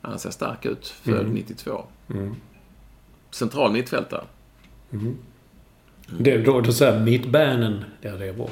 Han 0.00 0.18
ser 0.18 0.30
stark 0.30 0.66
ut. 0.66 0.86
Född 0.86 1.20
Mm. 1.20 1.32
92. 1.34 1.86
Central 3.30 3.72
mittfältare. 3.72 4.24
Det, 6.18 6.38
då, 6.38 6.60
då 6.60 6.72
säger 6.72 7.00
mittbanen. 7.00 7.84
Ja, 8.00 8.10
det 8.16 8.26
är 8.26 8.32
bra. 8.32 8.48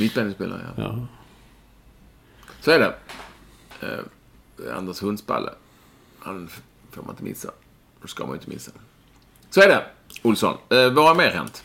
Mittbanespelare, 0.00 0.60
ja. 0.76 0.82
Ja. 0.82 1.06
Så 2.60 2.70
är 2.70 2.78
det. 2.78 2.94
Eh, 3.80 4.76
Anders 4.76 5.02
Hundsballe. 5.02 5.50
Han 6.18 6.48
får 6.90 7.02
man 7.02 7.10
inte 7.10 7.24
missa. 7.24 7.50
Det 8.06 8.10
ska 8.10 8.22
man 8.26 8.32
ju 8.32 8.38
inte 8.40 8.50
missa. 8.50 8.70
Så 9.50 9.60
är 9.60 9.68
det. 9.68 9.82
Olsson, 10.22 10.54
eh, 10.70 10.92
vad 10.92 11.04
har 11.08 11.14
mer 11.14 11.30
hänt? 11.30 11.64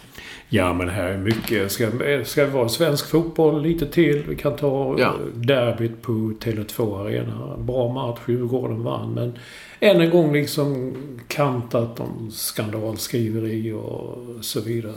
Ja, 0.49 0.73
men 0.73 0.89
här 0.89 1.03
är 1.03 1.17
mycket. 1.17 1.71
Ska, 1.71 1.89
ska 2.25 2.41
det 2.41 2.51
vara 2.51 2.69
svensk 2.69 3.09
fotboll 3.09 3.61
lite 3.61 3.87
till? 3.87 4.23
Vi 4.27 4.35
kan 4.35 4.55
ta 4.55 4.95
Ja. 4.99 4.99
ja. 4.99 5.13
derbyt 5.33 6.01
på 6.01 6.11
Tele2 6.11 7.01
Arena. 7.05 7.57
Bra 7.57 7.93
match. 7.93 8.19
Djurgården 8.27 8.83
vann. 8.83 9.13
Men 9.13 9.37
än 9.83 10.01
en 10.01 10.09
gång 10.09 10.33
liksom 10.33 10.95
kantat 11.27 11.99
om 11.99 12.31
skandalskriveri 12.31 13.71
och 13.71 14.17
så 14.41 14.61
vidare. 14.61 14.93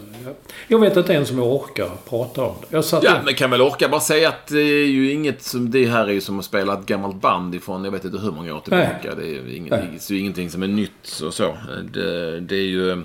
Jag, 0.68 0.78
vet 0.78 0.96
inte 0.96 1.12
ens 1.12 1.30
om 1.30 1.38
jag 1.38 1.46
orkar 1.46 1.90
prata 2.08 2.44
om 2.44 2.54
det. 2.60 2.66
Jag 2.76 2.84
satt 2.84 3.04
Ja, 3.04 3.20
men 3.24 3.34
kan 3.34 3.50
väl 3.50 3.62
orka 3.62 3.88
bara 3.88 4.00
säga 4.00 4.28
att 4.28 4.46
det 4.46 4.60
är 4.60 4.86
ju 4.86 5.12
inget 5.12 5.42
som... 5.42 5.70
Det 5.70 5.86
här 5.86 6.06
är 6.06 6.12
ju 6.12 6.20
som 6.20 6.38
att 6.38 6.44
spela 6.44 6.72
ett 6.72 6.86
gammalt 6.86 7.20
band 7.20 7.54
ifrån 7.54 7.84
jag 7.84 7.92
vet 7.92 8.04
inte 8.04 8.18
hur 8.18 8.32
många 8.32 8.54
år 8.54 8.60
tillbaka. 8.60 9.14
Det 9.14 9.22
är 9.22 9.26
ju 9.26 9.68
det 9.68 10.10
är 10.10 10.18
ingenting 10.18 10.50
som 10.50 10.62
är 10.62 10.68
nytt 10.68 11.20
och 11.26 11.34
så. 11.34 11.56
Det, 11.92 12.40
det 12.40 12.56
är 12.56 12.66
ju... 12.66 13.04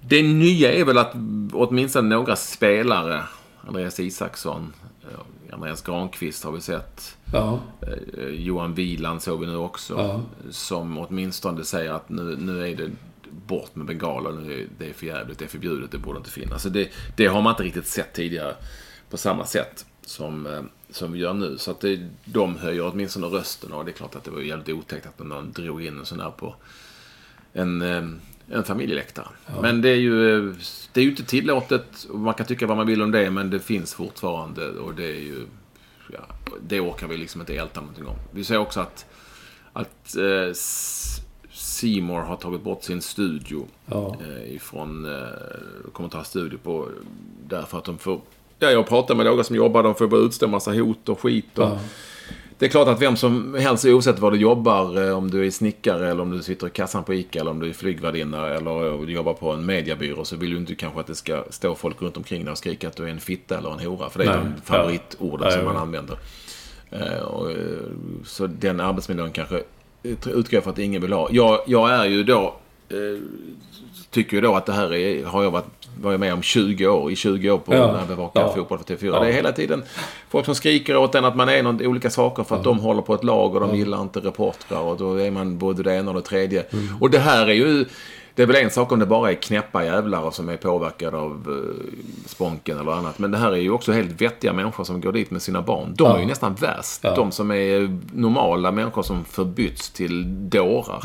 Det 0.00 0.22
nya 0.22 0.72
är 0.72 0.84
väl 0.84 0.98
att 0.98 1.12
åtminstone 1.52 2.08
några 2.08 2.36
spelare, 2.36 3.22
Andreas 3.66 4.00
Isaksson, 4.00 4.72
Andreas 5.52 5.82
Granqvist 5.82 6.44
har 6.44 6.52
vi 6.52 6.60
sett. 6.60 7.16
Ja. 7.32 7.60
Eh, 7.80 8.28
Johan 8.28 8.74
Wieland 8.74 9.22
såg 9.22 9.40
vi 9.40 9.46
nu 9.46 9.56
också. 9.56 9.94
Ja. 9.94 10.22
Som 10.50 10.98
åtminstone 10.98 11.64
säger 11.64 11.92
att 11.92 12.08
nu, 12.08 12.36
nu 12.36 12.68
är 12.68 12.76
det 12.76 12.90
bort 13.46 13.74
med 13.74 13.86
bengaler. 13.86 14.32
Nu 14.32 14.52
är 14.52 14.66
det 14.78 14.88
är 14.88 14.92
för 14.92 15.06
jävligt, 15.06 15.38
det 15.38 15.44
är 15.44 15.48
förbjudet, 15.48 15.90
det 15.90 15.98
borde 15.98 16.18
inte 16.18 16.30
finnas. 16.30 16.62
Så 16.62 16.68
det, 16.68 16.90
det 17.16 17.26
har 17.26 17.42
man 17.42 17.52
inte 17.52 17.62
riktigt 17.62 17.86
sett 17.86 18.12
tidigare 18.12 18.54
på 19.10 19.16
samma 19.16 19.46
sätt 19.46 19.86
som, 20.02 20.46
eh, 20.46 20.62
som 20.90 21.12
vi 21.12 21.18
gör 21.18 21.34
nu. 21.34 21.58
Så 21.58 21.70
att 21.70 21.80
det, 21.80 22.08
de 22.24 22.56
höjer 22.56 22.92
åtminstone 22.92 23.26
rösten 23.26 23.72
och 23.72 23.84
det 23.84 23.90
är 23.90 23.92
klart 23.92 24.14
att 24.14 24.24
det 24.24 24.30
var 24.30 24.40
jävligt 24.40 24.68
otäckt 24.68 25.06
att 25.06 25.26
man 25.26 25.52
drog 25.52 25.84
in 25.84 25.98
en 25.98 26.06
sån 26.06 26.20
här 26.20 26.30
på 26.30 26.54
en, 27.52 27.82
eh, 27.82 28.02
en 28.50 28.64
familjeläktare. 28.64 29.26
Men 29.62 29.82
det 29.82 29.88
är, 29.88 29.94
ju, 29.96 30.52
det 30.92 31.00
är 31.00 31.04
ju 31.04 31.10
inte 31.10 31.24
tillåtet. 31.24 32.06
och 32.10 32.18
Man 32.18 32.34
kan 32.34 32.46
tycka 32.46 32.66
vad 32.66 32.76
man 32.76 32.86
vill 32.86 33.02
om 33.02 33.10
det, 33.10 33.30
men 33.30 33.50
det 33.50 33.58
finns 33.60 33.94
fortfarande 33.94 34.68
och 34.70 34.94
det 34.94 35.04
är 35.06 35.20
ju... 35.20 35.46
Ja, 36.12 36.54
det 36.60 36.80
orkar 36.80 37.06
vi 37.08 37.16
liksom 37.16 37.40
inte 37.40 37.54
älta 37.56 37.80
någonting 37.80 38.06
om. 38.06 38.16
Vi 38.30 38.44
ser 38.44 38.58
också 38.58 38.80
att, 38.80 39.06
att 39.72 40.16
eh, 40.16 40.52
Seymour 41.52 42.20
har 42.20 42.36
tagit 42.36 42.62
bort 42.62 42.82
sin 42.84 43.02
studio 43.02 43.66
Ja. 43.86 44.16
eh, 44.28 44.54
ifrån 44.54 45.04
eh, 45.14 45.90
kommentarstudio 45.92 46.58
på 46.58 46.88
därför 47.48 47.78
att 47.78 47.84
de 47.84 47.98
får... 47.98 48.20
Ja, 48.58 48.70
jag 48.70 48.88
pratar 48.88 49.14
med 49.14 49.26
några 49.26 49.44
som 49.44 49.56
jobbar, 49.56 49.82
de 49.82 49.94
får 49.94 50.06
börja 50.06 50.24
utstå 50.24 50.48
massa 50.48 50.72
hot 50.72 51.08
och 51.08 51.20
skit. 51.20 51.58
Och, 51.58 51.64
Ja. 51.64 51.78
Det 52.58 52.66
är 52.66 52.70
klart 52.70 52.88
att 52.88 53.02
vem 53.02 53.16
som 53.16 53.54
helst, 53.54 53.84
oavsett 53.84 54.18
var 54.18 54.30
du 54.30 54.36
jobbar, 54.38 55.06
eh, 55.06 55.18
om 55.18 55.30
du 55.30 55.46
är 55.46 55.50
snickare 55.50 56.10
eller 56.10 56.22
om 56.22 56.30
du 56.30 56.42
sitter 56.42 56.66
i 56.66 56.70
kassan 56.70 57.04
på 57.04 57.14
ICA 57.14 57.40
eller 57.40 57.50
om 57.50 57.60
du 57.60 57.68
är 57.68 57.72
flygvärdinna 57.72 58.46
eller 58.48 59.04
eh, 59.04 59.10
jobbar 59.10 59.34
på 59.34 59.52
en 59.52 59.66
mediebyrå 59.66 60.24
så 60.24 60.36
vill 60.36 60.50
du 60.50 60.56
inte 60.56 60.74
kanske 60.74 61.00
att 61.00 61.06
det 61.06 61.14
ska 61.14 61.44
stå 61.50 61.74
folk 61.74 62.02
runt 62.02 62.16
omkring 62.16 62.44
dig 62.44 62.52
och 62.52 62.58
skrika 62.58 62.88
att 62.88 62.96
du 62.96 63.04
är 63.04 63.08
en 63.08 63.20
fitta 63.20 63.58
eller 63.58 63.70
en 63.72 63.86
hora. 63.86 64.10
För 64.10 64.18
det 64.18 64.24
är 64.24 64.36
Nej. 64.36 64.52
de 64.56 64.62
favoritorden 64.62 65.48
Ja. 65.50 65.56
som 65.56 65.64
man 65.64 65.76
använder. 65.76 66.18
Eh, 66.90 67.28
så 68.24 68.46
den 68.46 68.80
arbetsmiljön 68.80 69.32
kanske 69.32 69.62
utgår 70.02 70.44
jag 70.50 70.64
för 70.64 70.70
att 70.70 70.78
ingen 70.78 71.02
vill 71.02 71.12
ha. 71.12 71.28
Jag, 71.32 71.60
jag 71.66 71.90
är 71.90 72.04
ju 72.04 72.24
då 72.24 72.54
tycker 74.10 74.34
ju 74.36 74.40
då 74.40 74.54
att 74.54 74.66
det 74.66 74.72
här 74.72 74.94
är, 74.94 75.24
har 75.24 75.42
jag 75.42 75.50
varit 75.50 75.64
var 76.02 76.10
jag 76.10 76.20
med 76.20 76.32
om 76.34 76.42
20 76.42 76.86
år, 76.86 77.10
i 77.12 77.16
20 77.16 77.50
år 77.50 77.58
på 77.58 77.74
Ja. 77.74 77.92
när 77.92 77.98
jag 77.98 78.08
bevakar 78.08 78.40
Ja. 78.40 78.52
fotboll 78.54 78.78
för 78.78 78.94
TV4. 78.96 79.06
Ja. 79.14 79.20
Det 79.20 79.28
är 79.28 79.32
hela 79.32 79.52
tiden 79.52 79.82
folk 80.30 80.44
som 80.44 80.54
skriker 80.54 80.96
åt 80.96 81.14
en 81.14 81.24
att 81.24 81.36
man 81.36 81.48
är 81.48 81.62
någon, 81.62 81.86
olika 81.86 82.10
saker 82.10 82.44
för 82.44 82.56
att 82.56 82.64
de 82.64 82.78
håller 82.78 83.02
på 83.02 83.14
ett 83.14 83.24
lag 83.24 83.54
och 83.54 83.60
de 83.60 83.76
gillar 83.76 84.02
inte 84.02 84.20
reportrar 84.20 84.80
och 84.80 84.96
då 84.96 85.20
är 85.20 85.30
man 85.30 85.58
både 85.58 85.82
det 85.82 85.94
ena 85.94 86.10
och 86.10 86.16
det 86.16 86.22
tredje. 86.22 86.62
Mm. 86.72 86.96
Och 87.00 87.10
det 87.10 87.18
här 87.18 87.46
är 87.46 87.52
ju 87.54 87.84
det 88.38 88.42
är 88.42 88.46
väl 88.46 88.56
en 88.56 88.70
sak 88.70 88.92
om 88.92 88.98
det 88.98 89.06
bara 89.06 89.30
är 89.30 89.34
knäppa 89.34 89.84
jävlar 89.84 90.30
som 90.30 90.48
är 90.48 90.56
påverkade 90.56 91.16
av 91.16 91.30
eh, 91.48 91.84
sponken 92.26 92.78
eller 92.78 92.92
annat. 92.92 93.18
Men 93.18 93.30
det 93.30 93.38
här 93.38 93.52
är 93.52 93.56
ju 93.56 93.70
också 93.70 93.92
helt 93.92 94.20
vettiga 94.20 94.52
människor 94.52 94.84
som 94.84 95.00
går 95.00 95.12
dit 95.12 95.30
med 95.30 95.42
sina 95.42 95.62
barn. 95.62 95.94
De 95.96 96.04
Ja. 96.04 96.16
är 96.16 96.20
ju 96.20 96.26
nästan 96.26 96.54
värst. 96.54 97.00
Ja. 97.02 97.14
De 97.14 97.32
som 97.32 97.50
är 97.50 97.98
normala 98.12 98.70
människor 98.72 99.02
som 99.02 99.24
förbytts 99.24 99.90
till 99.90 100.24
dårar. 100.50 101.00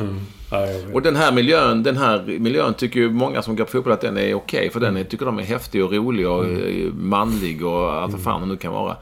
Ja, 0.52 0.60
jag 0.68 0.68
vet. 0.80 0.94
Och 0.96 1.02
den 1.02 1.16
här 1.16 1.32
miljön, 1.32 1.84
den 1.84 1.98
här 1.98 2.24
miljön 2.40 2.74
tycker 2.74 3.00
ju 3.00 3.10
många 3.10 3.42
som 3.42 3.56
går 3.56 3.64
på 3.66 3.72
fotboll 3.72 3.94
att 3.94 4.02
den 4.02 4.18
är 4.18 4.34
okej. 4.34 4.70
för 4.70 4.80
den 4.80 4.98
är, 4.98 5.04
tycker 5.04 5.26
de 5.26 5.40
är 5.40 5.44
häftig 5.44 5.84
och 5.86 5.92
rolig 5.94 6.28
och 6.30 6.46
eh, 6.46 6.94
manlig 6.94 7.66
och 7.66 7.94
allt 7.94 8.12
vad 8.12 8.22
fan 8.24 8.42
det 8.42 8.48
nu 8.48 8.58
kan 8.58 8.74
vara. 8.74 8.96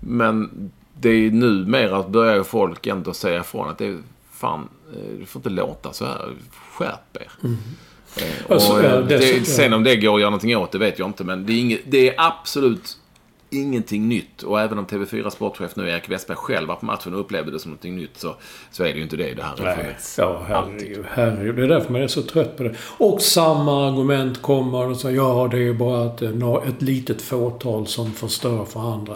Men 0.00 0.50
det 1.00 1.08
är 1.10 1.30
numera 1.30 2.02
börjar 2.02 2.34
ju 2.36 2.44
folk 2.44 2.86
ändå 2.86 3.12
säga 3.12 3.40
ifrån 3.40 3.68
att 3.68 3.78
det 3.78 3.86
är 3.86 3.96
fan, 4.32 4.68
du 5.18 5.26
får 5.26 5.40
inte 5.40 5.50
låta 5.50 5.92
så 5.92 6.04
här. 6.04 6.28
Skärp 6.72 7.16
er. 7.16 7.28
Eh, 8.16 8.24
Alltså, 8.48 8.72
och, 8.72 8.84
ja, 8.84 8.98
eh, 8.98 9.06
det, 9.06 9.46
sen 9.46 9.72
om 9.72 9.84
det 9.84 9.96
går 9.96 10.14
att 10.14 10.20
göra 10.20 10.30
någonting 10.30 10.56
åt 10.56 10.72
det 10.72 10.78
vet 10.78 10.98
jag 10.98 11.08
inte. 11.08 11.24
Men 11.24 11.46
det 11.46 11.52
är, 11.52 11.60
inget, 11.60 11.80
det 11.84 12.08
är 12.08 12.14
absolut 12.16 12.96
ingenting 13.50 14.08
nytt. 14.08 14.42
Och 14.42 14.60
även 14.60 14.78
om 14.78 14.86
TV4 14.86 15.30
sportchef 15.30 15.76
nu, 15.76 15.88
Erik 15.88 16.08
Westberg, 16.08 16.36
själv 16.36 16.68
var 16.68 16.76
på 16.76 16.86
matchen 16.86 17.14
och 17.14 17.20
upplevde 17.20 17.50
det 17.50 17.58
som 17.58 17.70
någonting 17.70 17.96
nytt 17.96 18.18
så, 18.18 18.36
så 18.70 18.84
är 18.84 18.88
det 18.88 18.96
ju 18.96 19.02
inte 19.02 19.16
det. 19.16 19.34
Det 19.34 19.42
här 19.42 19.56
har 19.56 19.64
Nej, 19.64 19.76
funnits 19.76 20.18
ja, 20.18 20.42
herregud, 20.48 21.04
herregud. 21.10 21.56
Det 21.56 21.62
är 21.62 21.68
därför 21.68 21.92
man 21.92 22.02
är 22.02 22.08
så 22.08 22.22
trött 22.22 22.56
på 22.56 22.62
det. 22.62 22.74
Och 22.98 23.22
samma 23.22 23.88
argument 23.88 24.42
kommer 24.42 24.86
och 24.90 24.96
säger 24.96 25.16
ja, 25.16 25.48
det 25.50 25.68
är 25.68 25.72
bara 25.72 26.06
ett, 26.06 26.22
ett 26.68 26.82
litet 26.82 27.22
fåtal 27.22 27.86
som 27.86 28.12
förstör 28.12 28.64
för 28.64 28.80
andra. 28.92 29.14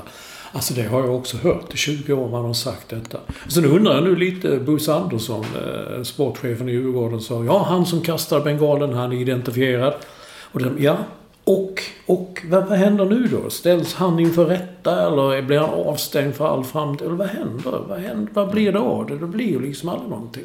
Alltså 0.53 0.74
det 0.74 0.82
har 0.82 1.01
jag 1.01 1.14
också 1.14 1.36
hört. 1.36 1.74
I 1.74 1.76
20 1.76 2.12
år 2.12 2.28
man 2.28 2.44
har 2.44 2.55
sagt 2.55 2.88
detta. 2.88 3.18
Sen 3.49 3.64
undrar 3.64 3.94
jag 3.94 4.05
nu 4.05 4.16
lite, 4.16 4.59
Bosse 4.59 4.94
Andersson, 4.94 5.44
eh, 5.44 6.03
sportchefen 6.03 6.68
i 6.68 6.72
Djurgården, 6.72 7.20
sa 7.20 7.44
ja, 7.44 7.66
han 7.68 7.86
som 7.86 8.01
kastar 8.01 8.40
bengalen, 8.40 8.92
han 8.92 9.12
är 9.12 9.16
identifierad. 9.16 9.94
Och 10.53 10.62
de, 10.62 10.82
ja, 10.82 10.97
och, 11.47 11.82
och 12.07 12.42
vad, 12.44 12.66
vad 12.66 12.78
händer 12.78 13.05
nu 13.05 13.26
då? 13.26 13.51
Ställs 13.51 13.94
han 13.94 14.20
inför 14.20 14.44
rätta 14.44 15.07
eller 15.07 15.42
blir 15.42 15.59
han 15.59 15.70
avstängd 15.70 16.34
för 16.34 16.47
all 16.47 16.64
framtid? 16.64 17.07
Eller 17.07 17.16
vad 17.16 17.26
händer? 17.26 17.84
Vad, 17.88 17.99
händer? 17.99 18.32
vad 18.32 18.51
blir 18.51 18.72
det 18.72 18.78
av 18.78 19.07
det? 19.07 19.18
Det 19.18 19.26
blir 19.26 19.47
ju 19.47 19.61
liksom 19.61 19.88
aldrig 19.88 20.11
någonting. 20.11 20.44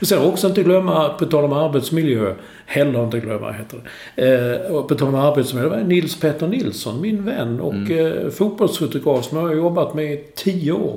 Och 0.00 0.06
sen 0.06 0.22
också 0.22 0.46
inte 0.46 0.62
glömma, 0.62 1.08
på 1.08 1.26
tal 1.26 1.44
om 1.44 1.52
arbetsmiljö, 1.52 2.34
heller 2.66 3.04
inte 3.04 3.20
glömma 3.20 3.52
heter 3.52 3.80
det. 4.14 4.68
Eh, 4.74 4.82
på 4.82 4.94
tal 4.94 5.08
om 5.08 5.14
arbetsmiljö, 5.14 5.68
det 5.68 5.76
var 5.76 5.82
Nils 5.82 6.20
Petter 6.20 6.46
Nilsson, 6.46 7.00
min 7.00 7.24
vän 7.24 7.60
och 7.60 7.74
mm. 7.74 8.06
eh, 8.06 8.30
fotbollsfotograf 8.30 9.24
som 9.24 9.38
jag 9.38 9.46
har 9.46 9.54
jobbat 9.54 9.94
med 9.94 10.12
i 10.12 10.24
tio 10.34 10.72
år. 10.72 10.96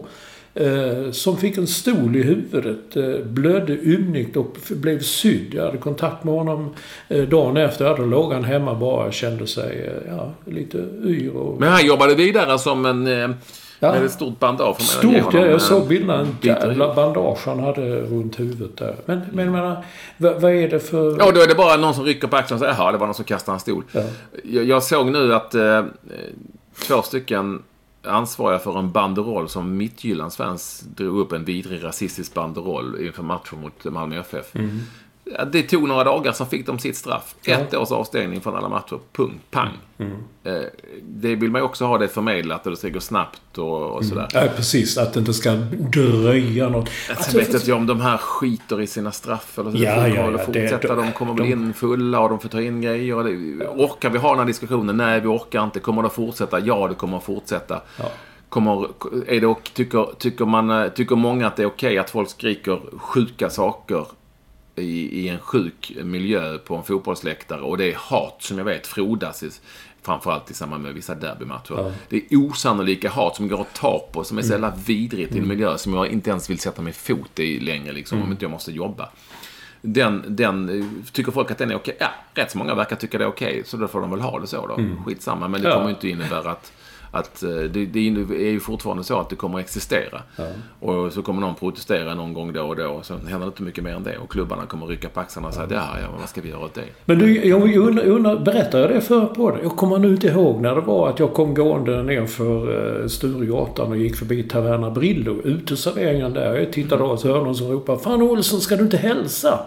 Eh, 0.56 1.12
som 1.12 1.38
fick 1.38 1.58
en 1.58 1.68
stol 1.68 2.16
i 2.16 2.24
huvudet, 2.24 2.96
eh, 2.96 3.26
blödde 3.26 3.74
ymnigt 3.74 4.38
och 4.38 4.58
blev 4.70 5.00
sydd. 5.00 5.54
Jag 5.54 5.66
hade 5.66 5.78
kontakt 5.78 6.24
med 6.24 6.34
honom 6.34 6.74
eh, 7.08 7.24
dagen 7.24 7.58
efter. 7.58 7.98
Då 7.98 8.06
låg 8.06 8.34
han 8.34 8.44
hemma 8.44 8.76
bara 8.76 9.06
och 9.08 9.14
kände 9.14 9.48
sig 9.48 9.90
ja, 10.08 10.32
lite 10.46 10.78
yr. 11.06 11.36
Och, 11.36 11.60
Men 11.60 11.70
han 11.70 11.86
jobbade 11.86 12.16
vidare 12.16 12.60
som 12.60 12.86
en... 12.86 13.36
Ja. 13.80 13.92
Med 13.92 14.06
ett 14.06 14.12
stort 14.12 14.40
bandage. 14.40 14.82
Stort, 14.82 15.34
ja. 15.34 15.46
Jag 15.46 15.62
såg 15.62 15.88
bilderna. 15.88 16.20
En 16.20 16.38
jävla 16.42 16.94
bandage 16.94 17.40
han 17.46 17.60
hade 17.60 18.02
runt 18.02 18.40
huvudet 18.40 18.78
där. 18.78 18.96
Men, 19.06 19.22
men 19.32 19.46
jag 19.46 19.52
menar, 19.52 19.86
vad, 20.18 20.42
vad 20.42 20.52
är 20.52 20.70
det 20.70 20.80
för... 20.80 21.16
Ja, 21.20 21.32
då 21.32 21.42
är 21.42 21.48
det 21.48 21.56
bara 21.56 21.78
någon 21.78 21.94
som 21.94 22.04
rycker 22.06 22.28
på 22.28 22.36
axeln 22.36 22.56
och 22.56 22.60
säger 22.60 22.74
jaha, 22.74 22.92
det 22.92 22.98
var 22.98 23.08
någon 23.08 23.16
som 23.16 23.26
kastade 23.26 23.56
en 23.56 23.60
stol. 23.60 23.84
Ja. 23.92 24.02
Jag, 24.44 24.64
jag 24.64 24.84
såg 24.84 25.12
nu 25.12 25.34
att 25.34 25.56
eh, 25.56 25.84
två 26.88 27.02
stycken 27.02 27.62
ansvariga 28.04 28.60
för 28.60 28.80
en 28.80 28.92
banderoll 28.92 29.50
som 29.50 29.78
Mittjyllands 29.78 30.38
fans 30.38 30.80
drog 30.96 31.20
upp 31.20 31.32
en 31.32 31.46
vidrig 31.46 31.84
rasistisk 31.84 32.34
banderoll 32.34 33.06
inför 33.06 33.24
matchen 33.24 33.62
mot 33.62 33.86
Malmö 33.86 34.20
FF. 34.20 34.56
Mm. 34.56 34.80
Ja, 35.26 35.46
det 35.46 35.64
tog 35.64 35.88
några 35.88 36.04
dagar, 36.04 36.32
så 36.32 36.46
fick 36.46 36.66
de 36.66 36.80
sitt 36.80 36.96
straff. 36.98 37.36
Ett 37.46 37.74
års 37.74 37.92
avstängning 37.92 38.42
från 38.42 38.56
alla 38.56 38.70
matcher. 38.70 39.00
Punkt. 39.12 39.36
Pang. 39.52 39.70
Mm. 39.98 40.12
Eh, 40.44 40.62
det 41.04 41.36
vill 41.36 41.52
man 41.52 41.62
ju 41.62 41.66
också 41.66 41.86
ha 41.86 41.98
det 41.98 42.08
förmedlat 42.08 42.66
och 42.66 42.72
det 42.72 42.78
ska 42.78 42.90
gå 42.90 43.00
snabbt 43.00 43.58
och, 43.58 43.92
och 43.92 44.06
sådär. 44.06 44.28
Ja, 44.34 44.42
precis. 44.56 44.98
Att 44.98 45.14
det 45.14 45.20
inte 45.20 45.34
ska 45.34 45.52
dröja 45.92 46.70
något. 46.70 46.90
Alltså, 47.10 47.38
jag 47.38 47.46
vet 47.46 47.54
inte 47.54 47.70
jag 47.70 47.78
om 47.78 47.86
de 47.88 48.02
här 48.02 48.18
skiter 48.18 48.82
i 48.82 48.88
sina 48.88 49.12
straff 49.12 49.60
eller 49.60 49.72
så. 49.72 49.78
Ja, 49.78 49.96
de 50.04 50.10
ja, 50.16 50.32
ja, 50.32 50.38
fortsätta. 50.38 50.96
det- 50.96 51.02
de 51.02 51.12
kommer 51.12 51.34
de- 51.34 51.44
bli 51.44 51.52
in 51.52 51.74
fulla 51.74 52.20
och 52.20 52.30
de 52.30 52.40
får 52.40 52.50
ta 52.50 52.62
in 52.62 52.82
grejer. 52.82 53.16
Och 53.16 53.24
det, 53.24 53.32
orkar 53.68 54.10
vi 54.10 54.18
ha 54.18 54.30
den 54.30 54.40
här 54.40 54.46
diskussionen? 54.46 54.98
Nej, 54.98 55.20
vi 55.20 55.28
orkar 55.28 55.64
inte. 55.64 55.80
Kommer 55.80 56.02
det 56.02 56.08
att 56.08 56.14
fortsätta? 56.14 56.60
Ja, 56.60 56.88
det 56.88 56.96
kommer 56.96 57.18
att 57.18 57.24
fortsätta. 57.24 57.82
Kommer, 58.50 58.88
är 59.28 59.42
det, 59.42 59.56
tycker, 59.74 60.08
tycker, 60.18 60.46
man, 60.46 60.70
eh, 60.70 60.88
tycker 60.90 61.16
många 61.16 61.48
att 61.48 61.56
det 61.56 61.64
är 61.64 61.68
okej 61.68 61.98
att 61.98 62.10
folk 62.10 62.30
skriker 62.30 62.80
sjuka 62.98 63.50
saker 63.50 64.06
i, 64.76 65.20
i 65.20 65.30
en 65.30 65.40
sjuk 65.40 65.92
miljö 66.04 66.58
på 66.58 66.76
en 66.76 66.84
fotbollsläktare 66.84 67.62
och 67.62 67.78
det 67.78 67.92
är 67.92 67.96
hat 67.96 68.36
som 68.40 68.58
jag 68.58 68.66
vet 68.66 68.88
frodas 68.88 69.44
i, 69.44 69.50
framförallt 70.02 70.52
i 70.52 70.54
samband 70.54 70.84
med 70.84 70.94
vissa 70.94 71.16
derbymatcher. 71.16 71.94
Det 72.10 72.18
är 72.18 72.24
osannolika 72.38 73.10
hat 73.10 73.36
som 73.36 73.48
går 73.48 73.62
att 73.62 73.74
ta 73.76 74.10
på, 74.14 74.24
som 74.24 74.38
är 74.38 74.42
så 74.42 74.52
jävla 74.52 74.74
vidrigt 74.86 75.36
i 75.36 75.40
en 75.40 75.48
miljö 75.48 75.78
som 75.78 75.94
jag 75.94 76.08
inte 76.08 76.30
ens 76.30 76.50
vill 76.50 76.60
sätta 76.60 76.82
min 76.82 76.94
fot 76.94 77.40
i 77.40 77.60
längre 77.60 77.94
liksom, 77.94 78.22
om 78.22 78.32
inte 78.32 78.46
jag 78.46 78.52
måste 78.52 78.72
jobba. 78.72 79.10
Den, 79.82 80.24
den, 80.28 81.04
tycker 81.12 81.32
folk 81.32 81.52
att 81.52 81.58
den 81.58 81.72
är 81.72 81.76
okej? 81.76 81.98
Ja, 82.00 82.08
rätt 82.34 82.52
så 82.52 82.58
många 82.58 82.76
verkar 82.76 82.96
tycka 82.96 83.18
det 83.18 83.24
är 83.24 83.28
okej, 83.28 83.64
så 83.66 83.78
då 83.78 83.88
får 83.88 84.02
de 84.02 84.12
väl 84.12 84.20
ha 84.22 84.40
det 84.40 84.48
så 84.48 84.68
då. 84.68 84.80
Skitsamma, 85.06 85.48
men 85.48 85.62
det 85.62 85.70
Ja. 85.70 85.76
kommer 85.76 85.90
inte 85.90 86.10
innebära 86.10 86.52
att 86.52 86.72
att 87.16 87.44
eh, 87.44 87.50
det, 87.50 87.86
det 87.86 88.00
är 88.00 88.52
ju 88.52 88.60
fortfarande 88.60 89.04
så 89.04 89.20
att 89.20 89.30
det 89.30 89.36
kommer 89.36 89.60
att 89.60 89.66
existera. 89.66 90.22
Och 90.80 91.14
så 91.14 91.22
kommer 91.22 91.42
någon 91.42 91.56
protestera 91.56 92.16
någon 92.16 92.34
gång 92.34 92.54
då 92.54 92.62
och 92.62 92.76
då. 92.76 92.88
Och 92.88 93.06
så 93.06 93.18
händer 93.18 93.48
inte 93.48 93.64
mycket 93.64 93.84
mer 93.84 93.96
än 93.96 94.04
det. 94.04 94.18
Och 94.18 94.32
klubbarna 94.32 94.66
kommer 94.66 94.86
rycka 94.86 95.10
på 95.10 95.20
axlarna 95.20 95.48
och 95.48 95.54
säga 95.54 95.68
ja, 95.70 95.88
ja, 96.02 96.08
vad 96.20 96.30
ska 96.30 96.42
vi 96.42 96.50
göra 96.50 96.60
åt 96.60 96.74
det? 96.74 96.84
Men 97.06 97.20
du, 97.20 97.46
jag 97.46 97.76
undrar, 97.76 98.06
undrar, 98.06 98.40
berättade 98.40 98.84
jag 98.84 98.92
det 98.92 99.02
för 99.02 99.26
på 99.26 99.52
det? 99.52 99.60
Jag 99.64 99.78
kommer 99.78 100.00
nu 100.00 100.08
inte 100.10 100.28
ihåg 100.28 100.62
när 100.62 100.76
det 100.76 100.82
var 100.82 101.10
att 101.10 101.20
jag 101.20 101.34
kom 101.34 101.54
gående 101.54 102.04
ner 102.04 102.26
för 102.26 102.72
uh, 103.02 103.08
Sturegatan 103.08 103.92
och 103.92 103.98
gick 103.98 104.16
förbi 104.16 104.44
Taverna 104.44 104.92
Brillo. 104.92 105.42
Uteserveringen 105.44 106.34
där. 106.34 106.56
Jag 106.56 106.74
tittade 106.74 107.04
och 107.04 107.20
så 107.20 107.28
hörde 107.28 107.46
någon 107.46 107.56
som 107.56 107.68
ropade 107.68 108.00
Fan 108.00 108.22
Olsson, 108.22 108.62
ska 108.62 108.76
du 108.76 108.84
inte 108.84 108.98
hälsa? 108.98 109.60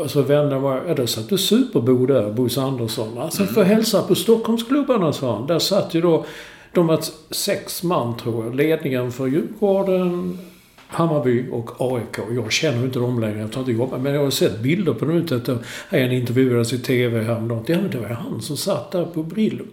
Och 0.00 0.10
så 0.10 0.22
vände 0.22 0.54
jag 0.54 0.62
mig. 0.62 0.80
Ja, 0.88 0.94
där 0.94 1.06
satt 1.06 1.28
du 1.28 1.38
Superbo 1.38 2.06
där, 2.06 2.32
Bosse 2.32 2.60
Andersson. 2.60 3.18
Alltså, 3.18 3.44
får 3.44 3.62
hälsa 3.62 4.02
på 4.02 4.14
Stockholmsklubbarna, 4.14 5.12
sa 5.12 5.34
han. 5.34 5.46
Där 5.46 5.58
satt 5.58 5.94
ju 5.94 6.00
då... 6.00 6.24
De 6.72 6.86
var 6.86 7.00
sex 7.30 7.82
man, 7.82 8.16
tror 8.16 8.44
jag. 8.44 8.54
Ledningen 8.54 9.12
för 9.12 9.26
Djurgården, 9.26 10.38
Hammarby 10.86 11.50
och 11.52 11.70
AIK. 11.78 12.18
Jag 12.30 12.52
känner 12.52 12.84
inte 12.84 12.98
dem 12.98 13.20
längre, 13.20 13.38
jag 13.38 13.52
tar 13.52 13.60
inte 13.60 13.72
jobba. 13.72 13.98
Men 13.98 14.14
jag 14.14 14.22
har 14.22 14.30
sett 14.30 14.60
bilder 14.60 14.92
på 14.92 15.04
dem 15.04 15.16
ute. 15.16 15.58
En 15.88 16.12
intervjuades 16.12 16.72
i 16.72 16.78
TV 16.78 17.22
häromdagen. 17.22 17.64
Ja, 17.66 17.76
men 17.82 17.90
det 17.90 17.98
var 17.98 18.08
han 18.08 18.42
som 18.42 18.56
satt 18.56 18.90
där 18.90 19.04
på 19.04 19.22
Brillo. 19.22 19.64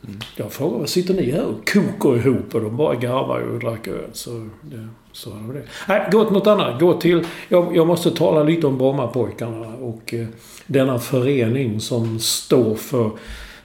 Ja. 0.00 0.08
Jag 0.36 0.52
frågade, 0.52 0.78
vad 0.78 0.88
sitter 0.88 1.14
ni 1.14 1.30
här 1.30 1.44
och 1.44 1.68
kokar 1.72 2.16
ihop? 2.16 2.54
Och 2.54 2.60
de 2.60 2.76
bara 2.76 2.94
garvar 2.94 3.40
och 3.40 3.60
drack 3.60 3.88
öl. 3.88 4.10
Så 4.12 4.48
det, 4.62 4.88
så 5.12 5.30
var 5.30 5.54
det. 5.54 5.62
Nej, 5.88 6.08
gå 6.12 6.24
till 6.24 6.32
något 6.32 6.46
annat. 6.46 6.80
Gå 6.80 7.00
till... 7.00 7.24
Jag, 7.48 7.76
jag 7.76 7.86
måste 7.86 8.10
tala 8.10 8.42
lite 8.42 8.66
om 8.66 8.78
Brommapojkarna 8.78 9.74
och 9.76 10.14
eh, 10.14 10.26
denna 10.66 10.98
förening 10.98 11.80
som 11.80 12.18
står 12.18 12.74
för 12.74 13.10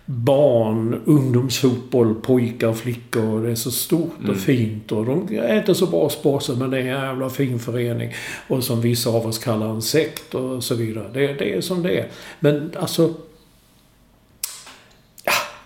barn, 0.05 1.01
ungdomsfotboll, 1.05 2.15
pojkar, 2.15 2.73
flickor. 2.73 3.43
Det 3.43 3.51
är 3.51 3.55
så 3.55 3.71
stort 3.71 4.29
och 4.29 4.37
fint. 4.37 4.91
Och 4.91 5.05
de 5.05 5.37
äter 5.37 5.73
så 5.73 5.85
bra 5.85 6.09
sporter 6.09 6.55
men 6.55 6.69
det 6.69 6.77
är 6.77 6.81
en 6.81 6.87
jävla 6.87 7.29
fin 7.29 7.59
förening. 7.59 8.13
Och 8.47 8.63
som 8.63 8.81
vissa 8.81 9.09
av 9.09 9.27
oss 9.27 9.39
kallar 9.39 9.69
en 9.69 9.81
sekt 9.81 10.35
och 10.35 10.63
så 10.63 10.75
vidare. 10.75 11.09
Det, 11.13 11.33
det 11.33 11.53
är 11.53 11.61
som 11.61 11.83
det 11.83 11.99
är. 11.99 12.07
Men 12.39 12.71
alltså... 12.79 13.13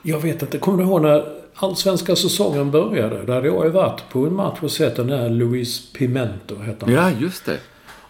Jag 0.08 0.20
vet 0.20 0.42
inte. 0.42 0.58
Kommer 0.58 0.78
du 0.78 0.84
ihåg 0.84 1.02
när 1.02 1.26
allsvenska 1.56 2.16
säsongen 2.16 2.72
började? 2.72 3.24
Där 3.24 3.34
hade 3.34 3.48
jag 3.48 3.66
ju 3.66 3.72
varit 3.72 4.10
på 4.10 4.26
en 4.26 4.36
match 4.36 4.58
och 4.62 4.72
sett 4.72 4.96
den 4.96 5.10
här 5.10 5.30
Luis 5.30 5.94
Pimento, 5.94 6.56
heter 6.62 6.86
han. 6.86 6.96
Ja, 6.96 7.12
just 7.20 7.46
det. 7.46 7.58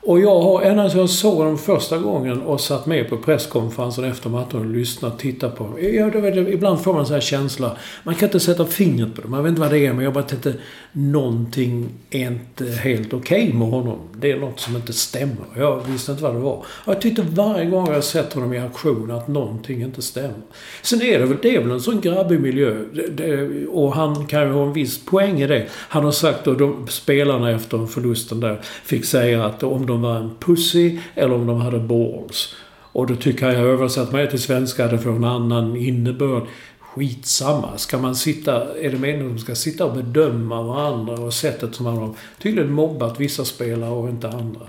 Och 0.06 0.20
jag 0.20 0.42
har, 0.42 0.62
ända 0.62 0.90
sedan 0.90 1.00
jag 1.00 1.10
såg 1.10 1.46
dem 1.46 1.58
första 1.58 1.98
gången 1.98 2.42
och 2.42 2.62
satt 2.62 2.86
med 2.86 3.10
på 3.10 3.18
presskonferensen 3.18 4.04
efter 4.04 4.30
matchen 4.30 4.60
och 4.60 4.66
lyssnat, 4.66 5.20
tittat 5.20 5.56
på 5.56 5.64
dem. 5.64 5.74
Jag, 5.82 6.14
det, 6.14 6.54
ibland 6.54 6.82
får 6.82 6.94
man 6.94 7.00
en 7.00 7.06
sån 7.06 7.14
här 7.14 7.22
känsla. 7.22 7.78
Man 8.04 8.16
kan 8.16 8.28
inte 8.28 8.40
sätta 8.40 8.66
fingret 8.66 9.16
på 9.16 9.22
det. 9.22 9.28
Man 9.28 9.44
vet 9.44 9.50
inte 9.50 9.62
vad 9.62 9.72
det 9.72 9.86
är, 9.86 9.94
men 9.94 10.04
jag 10.04 10.14
bara 10.14 10.24
tänkte 10.24 10.54
någonting 10.92 11.90
är 12.10 12.28
inte 12.28 12.66
helt 12.66 13.14
okej 13.14 13.54
med 13.54 13.68
honom. 13.68 14.00
Det 14.18 14.32
är 14.32 14.40
något 14.40 14.60
som 14.60 14.76
inte 14.76 14.94
stämmer. 14.94 15.46
Jag 15.58 15.82
visste 15.88 16.12
inte 16.12 16.24
vad 16.24 16.34
det 16.34 16.40
var. 16.40 16.66
Och 16.68 16.94
jag 16.94 17.02
tyckte 17.02 17.22
varje 17.22 17.66
gång 17.66 17.92
jag 17.92 18.04
sett 18.04 18.34
honom 18.34 18.54
i 18.54 18.60
aktion 18.60 19.12
att 19.12 19.28
någonting 19.28 19.82
inte 19.82 20.02
stämmer. 20.02 20.42
Sen 20.82 21.02
är 21.02 21.20
det 21.20 21.26
väl, 21.26 21.38
det 21.42 21.56
är 21.56 21.62
väl 21.62 21.72
en 21.72 21.82
sån 21.82 22.02
grabbig 22.02 22.40
miljö. 22.40 22.78
Det, 22.94 23.08
det, 23.08 23.68
och 23.68 23.94
han 23.94 24.26
kan 24.26 24.42
ju 24.42 24.54
ha 24.54 24.64
en 24.64 24.74
viss 24.74 25.06
poäng 25.06 25.42
i 25.42 25.48
det. 25.48 25.66
Han 25.72 26.04
har 26.04 26.12
sagt 26.12 26.48
och 26.48 26.58
de 26.58 26.88
spelarna 26.88 27.52
efter 27.52 27.86
förlusten 27.86 28.40
där 28.40 28.62
fick 28.84 29.06
säga 29.06 29.46
att 29.46 29.64
om 29.64 29.86
de 29.86 29.95
de 29.96 30.02
var 30.02 30.16
en 30.16 30.32
pussy 30.40 31.00
eller 31.16 31.34
om 31.36 31.48
de 31.48 31.62
hade 31.62 31.80
balls. 31.80 32.56
Och 32.92 33.08
då 33.08 33.16
tycker 33.16 33.46
jag, 33.52 33.56
översatt 33.62 34.12
mig 34.12 34.30
till 34.30 34.42
svenska, 34.42 34.88
det 34.88 34.98
får 35.00 35.12
en 35.16 35.24
annan 35.24 35.76
innebörd. 35.78 36.44
Skitsamma. 36.80 37.78
Ska 37.78 37.98
man 37.98 38.16
sitta... 38.16 38.78
Är 38.80 38.92
det 38.92 38.98
meningen 38.98 39.28
att 39.32 39.36
de 39.38 39.42
ska 39.42 39.56
sitta 39.56 39.86
och 39.86 39.94
bedöma 39.96 40.62
varandra 40.64 41.14
och 41.14 41.34
sättet 41.34 41.76
som 41.76 41.84
man 41.84 41.98
har 41.98 42.14
tydligen 42.42 42.72
mobbat 42.72 43.20
vissa 43.20 43.46
spelare 43.46 43.90
och 43.92 44.10
inte 44.10 44.28
andra. 44.30 44.62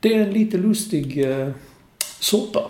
Det 0.00 0.14
är 0.14 0.20
en 0.20 0.32
lite 0.32 0.56
lustig 0.56 1.30
eh, 1.30 1.48
soppa. 2.20 2.60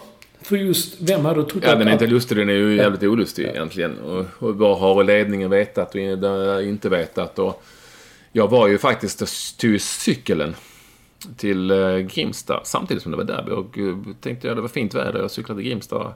För 0.42 0.56
just, 0.56 1.00
vem 1.00 1.24
hade 1.24 1.44
trott 1.44 1.62
Ja, 1.66 1.72
att- 1.72 1.78
den 1.78 1.88
är 1.88 1.92
inte 1.92 2.06
lustig. 2.06 2.36
Den 2.38 2.48
är 2.48 2.54
ju 2.54 2.74
Ja. 2.76 2.82
jävligt 2.82 3.02
olustig 3.02 3.44
egentligen. 3.46 3.98
Och, 3.98 4.24
och 4.38 4.54
vad 4.56 4.78
har 4.78 5.04
ledningen 5.04 5.50
vetat 5.50 5.94
och 5.94 6.00
inte 6.62 6.88
vetat? 6.88 7.38
Och 7.38 7.62
jag 8.32 8.48
var 8.48 8.68
ju 8.68 8.78
faktiskt 8.78 9.58
tog 9.60 9.80
cykeln 9.80 10.54
till 11.36 11.70
eh, 11.70 11.96
Grimsta 11.96 12.60
samtidigt 12.64 13.02
som 13.02 13.12
det 13.12 13.18
var 13.18 13.24
derby. 13.24 13.50
Och 13.50 13.78
eh, 13.78 13.96
tänkte 14.20 14.46
jag 14.46 14.56
det 14.56 14.60
var 14.60 14.68
fint 14.68 14.94
väder. 14.94 15.20
Jag 15.20 15.30
cyklade 15.30 15.60
till 15.60 15.70
Grimsta 15.70 16.14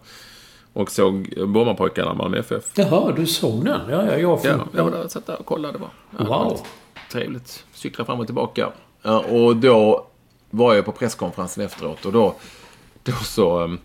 och 0.73 0.91
såg 0.91 1.35
Brommapojkarna, 1.49 2.15
Malmö 2.15 2.39
FF. 2.39 2.65
Jaha, 2.75 3.13
du 3.17 3.27
såg 3.27 3.65
den? 3.65 3.81
Ja, 3.91 4.07
ja, 4.07 4.19
jag. 4.19 4.41
Ja, 4.43 4.67
jag 4.77 4.85
var 4.85 4.91
där 4.91 5.05
och 5.05 5.11
satt 5.11 5.27
där 5.27 5.41
och 5.41 5.47
kollade. 5.47 5.79
Var 5.79 5.91
ja, 6.19 6.25
Wow. 6.25 6.61
Trevligt. 7.13 7.65
Cykla 7.73 8.05
fram 8.05 8.21
och 8.21 8.27
tillbaka. 8.27 8.73
Och 9.29 9.57
då 9.57 10.07
var 10.51 10.75
jag 10.75 10.85
på 10.85 10.93
presskonferensen 10.93 11.65
efteråt 11.65 12.07
och 12.07 12.13
då, 12.13 12.35
då 13.03 13.13
så 13.13 13.61
um, 13.61 13.79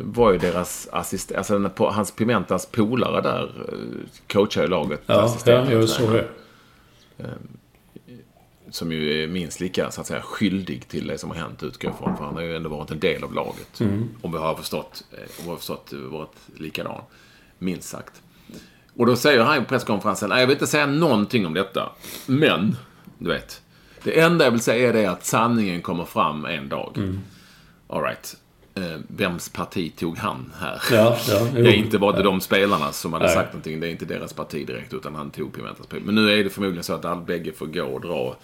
var 0.00 0.32
ju 0.32 0.38
deras 0.38 0.88
assistent, 0.92 1.38
alltså 1.38 1.70
hans 1.78 2.10
Pimentas 2.10 2.66
polare 2.66 3.20
där, 3.20 3.50
coachade 4.26 4.66
ju 4.66 4.70
laget. 4.70 5.02
Ja, 5.06 5.36
ja, 5.44 5.70
jag 5.70 5.88
såg 5.88 6.12
det. 6.12 6.28
Som 8.72 8.92
ju 8.92 9.22
är 9.22 9.28
minst 9.28 9.60
lika, 9.60 9.90
så 9.90 10.00
att 10.00 10.06
säga, 10.06 10.22
skyldig 10.22 10.88
till 10.88 11.06
det 11.06 11.18
som 11.18 11.30
har 11.30 11.36
hänt, 11.36 11.62
utgår 11.62 11.90
jag 11.90 11.94
ifrån. 11.94 12.16
För 12.16 12.24
han 12.24 12.34
har 12.34 12.42
ju 12.42 12.56
ändå 12.56 12.68
varit 12.68 12.90
en 12.90 13.00
del 13.00 13.24
av 13.24 13.34
laget. 13.34 13.80
Mm. 13.80 14.08
Om 14.22 14.32
vi 14.32 14.38
har 14.38 14.54
förstått, 14.54 15.04
eh, 15.12 15.18
om 15.38 15.44
vi 15.44 15.50
har 15.50 15.56
förstått, 15.56 15.92
eh, 15.92 15.98
varit 15.98 16.36
likadan. 16.56 17.02
Minst 17.58 17.88
sagt. 17.88 18.22
Och 18.96 19.06
då 19.06 19.16
säger 19.16 19.40
han 19.44 19.58
på 19.58 19.68
presskonferensen, 19.68 20.28
"Nej, 20.28 20.40
jag 20.40 20.46
vill 20.46 20.54
inte 20.54 20.66
säga 20.66 20.86
någonting 20.86 21.46
om 21.46 21.54
detta. 21.54 21.92
Men, 22.26 22.76
du 23.18 23.28
vet. 23.28 23.62
Det 24.04 24.20
enda 24.20 24.44
jag 24.44 24.50
vill 24.52 24.60
säga 24.60 24.88
är 24.88 24.92
det 24.92 25.06
att 25.06 25.24
sanningen 25.24 25.82
kommer 25.82 26.04
fram 26.04 26.44
en 26.44 26.68
dag. 26.68 26.92
Mm. 26.96 27.20
All 27.88 28.02
right. 28.02 28.36
Eh, 28.36 28.41
vems 29.08 29.48
parti 29.48 29.92
tog 29.96 30.18
han 30.18 30.52
här? 30.60 30.82
Ja, 30.92 31.16
ja, 31.28 31.40
det 31.54 31.60
är 31.60 31.72
inte 31.74 31.98
bara 31.98 32.22
de 32.22 32.40
spelarna 32.40 32.92
som 32.92 33.12
hade 33.12 33.24
Nej. 33.24 33.34
sagt 33.34 33.52
någonting. 33.52 33.80
Det 33.80 33.86
är 33.86 33.90
inte 33.90 34.04
deras 34.04 34.32
parti 34.32 34.66
direkt, 34.66 34.94
utan 34.94 35.14
han 35.14 35.30
tog 35.30 35.52
Pimentas 35.54 35.86
parti. 35.86 36.02
Men 36.04 36.14
nu 36.14 36.32
är 36.32 36.44
det 36.44 36.50
förmodligen 36.50 36.84
så 36.84 36.92
att 36.94 37.04
all 37.04 37.20
bägge 37.20 37.52
får 37.52 37.66
gå 37.66 37.82
och 37.84 38.00
dra. 38.00 38.36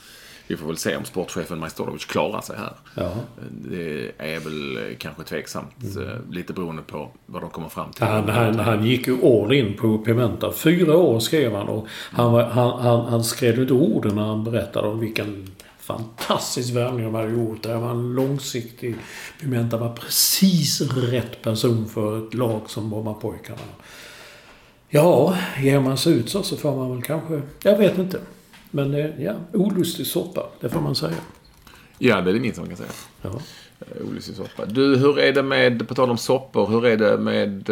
Vi 0.47 0.57
får 0.57 0.67
väl 0.67 0.77
se 0.77 0.97
om 0.97 1.05
sportchefen 1.05 1.59
Majstorovic 1.59 2.05
klarar 2.05 2.41
sig 2.41 2.57
här. 2.59 2.73
Ja. 2.95 3.13
Det 3.51 4.13
är 4.19 4.41
väl 4.41 4.77
eh, 4.77 4.97
kanske 4.99 5.23
tveksamt. 5.23 5.75
eh, 6.01 6.33
Lite 6.35 6.53
beroende 6.53 6.83
på 6.83 7.11
vad 7.27 7.43
de 7.43 7.51
kommer 7.51 7.69
fram 7.69 7.91
till. 7.91 8.05
Han, 8.05 8.29
han, 8.29 8.59
han 8.59 8.85
gick 8.85 9.07
ju 9.07 9.19
all 9.27 9.53
in 9.53 9.75
på 9.77 9.99
Pimenta. 9.99 10.53
Fyra 10.53 10.97
år 10.97 11.21
skrev 11.21 11.55
han 11.55 11.69
och 11.69 11.87
han, 11.91 12.35
han, 12.35 12.81
han, 12.81 13.07
han 13.07 13.25
skrev 13.25 13.59
inte 13.61 13.73
orden 13.75 14.15
när 14.15 14.23
han 14.23 14.45
berättade 14.45 14.89
om 14.89 15.01
vilken 15.01 15.47
fantastisk 15.89 16.75
värvning 16.75 17.05
de 17.05 17.15
hade 17.15 17.31
gjort. 17.31 17.63
Det 17.63 17.77
var 17.77 17.91
en 17.91 18.15
långsiktig... 18.15 18.95
Pimenta 19.41 19.77
var 19.77 19.93
precis 19.93 20.81
rätt 20.81 21.43
person 21.43 21.89
för 21.89 22.27
ett 22.27 22.35
lag 22.35 22.61
som 22.67 22.91
Brommapojkarna. 22.91 23.61
Ja, 24.89 25.37
ger 25.61 25.81
man 25.81 25.99
sig 25.99 26.13
ut 26.13 26.31
så, 26.31 26.43
så 26.43 26.57
får 26.57 26.77
man 26.77 26.91
väl 26.91 27.03
kanske... 27.03 27.43
Jag 27.63 27.79
vet 27.79 27.99
inte. 27.99 28.21
Men 28.71 28.95
eh, 28.95 29.23
ja, 29.23 29.35
olustig 29.53 30.07
soppa. 30.07 30.47
Det 30.61 30.69
får 30.69 30.81
man 30.81 30.95
säga. 30.95 31.15
Ja, 31.99 32.21
det 32.21 32.31
är 32.31 32.35
det 32.35 32.41
minsta 32.41 32.61
man 32.61 32.69
kan 32.69 32.77
säga. 32.77 32.91
Ja. 33.23 33.41
Eh, 33.81 34.07
Olustig 34.09 34.37
soppa. 34.37 34.67
Du, 34.67 34.97
hur 34.97 35.19
är 35.19 35.33
det 35.33 35.43
med, 35.43 35.89
på 35.89 35.95
tal 35.95 36.11
om 36.11 36.19
soppor, 36.19 36.67
hur 36.67 36.87
är 36.87 36.97
det 36.97 37.19
med, 37.19 37.71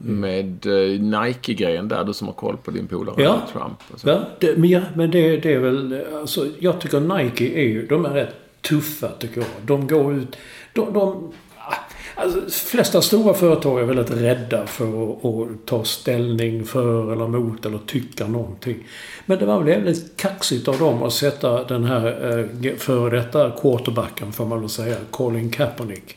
eh, 0.00 0.06
med 0.06 0.66
eh, 0.66 1.00
Nike-grejen 1.00 1.88
där? 1.88 2.04
Du 2.04 2.12
som 2.12 2.26
har 2.26 2.34
koll 2.34 2.56
på 2.56 2.70
din 2.70 2.86
polare 2.86 3.22
Ja. 3.22 3.42
Trump. 3.52 3.78
och 3.92 4.00
så. 4.00 4.08
Ja, 4.08 4.20
det, 4.40 4.58
men, 4.58 4.70
ja, 4.70 4.80
men 4.94 5.10
det, 5.10 5.36
det 5.36 5.52
är 5.52 5.58
väl... 5.58 6.04
Alltså, 6.20 6.46
jag 6.58 6.80
tycker 6.80 7.00
Nike 7.00 7.44
är 7.44 7.64
ju... 7.68 7.86
De 7.86 8.04
är 8.04 8.10
rätt 8.10 8.34
tuffa 8.60 9.08
tycker 9.18 9.40
jag. 9.40 9.50
De 9.66 9.86
går 9.86 10.14
ut... 10.14 10.36
De, 10.72 10.92
de, 10.92 11.32
alltså, 12.14 12.40
flesta 12.68 13.02
stora 13.02 13.34
företag 13.34 13.80
är 13.80 13.84
väldigt 13.84 14.10
rädda 14.10 14.66
för 14.66 15.10
att, 15.12 15.24
att 15.24 15.66
ta 15.66 15.84
ställning 15.84 16.64
för 16.64 17.12
eller 17.12 17.26
mot 17.28 17.66
eller 17.66 17.78
tycka 17.78 18.26
någonting. 18.26 18.86
Men 19.26 19.38
det 19.38 19.46
var 19.46 19.58
väl 19.62 19.66
väldigt 19.66 20.16
kaxigt 20.16 20.68
av 20.68 20.78
dem 20.78 21.02
att 21.02 21.12
sätta 21.12 21.64
den 21.64 21.84
här 21.84 22.06
eh, 22.62 22.74
före 22.76 23.16
detta 23.16 23.50
quarterbacken, 23.50 24.32
får 24.32 24.46
man 24.46 24.60
väl 24.60 24.68
säga, 24.68 24.96
Colin 25.10 25.50
Kaepernick. 25.50 26.16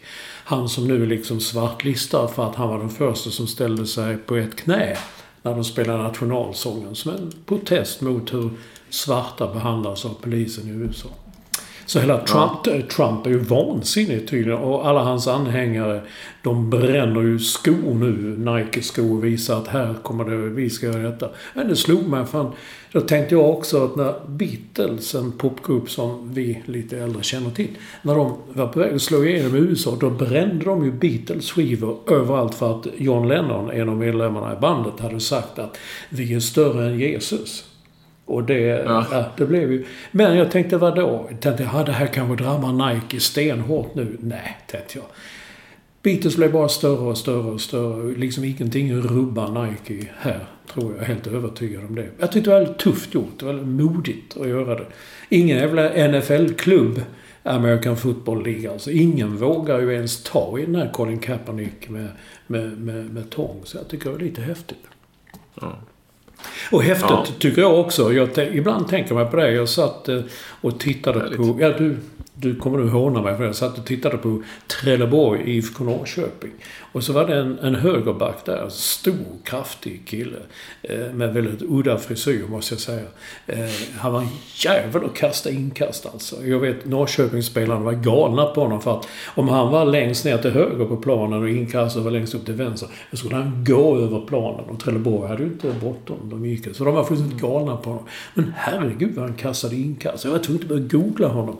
Han 0.51 0.69
som 0.69 0.87
nu 0.87 1.03
är 1.03 1.07
liksom 1.07 1.39
svartlistad 1.39 2.27
för 2.27 2.49
att 2.49 2.55
han 2.55 2.69
var 2.69 2.79
den 2.79 2.89
första 2.89 3.29
som 3.29 3.47
ställde 3.47 3.85
sig 3.85 4.17
på 4.17 4.35
ett 4.35 4.55
knä 4.55 4.97
när 5.41 5.55
de 5.55 5.63
spelade 5.63 6.03
nationalsången 6.03 6.95
som 6.95 7.11
en 7.11 7.31
protest 7.45 8.01
mot 8.01 8.33
hur 8.33 8.49
svarta 8.89 9.53
behandlas 9.53 10.05
av 10.05 10.17
polisen 10.21 10.67
i 10.67 10.71
USA. 10.71 11.09
Så 11.85 11.99
hela 11.99 12.17
Trump, 12.17 12.67
eh, 12.67 12.81
Trump 12.81 13.25
är 13.25 13.29
ju 13.29 13.37
vansinnig 13.37 14.27
tydligen 14.29 14.59
och 14.59 14.87
alla 14.87 15.03
hans 15.03 15.27
anhängare 15.27 16.01
de 16.43 16.69
bränner 16.69 17.21
ju 17.21 17.39
skor 17.39 17.93
nu, 17.93 18.37
Nike-skor 18.37 19.21
visar 19.21 19.57
att 19.57 19.67
här 19.67 19.95
kommer 20.03 20.25
det, 20.25 20.37
vi 20.37 20.69
ska 20.69 20.85
göra 20.85 21.09
detta. 21.09 21.29
Men 21.53 21.67
det 21.67 21.75
slog 21.75 22.07
mig, 22.07 22.25
fan. 22.25 22.51
Då 22.91 23.01
tänkte 23.01 23.35
jag 23.35 23.49
också 23.49 23.85
att 23.85 23.95
när 23.95 24.13
Beatles, 24.27 25.15
en 25.15 25.31
popgrupp 25.31 25.89
som 25.89 26.33
vi 26.33 26.63
lite 26.65 26.97
äldre 26.97 27.23
känner 27.23 27.49
till, 27.49 27.77
när 28.01 28.15
de 28.15 28.37
var 28.53 28.67
på 28.67 28.79
väg 28.79 28.93
att 28.93 29.01
slå 29.01 29.25
igenom 29.25 29.55
i 29.55 29.59
USA, 29.59 29.97
då 29.99 30.09
brände 30.09 30.65
de 30.65 30.85
ju 30.85 30.91
Beatles-skivor 30.91 31.97
överallt 32.07 32.55
för 32.55 32.79
att 32.79 32.87
John 32.97 33.27
Lennon, 33.27 33.71
en 33.71 33.89
av 33.89 33.97
medlemmarna 33.97 34.53
i 34.53 34.59
bandet, 34.59 34.99
hade 34.99 35.19
sagt 35.19 35.59
att 35.59 35.77
vi 36.09 36.33
är 36.33 36.39
större 36.39 36.85
än 36.85 36.99
Jesus. 36.99 37.65
Och 38.25 38.43
det, 38.43 38.59
ja. 38.59 39.25
det 39.37 39.45
blev 39.45 39.71
ju... 39.71 39.85
Men 40.11 40.37
jag 40.37 40.51
tänkte 40.51 40.77
vadå? 40.77 41.27
Jag 41.29 41.41
tänkte, 41.41 41.69
ja, 41.73 41.83
det 41.83 41.91
här 41.91 42.07
kanske 42.07 42.43
drabbar 42.43 42.93
Nike 42.93 43.19
stenhårt 43.19 43.95
nu. 43.95 44.17
Nej, 44.19 44.57
tänkte 44.67 44.97
jag. 44.97 45.05
Beatles 46.03 46.35
blev 46.35 46.51
bara 46.51 46.69
större 46.69 46.99
och 47.09 47.17
större 47.17 47.51
och 47.51 47.61
större. 47.61 48.15
Liksom 48.17 48.43
ingenting 48.43 48.95
rubbar 48.95 49.65
Nike 49.65 50.07
här, 50.17 50.45
tror 50.73 50.93
jag. 50.93 51.01
Är 51.01 51.05
helt 51.07 51.27
övertygad 51.27 51.83
om 51.85 51.95
det. 51.95 52.09
Jag 52.19 52.31
tyckte 52.31 52.49
det 52.49 52.53
var 52.53 52.61
väldigt 52.61 52.79
tufft 52.83 53.13
gjort. 53.13 53.39
Det 53.39 53.45
var 53.45 53.53
väldigt 53.53 53.85
modigt 53.85 54.37
att 54.37 54.47
göra 54.47 54.75
det. 54.75 54.85
Ingen 55.29 55.57
jävla 55.57 56.07
NFL-klubb, 56.07 57.01
American 57.43 57.97
Football 57.97 58.43
League 58.43 58.71
alltså. 58.71 58.91
Ingen 58.91 59.37
vågar 59.37 59.81
ju 59.81 59.93
ens 59.93 60.23
ta 60.23 60.59
i 60.59 60.65
den 60.65 60.75
här 60.75 60.91
Colin 60.93 61.19
Kaepernick 61.19 61.89
med, 61.89 62.07
med, 62.47 62.77
med, 62.77 63.13
med 63.13 63.29
tång. 63.29 63.61
Så 63.63 63.77
jag 63.77 63.87
tycker 63.87 64.05
det 64.05 64.11
var 64.11 64.19
lite 64.19 64.41
häftigt. 64.41 64.77
Ja. 65.61 65.75
Och 66.71 66.83
häftigt 66.83 67.09
Ja. 67.09 67.25
tycker 67.39 67.61
jag 67.61 67.79
också. 67.79 68.13
Jag, 68.13 68.29
ibland 68.37 68.87
tänker 68.87 69.13
man 69.15 69.29
på 69.29 69.35
det. 69.35 69.51
Jag 69.51 69.69
satt 69.69 70.09
eh, 70.09 70.21
och 70.61 70.79
tittade 70.79 71.19
Härligt. 71.19 71.37
på... 71.37 71.57
Ja, 71.59 71.69
du, 71.77 71.97
du 72.35 72.55
kommer 72.55 72.77
nu 72.77 72.89
håna 72.89 73.21
mig 73.21 73.35
för 73.35 73.43
det. 73.43 73.47
Jag 73.47 73.55
satt 73.55 73.77
och 73.77 73.85
tittade 73.85 74.17
på 74.17 74.43
Trelleborg, 74.67 75.57
IFK 75.57 75.83
Norrköping. 75.83 76.51
Och 76.91 77.03
så 77.03 77.13
var 77.13 77.27
det 77.27 77.35
en, 77.35 77.59
en 77.59 77.75
högerback 77.75 78.45
där. 78.45 78.63
En 78.63 78.71
Stor, 78.71 79.13
kraftig 79.43 80.01
kille. 80.05 80.37
Eh, 80.81 81.13
med 81.13 81.33
väldigt 81.33 81.61
udda 81.61 81.97
frisyr, 81.97 82.47
måste 82.49 82.73
jag 82.73 82.81
säga. 82.81 83.05
Eh, 83.47 83.69
han 83.97 84.13
var 84.13 84.21
en 84.21 84.27
jävel 84.55 85.05
att 85.05 85.13
kasta 85.13 85.49
inkast 85.49 86.05
alltså. 86.05 86.45
Jag 86.45 86.59
vet 86.59 86.85
Norrköpingsspelarna 86.85 87.81
var 87.81 87.93
galna 87.93 88.45
på 88.45 88.61
honom 88.61 88.81
för 88.81 88.99
att 88.99 89.07
om 89.35 89.49
han 89.49 89.71
var 89.71 89.85
längst 89.85 90.25
ner 90.25 90.37
till 90.37 90.51
höger 90.51 90.85
på 90.85 90.97
planen 90.97 91.41
och 91.41 91.49
inkastet 91.49 92.03
var 92.03 92.11
längst 92.11 92.33
upp 92.33 92.45
till 92.45 92.53
vänster. 92.53 92.89
Då 93.11 93.17
skulle 93.17 93.35
han 93.35 93.65
gå 93.67 93.97
över 93.97 94.21
planen. 94.27 94.65
Och 94.69 94.79
Trelleborg 94.79 95.29
hade 95.29 95.43
ju 95.43 95.49
inte 95.49 95.73
bråttom. 95.79 96.29
De 96.29 96.45
gick. 96.45 96.75
Så 96.75 96.83
de 96.83 96.95
var 96.95 97.03
fullständigt 97.03 97.41
galna 97.41 97.77
på 97.77 97.89
honom. 97.89 98.05
Men 98.33 98.53
herregud 98.57 99.15
vad 99.15 99.25
han 99.25 99.33
kastade 99.33 99.75
inkast. 99.75 100.23
Jag 100.23 100.31
var 100.31 100.39
tvungen 100.39 100.61
att 100.61 100.69
börja 100.69 100.87
googla 100.87 101.27
honom. 101.27 101.57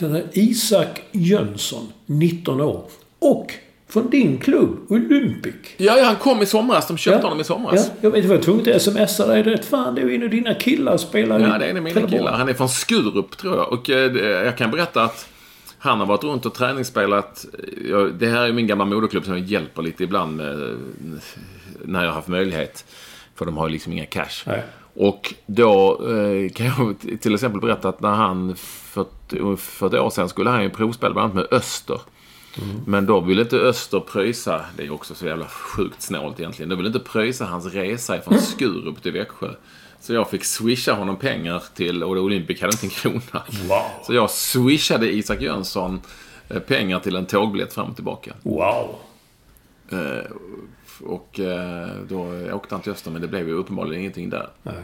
Den 0.00 0.12
här 0.12 0.24
Isak 0.32 1.02
Jönsson, 1.12 1.92
19 2.06 2.60
år. 2.60 2.84
Och 3.18 3.52
från 3.88 4.10
din 4.10 4.38
klubb, 4.38 4.76
Olympic. 4.88 5.54
Ja, 5.76 5.96
ja, 5.98 6.04
han 6.04 6.16
kom 6.16 6.42
i 6.42 6.46
somras. 6.46 6.88
De 6.88 6.96
köpte 6.96 7.18
Ja. 7.18 7.22
honom 7.22 7.40
i 7.40 7.44
somras. 7.44 7.74
Ja, 7.86 7.92
jag 8.00 8.10
vet, 8.10 8.24
jag 8.24 8.30
var 8.30 8.38
tvungen 8.42 8.74
att 8.76 8.82
smsa 8.82 9.26
dig. 9.26 9.42
Det, 9.42 9.62
fan, 9.66 9.94
det 9.94 10.00
är 10.00 10.06
ju 10.06 10.14
en 10.14 10.22
av 10.22 10.28
dina 10.30 10.54
killar 10.54 10.96
spelar 10.96 11.40
Ja, 11.40 11.58
det 11.58 11.64
är 11.66 11.70
en 11.70 11.76
av 11.76 11.82
mina 11.82 11.94
Trelleborg. 11.94 12.18
killar. 12.18 12.32
Han 12.32 12.48
är 12.48 12.54
från 12.54 12.68
Skurup, 12.68 13.36
tror 13.36 13.56
jag. 13.56 13.72
Och 13.72 13.90
eh, 13.90 14.16
jag 14.44 14.58
kan 14.58 14.70
berätta 14.70 15.02
att 15.02 15.28
han 15.78 15.98
har 15.98 16.06
varit 16.06 16.24
runt 16.24 16.46
och 16.46 16.54
träningsspelat. 16.54 17.46
Jag- 17.90 18.14
Det 18.14 18.26
här 18.26 18.48
är 18.48 18.52
min 18.52 18.66
gamla 18.66 18.84
moderklubb 18.84 19.24
som 19.24 19.32
jag 19.38 19.46
hjälper 19.46 19.82
lite 19.82 20.04
ibland 20.04 20.40
eh, 20.40 20.46
när 21.84 22.00
jag 22.00 22.08
har 22.08 22.14
haft 22.14 22.28
möjlighet. 22.28 22.84
För 23.34 23.44
de 23.46 23.56
har 23.56 23.66
ju 23.68 23.72
liksom 23.72 23.92
inga 23.92 24.06
cash. 24.06 24.44
Nej. 24.46 24.62
Och 24.94 25.34
då 25.46 25.92
eh, 26.08 26.50
kan 26.52 26.66
jag 26.66 26.94
till 27.20 27.34
exempel 27.34 27.60
berätta 27.60 27.88
att 27.88 28.00
när 28.00 28.14
han 28.14 28.56
för, 28.56 29.06
för 29.56 29.86
ett 29.86 29.94
år 29.94 30.10
sedan 30.10 30.28
skulle 30.28 30.50
han 30.50 30.62
ju 30.62 30.70
provspela 30.70 31.12
bland 31.12 31.32
annat 31.32 31.50
med 31.50 31.58
Öster. 31.58 32.00
Men 32.86 33.06
då 33.06 33.20
ville 33.20 33.42
inte 33.42 33.56
Öster 33.56 34.00
pröjsa, 34.00 34.64
det 34.76 34.86
är 34.86 34.90
också 34.90 35.14
så 35.14 35.26
jävla 35.26 35.46
sjukt 35.46 36.02
snålt 36.02 36.40
egentligen. 36.40 36.68
De 36.68 36.76
ville 36.76 36.86
inte 36.86 37.00
pröjsa 37.00 37.44
hans 37.44 37.66
resa 37.66 38.20
från 38.20 38.38
Skurup 38.40 39.02
till 39.02 39.12
Växjö. 39.12 39.48
Så 40.00 40.12
jag 40.12 40.30
fick 40.30 40.44
swisha 40.44 40.92
honom 40.92 41.16
pengar 41.16 41.62
till, 41.74 42.02
och 42.02 42.10
Olympic 42.10 42.60
hade 42.60 42.72
inte 42.72 42.86
en 42.86 42.90
krona. 42.90 43.44
Wow. 43.68 43.82
Så 44.06 44.14
jag 44.14 44.30
swishade 44.30 45.12
Isak 45.12 45.40
Jönsson 45.40 46.00
eh, 46.48 46.58
pengar 46.58 47.00
till 47.00 47.16
en 47.16 47.26
tågbiljett 47.26 47.72
fram 47.72 47.88
och 47.88 47.94
tillbaka. 47.94 48.34
Wow. 48.42 48.94
Eh, 49.90 50.30
Och 51.04 51.40
eh, 51.40 51.88
då 52.08 52.26
åkte 52.52 52.74
han 52.74 52.82
till 52.82 52.92
Öster, 52.92 53.10
men 53.10 53.22
det 53.22 53.28
blev 53.28 53.48
ju 53.48 53.54
uppenbarligen 53.54 54.00
ingenting 54.00 54.30
där. 54.30 54.48
Nej. 54.62 54.74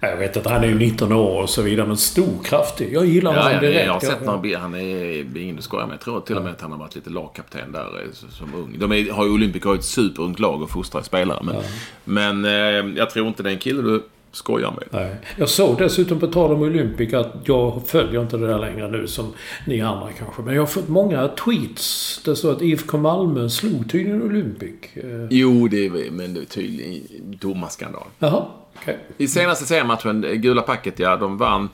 Jag 0.00 0.16
vet 0.16 0.36
att 0.36 0.46
han 0.46 0.64
är 0.64 0.68
ju 0.68 0.78
19 0.78 1.12
år 1.12 1.42
och 1.42 1.50
så 1.50 1.62
vidare, 1.62 1.86
men 1.86 1.96
stor, 1.96 2.44
kraftig. 2.44 2.92
Jag 2.92 3.06
gillar 3.06 3.34
Ja, 3.34 3.42
honom 3.42 3.54
ja, 3.54 3.60
direkt. 3.60 3.86
jag 3.86 3.92
har 3.92 4.00
sett 4.00 4.18
Ja, 4.24 4.36
några. 4.36 4.58
Han 4.58 4.74
är 4.74 5.36
ingen 5.38 5.56
du 5.56 5.62
skojar 5.62 5.86
med. 5.86 5.94
Jag 5.94 6.00
tror 6.00 6.20
till 6.20 6.36
och 6.36 6.42
med 6.42 6.52
att 6.52 6.60
han 6.60 6.72
har 6.72 6.78
varit 6.78 6.94
lite 6.94 7.10
lagkapten 7.10 7.72
där 7.72 7.80
eh, 8.02 8.12
som 8.12 8.54
ung. 8.54 8.76
De 8.78 8.92
är, 8.92 9.12
har 9.12 9.24
ju 9.24 9.30
Olympic 9.30 9.64
har 9.64 9.74
ett 9.74 9.84
superungt 9.84 10.38
lag 10.38 10.62
och 10.62 10.70
fostrar 10.70 11.02
spelare. 11.02 11.42
Men, 11.42 11.62
men 12.04 12.44
eh, 12.44 12.98
jag 12.98 13.10
tror 13.10 13.28
inte 13.28 13.42
det 13.42 13.50
är 13.50 13.52
en 13.54 13.58
kille 13.58 13.82
du 13.82 14.02
skojar 14.32 14.70
med. 14.70 14.84
Nej. 14.90 15.16
Jag 15.36 15.48
såg 15.48 15.78
dessutom 15.78 16.20
på 16.20 16.26
tal 16.26 16.52
om 16.52 16.62
Olympic 16.62 17.14
att 17.14 17.34
jag 17.44 17.82
följer 17.86 18.22
inte 18.22 18.36
det 18.36 18.46
där 18.46 18.58
längre 18.58 18.88
nu 18.90 19.06
som 19.06 19.32
ni 19.66 19.80
andra 19.80 20.08
kanske. 20.18 20.42
Men 20.42 20.54
jag 20.54 20.62
har 20.62 20.66
fått 20.66 20.88
många 20.88 21.28
tweets. 21.28 22.20
Det 22.24 22.36
står 22.36 22.52
att 22.52 22.62
IFK 22.62 22.98
Malmö 22.98 23.48
slog 23.48 23.90
tydligen 23.90 24.22
Olympic. 24.22 24.74
Eh, 24.94 25.02
Jo, 25.30 25.68
det 25.68 25.86
är, 25.86 26.10
men 26.10 26.34
det 26.34 26.40
är 26.40 26.44
tydligen 26.44 27.02
domarskandal. 27.40 28.06
Jaha, 28.18 28.46
okej. 28.82 28.98
I 29.18 29.28
senaste 29.28 29.64
seriematchen, 29.64 30.26
gula 30.34 30.62
packet, 30.62 30.98
ja, 30.98 31.16
de 31.16 31.38
vann. 31.38 31.68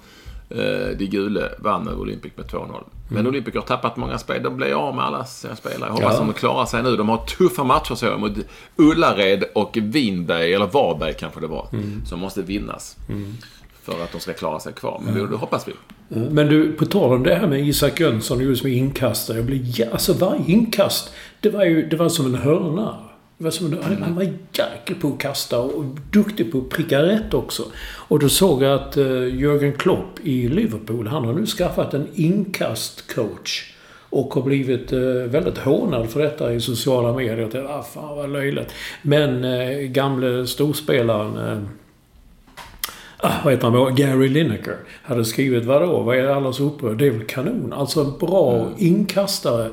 Eh, 0.51 0.97
de 0.99 1.07
gula 1.07 1.41
vann 1.59 1.89
över 1.89 2.01
Olympic 2.01 2.33
med 2.37 2.47
2-0. 2.47 2.85
Men 3.09 3.27
Olympic 3.27 3.55
har 3.55 3.63
tappat 3.63 3.97
många 3.97 4.19
spel. 4.19 4.43
De 4.43 4.57
blev 4.57 4.77
av 4.77 4.95
med 4.95 5.05
alla 5.05 5.25
sina 5.25 5.57
spelare. 5.57 5.81
Jag 5.89 5.93
hoppas 5.95 6.15
Ja. 6.19 6.25
de 6.25 6.33
klarar 6.33 6.67
sig 6.67 6.83
nu. 6.83 6.97
De 6.97 7.09
har 7.09 7.17
tuffa 7.27 7.65
matcher 7.65 7.95
så 7.95 8.19
mot 8.19 8.33
Ullared 8.77 9.45
och 9.55 9.79
Vinberg, 9.83 10.55
eller 10.55 10.67
Varberg 10.67 11.15
kanske 11.15 11.41
det 11.41 11.47
var, 11.47 11.69
som 12.07 12.21
måste 12.21 12.43
vinnas. 12.43 12.97
För 13.83 14.03
att 14.05 14.13
de 14.13 14.21
ska 14.21 14.33
klara 14.33 14.61
sig 14.61 14.73
kvar. 14.73 15.01
Men 15.05 15.15
det, 15.15 15.27
det 15.29 15.37
hoppas 15.37 15.69
vi. 15.69 15.73
Men 16.09 16.47
du, 16.47 16.73
på 16.73 16.87
tal 16.87 17.13
om 17.13 17.23
det 17.23 17.35
här 17.35 17.47
med 17.47 17.69
Isak 17.69 18.01
Jönsson 18.01 18.41
just 18.41 18.65
med 18.65 18.73
inkastare. 18.73 19.37
Jag 19.37 19.47
blir, 19.47 19.93
alltså 19.93 20.13
varje 20.13 20.43
inkast, 20.47 21.13
det 21.41 21.51
var 21.51 21.65
ju 21.65 21.89
det 21.89 21.97
var 21.97 22.09
som 22.09 22.27
en 22.27 22.35
hörna. 22.35 22.97
Det 23.39 23.45
var 23.45 23.51
som 23.51 23.67
en, 23.67 23.79
han- 23.83 24.03
Han 24.03 24.15
var 24.15 24.23
jäkel 24.53 24.97
på 25.01 25.09
att 25.09 25.19
kasta 25.19 25.59
och 25.61 25.85
duktig 26.13 26.53
på 26.53 26.59
att 26.59 26.69
pricka 26.69 27.03
rätt 27.03 27.35
också. 27.35 27.63
Och 28.09 28.19
då 28.19 28.29
såg 28.29 28.63
jag 28.63 28.73
att 28.81 28.97
uh, 28.97 29.41
Jörgen 29.41 29.73
Klopp 29.73 30.21
i 30.23 30.49
Liverpool, 30.49 31.07
han 31.07 31.25
har 31.25 31.33
nu 31.33 31.47
skaffat 31.47 31.95
en 31.95 32.09
inkastcoach. 32.15 33.73
Och 34.11 34.35
har 34.35 34.43
blivit 34.43 34.93
eh, 34.93 34.99
väldigt 35.01 35.59
hånad 35.59 36.11
för 36.11 36.23
detta 36.23 36.53
i 36.55 36.61
sociala 36.61 37.13
medier. 37.13 37.45
Att, 37.47 37.55
ah, 37.71 37.83
fan 37.83 38.17
vad 38.17 38.31
löjligt. 38.31 38.73
Men 39.03 39.45
uh, 39.45 39.79
gamle 39.87 40.47
storspelaren 40.47 41.37
eh, 41.39 41.59
Ah, 43.19 43.33
vad 43.45 43.53
heter 43.53 43.71
han? 43.71 43.95
Gary 43.95 44.29
Lineker 44.29 44.77
hade 45.03 45.25
skrivit 45.25 45.65
vadå? 45.65 46.01
Vad 46.03 46.17
är 46.17 46.27
alla 46.29 46.53
så 46.53 46.65
upprörda? 46.65 46.95
Det 46.95 47.07
är 47.07 47.11
väl 47.11 47.27
kanon? 47.27 47.73
Alltså 47.73 48.01
en 48.01 48.19
bra 48.19 48.69
inkastare. 48.79 49.71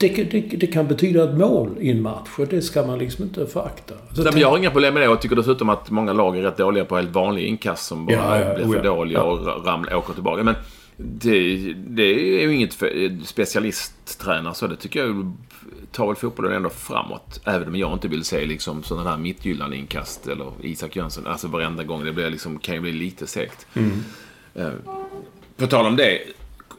Det, 0.00 0.08
det, 0.08 0.40
det 0.40 0.66
kan 0.66 0.88
betyda 0.88 1.24
ett 1.24 1.38
mål 1.38 1.76
i 1.80 1.90
en 1.90 2.02
match 2.02 2.28
och 2.38 2.46
det 2.46 2.62
ska 2.62 2.86
man 2.86 2.98
liksom 2.98 3.24
inte 3.24 3.46
förakta. 3.46 3.94
Så 4.14 4.22
Nej, 4.22 4.32
men 4.32 4.40
jag 4.40 4.50
har 4.50 4.58
inga 4.58 4.70
problem 4.70 4.94
med 4.94 5.00
det. 5.02 5.06
Jag 5.06 5.20
tycker 5.22 5.36
dessutom 5.36 5.68
att 5.68 5.90
många 5.90 6.12
lag 6.12 6.38
är 6.38 6.42
rätt 6.42 6.56
dåliga 6.56 6.84
på 6.84 6.96
helt 6.96 7.10
vanlig 7.10 7.46
inkast 7.46 7.86
som 7.86 8.06
bara 8.06 8.16
Ja, 8.16 8.38
ja, 8.48 8.54
blir 8.54 8.64
oh 8.64 8.68
för 8.70 8.76
ja. 8.76 8.82
dåliga 8.82 9.22
och 9.22 9.66
ramlar, 9.66 9.94
åker 9.94 10.14
tillbaka. 10.14 10.42
Men 10.42 10.54
det, 10.96 11.56
det 11.74 12.42
är 12.42 12.48
ju 12.48 12.54
inget 12.54 12.76
specialisttränare 13.28 14.54
så. 14.54 14.66
Det 14.66 14.76
tycker 14.76 15.00
jag 15.00 15.32
tar 15.92 16.06
väl 16.06 16.16
fotbollen 16.16 16.52
ändå 16.52 16.70
framåt. 16.70 17.40
Även 17.44 17.68
om 17.68 17.76
jag 17.76 17.92
inte 17.92 18.08
vill 18.08 18.24
se 18.24 18.46
liksom 18.46 18.82
sådana 18.82 19.10
där 19.10 19.16
mittgyllene 19.16 19.76
inkast 19.76 20.26
eller 20.26 20.46
Isak 20.62 20.96
Jönsson. 20.96 21.26
Alltså 21.26 21.48
varenda 21.48 21.84
gång. 21.84 22.04
Det 22.04 22.12
blir 22.12 22.30
liksom, 22.30 22.58
kan 22.58 22.74
ju 22.74 22.80
bli 22.80 22.92
lite 22.92 23.26
segt. 23.26 23.66
Eh, 24.54 24.68
På 25.56 25.66
tal 25.66 25.86
om 25.86 25.96
det. 25.96 26.18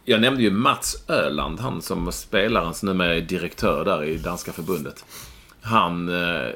Jag 0.10 0.22
nämnde 0.22 0.44
ju 0.44 0.52
Mats 0.52 1.04
Öland, 1.08 1.60
han 1.60 1.82
som 1.82 2.06
var 2.06 2.12
spelaren 2.12 2.74
som 2.74 2.90
numera 2.90 3.16
är 3.16 3.22
direktör 3.22 3.86
där 3.86 4.04
i 4.04 4.18
danska 4.18 4.52
förbundet. 4.52 5.06
Han 5.62 6.10
eh, 6.10 6.48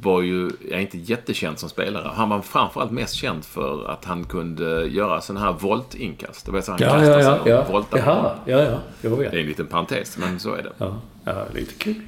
var 0.00 0.22
ju, 0.22 0.50
jag 0.70 0.78
är 0.78 0.80
inte 0.80 0.98
jättekänd 0.98 1.58
som 1.58 1.68
spelare. 1.68 2.10
Han 2.14 2.28
var 2.28 2.40
framförallt 2.40 2.90
mest 2.90 3.14
känd 3.14 3.44
för 3.44 3.90
att 3.90 4.04
han 4.04 4.24
kunde 4.24 4.86
göra 4.86 5.20
sådana 5.20 5.46
här 5.46 5.52
voltinkast. 5.52 6.46
Det 6.46 6.52
vill 6.52 6.62
säga 6.62 6.76
han 6.78 6.82
Ja, 6.82 6.98
kastar 6.98 7.18
ja, 7.18 7.22
sig 7.22 7.32
ja. 7.34 7.40
och 7.40 7.48
ja. 7.48 7.72
voltar. 7.72 7.98
Jaha, 7.98 8.34
ja, 8.44 8.62
ja. 8.62 8.78
Jag 9.00 9.10
vet. 9.10 9.30
Det 9.30 9.36
är 9.36 9.40
en 9.40 9.46
liten 9.46 9.66
parentes, 9.66 10.18
men 10.18 10.40
så 10.40 10.54
är 10.54 10.62
det. 10.62 10.72
Ja, 10.78 11.00
ja, 11.24 11.46
lite 11.54 11.74
kul. 11.74 12.02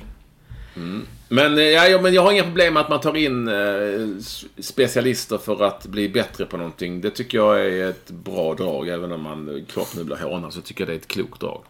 Men, 1.28 1.58
eh, 1.58 1.64
ja, 1.64 1.88
ja, 1.88 2.00
men 2.00 2.14
jag 2.14 2.22
har 2.22 2.32
inga 2.32 2.42
problem 2.42 2.74
med 2.74 2.80
att 2.80 2.88
man 2.88 3.00
tar 3.00 3.16
in 3.16 3.48
eh, 3.48 3.54
specialister 4.58 5.38
för 5.38 5.64
att 5.64 5.86
bli 5.86 6.08
bättre 6.08 6.46
på 6.46 6.56
någonting. 6.56 7.00
Det 7.00 7.10
tycker 7.10 7.38
jag 7.38 7.60
är 7.60 7.90
ett 7.90 8.10
bra 8.10 8.54
drag. 8.54 8.88
Även 8.88 9.12
om 9.12 9.22
man 9.22 9.66
Klopp 9.72 9.88
nu 9.96 10.04
blir 10.04 10.16
hånad 10.16 10.52
så 10.52 10.60
tycker 10.60 10.84
jag 10.84 10.88
det 10.88 10.92
är 10.92 10.98
ett 10.98 11.08
klokt 11.08 11.40
drag. 11.40 11.62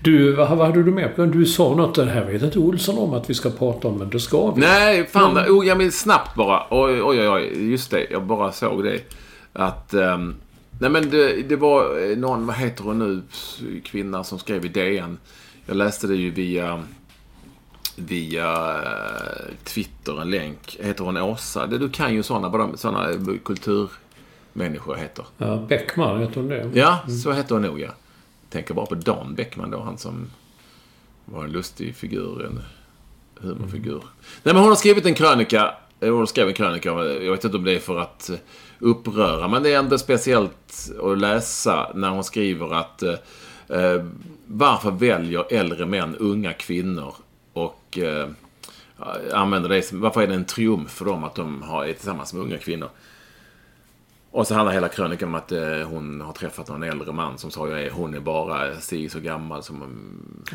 Du, 0.00 0.32
vad, 0.32 0.56
vad 0.56 0.66
hade 0.66 0.82
du 0.82 0.90
med 0.90 1.16
på? 1.16 1.24
Du 1.24 1.46
sa 1.46 1.74
något, 1.74 1.94
det 1.94 2.04
här 2.04 2.24
vet 2.24 2.42
inte 2.42 2.58
Olsson 2.58 2.98
om 2.98 3.14
att 3.14 3.30
vi 3.30 3.34
ska 3.34 3.50
prata 3.50 3.88
om, 3.88 3.98
men 3.98 4.10
det 4.10 4.20
ska 4.20 4.50
vi. 4.50 4.60
Nej, 4.60 5.06
fan. 5.06 5.38
Oh, 5.38 5.66
jag 5.66 5.78
men 5.78 5.92
snabbt 5.92 6.34
bara. 6.34 6.62
Oj, 6.70 7.02
oj, 7.02 7.28
oj. 7.28 7.70
Just 7.70 7.90
det. 7.90 8.06
Jag 8.10 8.22
bara 8.22 8.52
såg 8.52 8.84
det. 8.84 9.00
Att... 9.52 9.94
ehm, 9.94 10.34
nej, 10.80 10.90
men 10.90 11.10
det, 11.10 11.42
det 11.48 11.56
var 11.56 12.10
eh, 12.10 12.16
någon, 12.16 12.46
vad 12.46 12.56
heter 12.56 12.84
hon 12.84 12.98
nu, 12.98 13.22
kvinna 13.84 14.24
som 14.24 14.38
skrev 14.38 14.64
i 14.64 14.68
DN. 14.68 15.18
Jag 15.66 15.76
läste 15.76 16.06
det 16.06 16.16
ju 16.16 16.30
via... 16.30 16.82
Via 18.06 18.82
eh, 18.82 19.54
Twitter, 19.64 20.20
en 20.20 20.30
länk. 20.30 20.76
Heter 20.80 21.04
hon 21.04 21.16
Åsa? 21.16 21.66
Du 21.66 21.88
kan 21.88 22.14
ju 22.14 22.22
sådana, 22.22 22.48
vad 22.48 22.78
sådana 22.78 23.10
eh, 23.10 23.18
kulturmänniskor 23.44 24.94
heter. 24.94 25.24
Ja, 25.38 25.56
Bäckman, 25.68 26.20
heter 26.20 26.40
hon 26.40 26.48
det? 26.48 26.70
Ja, 26.74 26.98
så 27.22 27.32
hette 27.32 27.54
hon 27.54 27.62
nog 27.62 27.80
ja. 27.80 27.90
Tänker 28.50 28.74
bara 28.74 28.86
på 28.86 28.94
Dan 28.94 29.34
Bäckman 29.34 29.70
då, 29.70 29.80
han 29.80 29.98
som 29.98 30.30
var 31.24 31.44
en 31.44 31.52
lustig 31.52 31.96
figur, 31.96 32.44
en 32.44 32.62
humorfigur. 33.40 34.02
Nej 34.42 34.54
men 34.54 34.56
hon 34.56 34.68
har 34.68 34.76
skrivit 34.76 35.06
en 35.06 35.14
krönika, 35.14 35.74
eh, 36.00 36.14
hon 36.14 36.26
skrev 36.26 36.48
en 36.48 36.54
krönika, 36.54 36.88
jag 37.04 37.32
vet 37.32 37.44
inte 37.44 37.56
om 37.56 37.64
det 37.64 37.72
är 37.72 37.78
för 37.78 37.98
att 37.98 38.30
eh, 38.30 38.36
uppröra, 38.78 39.48
men 39.48 39.62
det 39.62 39.72
är 39.72 39.78
ändå 39.78 39.98
speciellt 39.98 40.90
att 41.02 41.18
läsa 41.18 41.92
när 41.94 42.10
hon 42.10 42.24
skriver 42.24 42.74
att 42.74 43.02
eh, 43.02 43.14
eh, 43.68 44.04
varför 44.46 44.90
väljer 44.90 45.52
äldre 45.52 45.86
män 45.86 46.16
unga 46.16 46.52
kvinnor 46.52 47.14
och 47.64 47.98
eh, 47.98 48.28
använder 49.32 49.68
det 49.68 49.82
som, 49.82 50.00
varför 50.00 50.22
är 50.22 50.26
det 50.26 50.34
en 50.34 50.44
triumf 50.44 50.90
för 50.90 51.04
dem 51.04 51.24
att 51.24 51.34
de 51.34 51.62
har, 51.62 51.84
är 51.84 51.92
tillsammans 51.92 52.32
med 52.34 52.42
unga 52.42 52.58
kvinnor? 52.58 52.88
Och 54.32 54.46
så 54.46 54.54
handlar 54.54 54.72
hela 54.74 54.88
krönikan 54.88 55.28
om 55.28 55.34
att 55.34 55.52
eh, 55.52 55.60
hon 55.88 56.20
har 56.20 56.32
träffat 56.32 56.68
någon 56.68 56.82
äldre 56.82 57.12
man 57.12 57.38
som 57.38 57.50
sa 57.50 57.66
att 57.66 57.92
hon 57.92 58.14
är 58.14 58.20
bara 58.20 58.76
si 58.80 59.08
så 59.08 59.20
gammal 59.20 59.62
som... 59.62 59.84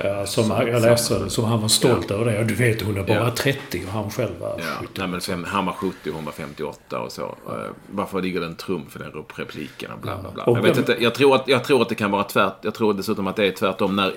Ja, 0.03 0.25
som 0.25 0.51
han- 0.51 0.67
jag 0.67 0.81
läste 0.81 1.19
det, 1.19 1.29
som 1.29 1.45
han 1.45 1.61
var 1.61 1.67
stolt 1.67 2.11
över 2.11 2.25
det. 2.25 2.39
Och 2.39 2.45
du 2.45 2.55
vet, 2.55 2.81
hon 2.81 2.97
är 2.97 3.03
bara 3.03 3.17
Ja. 3.17 3.31
30 3.37 3.83
och 3.87 3.91
han 3.91 4.11
själv 4.11 4.39
var 4.39 4.49
Ja, 4.59 4.63
70. 4.81 4.91
nej, 4.97 5.07
men 5.07 5.21
fem, 5.21 5.43
han 5.43 5.65
var 5.65 5.73
70 5.73 6.09
och 6.09 6.15
hon 6.15 6.25
var 6.25 6.31
58 6.31 6.99
och 6.99 7.11
så. 7.11 7.21
Eh, 7.23 7.53
varför 7.91 8.21
ligger 8.21 8.39
det 8.39 8.45
en 8.45 8.55
trumf 8.55 8.95
i 8.95 8.99
den 8.99 9.11
repliken 9.35 9.91
och 9.91 9.99
bla 9.99 10.17
bla 10.21 10.31
bla. 10.31 10.43
Och 10.43 10.57
Jag, 10.57 10.61
vet 10.61 10.71
vem- 10.71 10.79
inte, 10.79 11.03
jag, 11.03 11.15
tror 11.15 11.35
att, 11.35 11.47
jag 11.47 11.63
tror 11.63 11.81
att 11.81 11.89
det 11.89 11.95
kan 11.95 12.11
vara 12.11 12.23
tvärt. 12.23 12.55
Jag 12.61 12.73
tror 12.73 12.93
dessutom 12.93 13.27
att 13.27 13.35
det 13.35 13.45
är 13.47 13.51
tvärtom. 13.51 13.95
När 13.95 14.13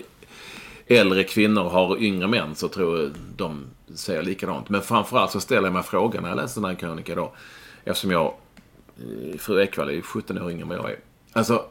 äldre 0.88 1.24
kvinnor 1.24 1.62
har 1.62 2.02
yngre 2.02 2.28
män 2.28 2.54
så 2.54 2.68
tror 2.68 2.98
jag 2.98 3.10
de 3.36 3.64
säger 3.94 4.22
likadant. 4.22 4.68
Men 4.68 4.82
framförallt 4.82 5.30
så 5.30 5.40
ställer 5.40 5.66
jag 5.66 5.72
mig 5.72 5.82
frågan 5.82 6.22
när 6.22 6.28
jag 6.28 6.36
läser 6.36 6.60
den 6.60 6.70
här 6.70 6.76
krönikan 6.76 7.16
då. 7.16 7.32
Eftersom 7.84 8.10
jag, 8.10 8.34
eh, 8.96 9.38
fru 9.38 9.62
Ekwall 9.62 9.90
är 9.90 10.00
17 10.00 10.42
år 10.42 10.50
yngre 10.50 10.62
än 10.62 10.68
vad 10.68 10.78
jag 10.78 10.90
är. 10.90 10.98
Alltså, 11.32 11.64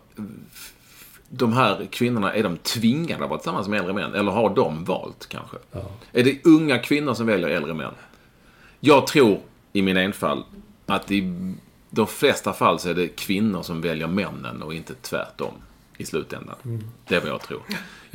de 1.29 1.53
här 1.53 1.87
kvinnorna, 1.91 2.33
är 2.33 2.43
de 2.43 2.57
tvingade 2.57 3.23
att 3.23 3.29
vara 3.29 3.39
tillsammans 3.39 3.67
med 3.67 3.79
äldre 3.79 3.93
män? 3.93 4.13
Eller 4.13 4.31
har 4.31 4.55
de 4.55 4.83
valt 4.83 5.27
kanske? 5.29 5.57
Är 6.11 6.23
det 6.23 6.45
unga 6.45 6.79
kvinnor 6.79 7.13
som 7.13 7.25
väljer 7.25 7.49
äldre 7.49 7.73
män? 7.73 7.93
Jag 8.79 9.07
tror 9.07 9.39
i 9.73 9.81
min 9.81 9.97
enfald 9.97 10.43
att 10.85 11.11
i 11.11 11.45
de 11.89 12.07
flesta 12.07 12.53
fall 12.53 12.79
så 12.79 12.89
är 12.89 12.93
det 12.93 13.07
kvinnor 13.07 13.61
som 13.61 13.81
väljer 13.81 14.07
männen 14.07 14.61
och 14.61 14.73
inte 14.73 14.93
tvärtom 14.93 15.53
i 15.97 16.05
slutändan. 16.05 16.55
Det 17.07 17.15
är 17.15 17.19
vad 17.19 17.29
jag 17.29 17.41
tror. 17.41 17.61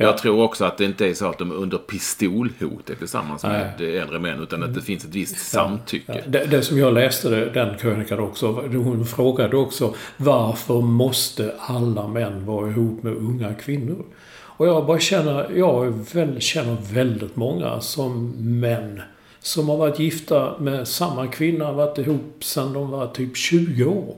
Jag 0.03 0.17
tror 0.17 0.41
också 0.43 0.65
att 0.65 0.77
det 0.77 0.85
inte 0.85 1.07
är 1.07 1.13
så 1.13 1.29
att 1.29 1.37
de 1.37 1.51
under 1.51 1.77
pistolhot 1.77 2.89
är 2.89 2.95
tillsammans 2.95 3.43
med 3.43 3.81
äldre 3.81 4.19
män 4.19 4.43
utan 4.43 4.63
att 4.63 4.73
det 4.73 4.81
finns 4.81 5.05
ett 5.05 5.15
visst 5.15 5.37
samtycke. 5.37 6.13
Ja, 6.15 6.21
det, 6.27 6.45
det 6.45 6.61
som 6.61 6.77
jag 6.77 6.93
läste, 6.93 7.29
den 7.29 7.77
krönikan 7.77 8.19
också, 8.19 8.51
hon 8.51 9.05
frågade 9.05 9.57
också 9.57 9.95
varför 10.17 10.81
måste 10.81 11.55
alla 11.59 12.07
män 12.07 12.45
vara 12.45 12.69
ihop 12.69 13.03
med 13.03 13.13
unga 13.13 13.53
kvinnor? 13.53 14.05
Och 14.55 14.67
jag 14.67 14.85
bara 14.85 14.99
känner, 14.99 15.51
jag 15.55 15.85
är 15.85 16.13
väl, 16.13 16.41
känner 16.41 16.77
väldigt 16.93 17.35
många 17.35 17.81
som 17.81 18.33
män 18.59 19.01
som 19.39 19.69
har 19.69 19.77
varit 19.77 19.99
gifta 19.99 20.59
med 20.59 20.87
samma 20.87 21.27
kvinna, 21.27 21.71
varit 21.71 21.97
ihop 21.97 22.43
sedan 22.43 22.73
de 22.73 22.89
var 22.89 23.07
typ 23.07 23.37
20 23.37 23.85
år. 23.85 24.15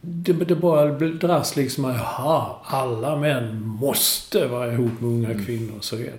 Det, 0.00 0.32
det 0.32 0.56
bara 0.56 0.86
dras 0.98 1.56
liksom, 1.56 1.84
jaha, 1.84 2.46
alla 2.64 3.16
män 3.16 3.60
måste 3.80 4.46
vara 4.46 4.72
ihop 4.72 5.00
med 5.00 5.10
unga 5.10 5.44
kvinnor. 5.44 5.76
Så 5.80 5.96
är 5.96 6.00
det. 6.00 6.12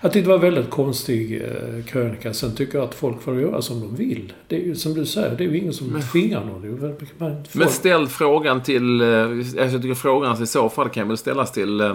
Jag 0.00 0.12
tyckte 0.12 0.30
det 0.30 0.38
var 0.38 0.46
en 0.46 0.54
väldigt 0.54 0.70
konstig 0.70 1.42
eh, 1.42 1.84
krönika. 1.84 2.34
Sen 2.34 2.54
tycker 2.54 2.78
jag 2.78 2.88
att 2.88 2.94
folk 2.94 3.22
får 3.22 3.40
göra 3.40 3.62
som 3.62 3.80
de 3.80 3.96
vill. 3.96 4.32
Det 4.48 4.56
är 4.56 4.60
ju 4.60 4.74
som 4.74 4.94
du 4.94 5.06
säger, 5.06 5.36
det 5.36 5.44
är 5.44 5.48
ju 5.48 5.58
ingen 5.58 5.72
som 5.72 6.02
tvingar 6.12 6.44
någon. 6.44 6.78
Folk, 7.18 7.54
Men 7.54 7.68
ställ 7.68 8.06
frågan 8.08 8.62
till... 8.62 9.00
eh, 9.00 9.22
alltså 9.24 9.56
Jag 9.60 9.82
tycker 9.82 9.94
frågan 9.94 10.42
i 10.42 10.46
så 10.46 10.68
fall 10.68 10.88
kan 10.88 11.08
väl 11.08 11.16
ställas 11.16 11.52
till, 11.52 11.80
eh, 11.80 11.94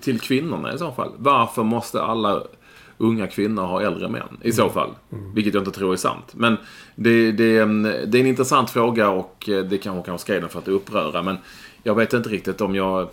till 0.00 0.20
kvinnorna 0.20 0.74
i 0.74 0.78
så 0.78 0.90
fall. 0.92 1.10
Varför 1.16 1.62
måste 1.62 2.02
alla 2.02 2.42
unga 3.02 3.26
kvinnor 3.26 3.62
ha 3.62 3.82
äldre 3.82 4.08
män? 4.08 4.38
I 4.42 4.52
så 4.52 4.70
fall. 4.70 4.90
Vilket 5.34 5.54
jag 5.54 5.60
inte 5.60 5.78
tror 5.78 5.92
är 5.92 5.96
sant. 5.96 6.32
Men 6.32 6.56
det, 6.94 7.32
det, 7.32 7.58
eh, 7.58 7.68
det 8.06 8.18
är 8.18 8.20
en 8.20 8.26
intressant 8.26 8.70
fråga 8.70 9.08
och 9.08 9.48
eh, 9.48 9.64
det 9.64 9.78
kanske 9.78 10.06
kanske 10.06 10.24
skrev 10.24 10.40
den 10.40 10.50
för 10.50 10.58
att 10.58 10.68
uppröra. 10.68 11.22
Men 11.22 11.36
jag 11.82 11.94
vet 11.94 12.12
inte 12.12 12.28
riktigt 12.28 12.60
om 12.60 12.74
jag... 12.74 13.08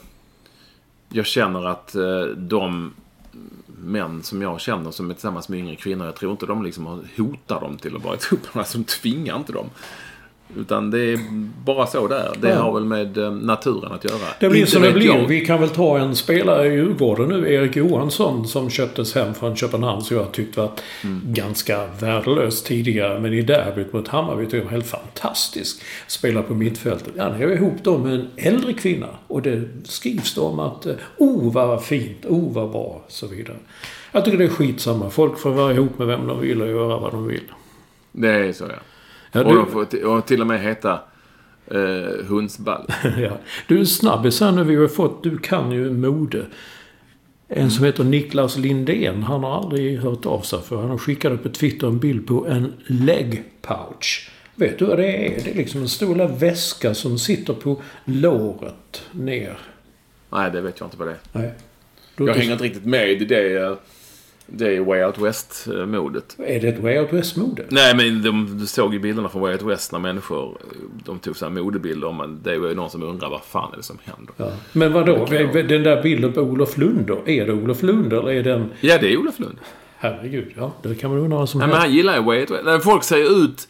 Jag 1.11 1.25
känner 1.25 1.65
att 1.65 1.95
eh, 1.95 2.21
de 2.37 2.93
män 3.83 4.23
som 4.23 4.41
jag 4.41 4.61
känner 4.61 4.91
som 4.91 5.09
är 5.09 5.13
tillsammans 5.13 5.49
med 5.49 5.59
yngre 5.59 5.75
kvinnor, 5.75 6.05
jag 6.05 6.15
tror 6.15 6.31
inte 6.31 6.45
de 6.45 6.63
liksom 6.63 6.85
hotar 7.17 7.59
dem 7.59 7.77
till 7.77 7.95
att 7.95 8.03
vara 8.03 8.15
ihop. 8.15 8.47
Alltså 8.53 8.77
de 8.77 8.83
tvingar 8.83 9.35
inte 9.35 9.53
dem. 9.53 9.69
Utan 10.57 10.91
det 10.91 10.99
är 10.99 11.19
bara 11.65 11.87
så 11.87 12.07
där. 12.07 12.31
Det 12.41 12.53
har 12.53 12.73
väl 12.73 12.85
med 12.85 13.17
eh, 13.17 13.31
naturen 13.31 13.91
att 13.91 14.03
göra. 14.03 14.15
Det 14.39 14.49
blir 14.49 14.59
Inte 14.59 14.71
som 14.71 14.81
det 14.81 14.91
blir. 14.91 15.05
jag. 15.07 15.27
Vi 15.27 15.45
kan 15.45 15.59
väl 15.61 15.69
ta 15.69 15.97
en 15.99 16.15
spelare 16.15 16.67
i 16.67 16.71
Djurgården 16.71 17.29
nu, 17.29 17.53
Erik 17.53 17.75
Johansson, 17.75 18.47
som 18.47 18.69
köptes 18.69 19.15
hem 19.15 19.33
från 19.33 19.55
Köpenhamn, 19.55 20.01
som 20.01 20.17
jag 20.17 20.31
tyckte 20.31 20.59
var 20.59 20.71
Mm. 21.03 21.21
ganska 21.33 21.87
värdelös 21.99 22.63
tidigare. 22.63 23.19
Men 23.19 23.33
i 23.33 23.41
derbyt 23.41 23.93
mot 23.93 24.07
Hammarby 24.07 24.43
tyckte 24.43 24.57
jag 24.57 24.63
var 24.63 24.71
helt 24.71 24.87
fantastisk. 24.87 25.81
Spelar 26.07 26.41
på 26.41 26.53
mittfältet. 26.53 27.13
Han 27.17 27.33
är 27.33 27.51
ihop 27.51 27.73
då 27.83 27.97
med 27.97 28.13
en 28.13 28.27
äldre 28.35 28.73
kvinna. 28.73 29.07
Och 29.27 29.41
det 29.41 29.61
skrivs 29.83 30.35
då 30.35 30.41
om 30.43 30.59
att, 30.59 30.85
eh, 30.85 30.93
oh 31.17 31.53
vad 31.53 31.83
fint, 31.83 32.25
oh 32.25 32.53
vad 32.53 32.71
bra, 32.71 33.01
så 33.07 33.27
vidare. 33.27 33.57
Jag 34.11 34.25
tycker 34.25 34.37
det 34.37 34.43
är 34.43 34.47
skitsamma. 34.49 35.09
Folk 35.09 35.39
får 35.39 35.51
vara 35.51 35.73
ihop 35.73 35.97
med 35.99 36.07
vem 36.07 36.27
de 36.27 36.39
vill 36.39 36.61
och 36.61 36.67
göra 36.69 36.97
vad 36.99 37.11
de 37.11 37.27
vill. 37.27 37.43
Det 38.11 38.29
är 38.29 38.53
så 38.53 38.63
ja. 38.63 38.75
Ja, 39.31 39.43
och 39.43 39.51
du- 39.51 39.55
de 39.57 39.71
får 39.71 39.85
t- 39.85 40.03
och 40.03 40.25
till 40.25 40.41
och 40.41 40.47
med 40.47 40.61
heta 40.61 40.99
eh, 41.71 42.25
Hundsball. 42.27 42.85
ja. 43.17 43.37
Du, 43.67 43.85
snabbis 43.85 44.41
här 44.41 44.51
nu. 44.51 44.63
Vi 44.63 44.75
har 44.75 44.87
fått... 44.87 45.23
Du 45.23 45.37
kan 45.37 45.71
ju 45.71 45.89
mode. 45.91 46.45
En 47.47 47.71
som 47.71 47.85
heter 47.85 48.03
Niklas 48.03 48.57
Lindén. 48.57 49.23
Han 49.23 49.43
har 49.43 49.57
aldrig 49.57 49.99
hört 49.99 50.25
av 50.25 50.41
sig 50.41 50.61
för 50.61 50.81
han 50.81 50.91
upp 51.31 51.43
på 51.43 51.49
Twitter 51.49 51.87
en 51.87 51.99
bild 51.99 52.27
på 52.27 52.47
en 52.47 52.73
leg 52.85 53.43
pouch. 53.61 54.31
Vet 54.55 54.79
du 54.79 54.85
vad 54.85 54.97
det 54.97 55.07
är? 55.27 55.43
Det 55.43 55.51
är 55.51 55.55
liksom 55.55 55.81
en 55.81 55.89
stor 55.89 56.27
väska 56.39 56.93
som 56.93 57.19
sitter 57.19 57.53
på 57.53 57.81
låret 58.05 59.03
ner. 59.11 59.57
Nej, 60.29 60.51
det 60.51 60.61
vet 60.61 60.79
jag 60.79 60.87
inte 60.87 60.97
vad 60.97 61.07
det 61.07 61.11
är. 61.11 61.19
Nej. 61.31 61.53
Jag 62.17 62.33
hänger 62.33 62.51
inte 62.51 62.63
riktigt 62.63 62.85
med 62.85 63.09
i 63.11 63.15
det, 63.25 63.77
det 64.51 64.79
Way 64.79 65.03
Out 65.03 65.17
West-modet. 65.17 66.35
Är 66.39 66.59
det 66.59 66.67
ett 66.67 66.79
Way 66.79 66.99
Out 66.99 67.13
West-mode? 67.13 67.63
Nej, 67.69 67.95
men 67.95 68.21
de, 68.23 68.57
du 68.59 68.65
såg 68.65 68.93
ju 68.93 68.99
bilderna 68.99 69.29
från 69.29 69.41
Way 69.41 69.53
Out 69.53 69.61
West 69.61 69.91
när 69.91 69.99
människor 69.99 70.57
de 71.05 71.19
tog 71.19 71.37
så 71.37 71.45
här 71.45 71.51
modebilder. 71.51 72.11
Man, 72.11 72.39
det 72.43 72.51
är 72.51 72.55
ju 72.55 72.75
någon 72.75 72.89
som 72.89 73.03
undrar 73.03 73.29
vad 73.29 73.41
fan 73.43 73.73
är 73.73 73.77
det 73.77 73.83
som 73.83 73.97
händer. 74.03 74.33
Ja. 74.37 74.51
Men 74.73 74.93
vadå? 74.93 75.15
Okej. 75.15 75.63
Den 75.63 75.83
där 75.83 76.03
bilden 76.03 76.33
på 76.33 76.41
Olof 76.41 76.77
Lund 76.77 77.05
då? 77.07 77.19
Är 77.25 77.45
det 77.45 77.53
Olof 77.53 77.83
Lund 77.83 78.13
eller 78.13 78.31
är 78.31 78.43
den... 78.43 78.69
Ja, 78.81 78.97
det 79.01 79.13
är 79.13 79.17
Olof 79.17 79.39
Lund. 79.39 79.57
Herregud, 79.97 80.51
ja. 80.57 80.73
Det 80.83 80.95
kan 80.95 81.09
man 81.09 81.19
undra 81.19 81.37
vad 81.37 81.49
som 81.49 81.59
Nej, 81.59 81.67
men 81.69 81.77
han 81.77 81.93
gillar 81.93 82.15
ju 82.17 82.23
Way 82.23 82.39
Out 82.41 82.51
West. 82.51 82.61
Nej, 82.65 82.79
Folk 82.79 83.03
säger 83.03 83.43
ut... 83.43 83.67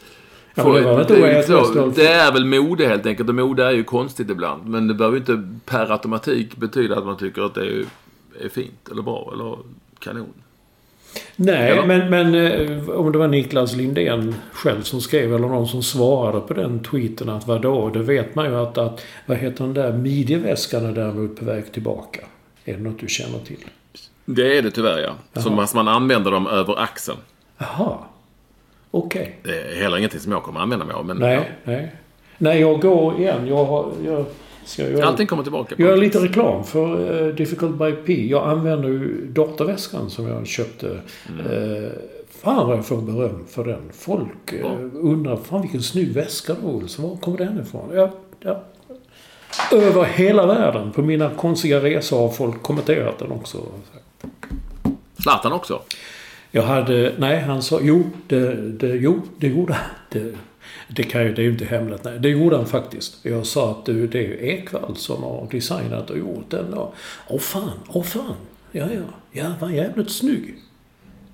Ja, 0.55 0.63
men 0.63 0.73
det 0.75 0.81
var 0.81 1.03
det, 1.03 1.21
Way 1.21 1.29
är 1.31 1.37
Out 1.37 1.45
så- 1.45 1.59
West, 1.59 1.75
Ulf. 1.75 1.95
det 1.95 2.07
är 2.07 2.31
väl 2.33 2.45
mode 2.45 2.87
helt 2.87 3.05
enkelt. 3.05 3.29
Och 3.29 3.35
mode 3.35 3.63
är 3.65 3.71
ju 3.71 3.83
konstigt 3.83 4.29
ibland. 4.29 4.65
Men 4.69 4.87
det 4.87 4.93
behöver 4.93 5.17
ju 5.17 5.19
inte 5.19 5.59
per 5.65 5.91
automatik 5.91 6.57
betyda 6.57 6.97
att 6.97 7.05
man 7.05 7.17
tycker 7.17 7.41
att 7.41 7.53
det 7.55 7.61
är, 7.65 7.85
är 8.45 8.49
fint 8.49 8.89
eller 8.91 9.01
bra 9.01 9.29
eller 9.33 9.57
kanon. 9.99 10.33
Nej, 11.35 11.71
Eller? 11.71 11.85
men, 11.85 12.09
men 12.09 12.35
eh, 12.35 12.89
om 12.89 13.11
det 13.11 13.17
var 13.17 13.27
Niklas 13.27 13.75
Lindén 13.75 14.35
själv 14.51 14.81
som 14.81 15.01
skrev 15.01 15.35
eller 15.35 15.47
någon 15.47 15.67
som 15.67 15.83
svarade 15.83 16.39
på 16.41 16.53
den 16.53 16.83
tweeten 16.83 17.29
att 17.29 17.47
vadå? 17.47 17.89
Det 17.89 17.99
vet 17.99 18.35
man 18.35 18.45
ju 18.45 18.55
att, 18.55 18.77
att 18.77 19.05
vad 19.25 19.37
heter 19.37 19.63
den 19.63 19.73
där 19.73 19.93
midjeväskan 19.93 20.85
är 20.85 20.91
däremot 20.91 21.39
på 21.39 21.45
väg 21.45 21.71
tillbaka. 21.71 22.21
Är 22.65 22.73
det 22.73 22.79
något 22.79 22.99
du 22.99 23.07
känner 23.07 23.39
till? 23.39 23.65
Det 24.25 24.57
är 24.57 24.61
det 24.61 24.71
tyvärr 24.71 24.99
ja. 24.99 25.41
Så 25.41 25.49
man, 25.49 25.67
man 25.75 25.87
använder 25.87 26.31
dem 26.31 26.47
över 26.47 26.79
axeln. 26.79 27.17
Jaha. 27.57 27.97
Okej. 28.91 29.39
Det 29.43 29.61
är 29.61 29.81
heller 29.81 29.97
ingenting 29.97 30.19
som 30.19 30.31
jag 30.31 30.43
kommer 30.43 30.59
använda 30.59 30.85
mig 30.85 30.95
av. 30.95 31.05
Men 31.05 31.17
Nej, 31.17 31.51
nej. 31.63 31.91
Nej, 32.37 32.61
jag 32.61 32.81
går 32.81 33.19
igen. 33.19 33.47
Jag, 33.47 33.65
har, 33.65 33.91
jag 34.05 34.25
ska 34.65 35.05
allting 35.05 35.27
kommer 35.27 35.43
tillbaka. 35.43 35.75
på 35.75 35.81
göra 35.81 35.91
något 35.91 36.03
lite 36.03 36.19
reklam 36.19 36.63
för 36.63 37.11
uh, 37.27 37.35
Difficult 37.35 37.77
by 37.77 37.91
P. 37.91 38.27
Jag 38.27 38.49
använder 38.49 38.89
ju 38.89 39.27
datorväskan 39.27 40.09
som 40.09 40.27
jag 40.27 40.47
köpte. 40.47 40.99
Mm. 41.29 41.45
Eh, 41.45 41.89
fan 42.41 42.67
vad 42.67 42.77
jag 42.77 42.85
får 42.85 43.01
beröm 43.01 43.45
för 43.49 43.65
den. 43.65 43.81
Folk 43.93 44.53
uh, 44.53 44.65
undrar, 44.93 45.35
fan 45.35 45.61
vilken 45.61 45.81
snygg 45.81 46.13
väska 46.13 46.55
då 46.61 46.67
Olsson. 46.67 47.09
Var 47.09 47.17
kommer 47.17 47.37
den 47.37 47.61
ifrån? 47.61 47.89
Ja, 47.93 48.11
ja. 48.39 48.63
Över 49.71 50.03
hela 50.03 50.45
världen. 50.45 50.91
På 50.91 51.01
mina 51.01 51.29
konstiga 51.29 51.83
resor 51.83 52.17
har 52.17 52.29
folk 52.29 52.63
kommenterat 52.63 53.19
den 53.19 53.31
också. 53.31 53.57
Zlatan 55.23 55.51
också. 55.51 55.81
Jag 56.51 56.63
hade... 56.63 57.13
Nej, 57.17 57.41
han 57.41 57.61
sa... 57.61 57.79
Jo, 57.81 58.03
det, 58.27 58.55
det, 58.55 58.87
jo, 58.87 59.21
det 59.37 59.47
gjorde 59.47 59.73
han. 59.73 60.35
Det, 60.87 61.03
kan 61.03 61.23
ju, 61.23 61.33
det 61.33 61.41
är 61.41 61.43
ju 61.43 61.51
inte 61.51 61.65
hemligt. 61.65 62.03
Nej, 62.03 62.19
det 62.19 62.29
gjorde 62.29 62.55
han 62.57 62.65
faktiskt. 62.65 63.17
Jag 63.25 63.45
sa 63.45 63.71
att 63.71 63.85
du, 63.85 64.07
det 64.07 64.19
är 64.19 64.23
ju 64.23 64.37
Ekwall 64.49 64.95
som 64.95 65.23
har 65.23 65.47
designat 65.51 66.09
och 66.09 66.17
gjort 66.17 66.49
den. 66.49 66.73
Åh 67.27 67.39
fan, 67.39 67.79
åh 67.87 68.03
fan. 68.03 68.35
Ja, 68.71 68.87
ja. 68.93 69.01
Ja, 69.31 69.53
var 69.59 69.69
jävligt 69.69 70.11
snygg. 70.11 70.55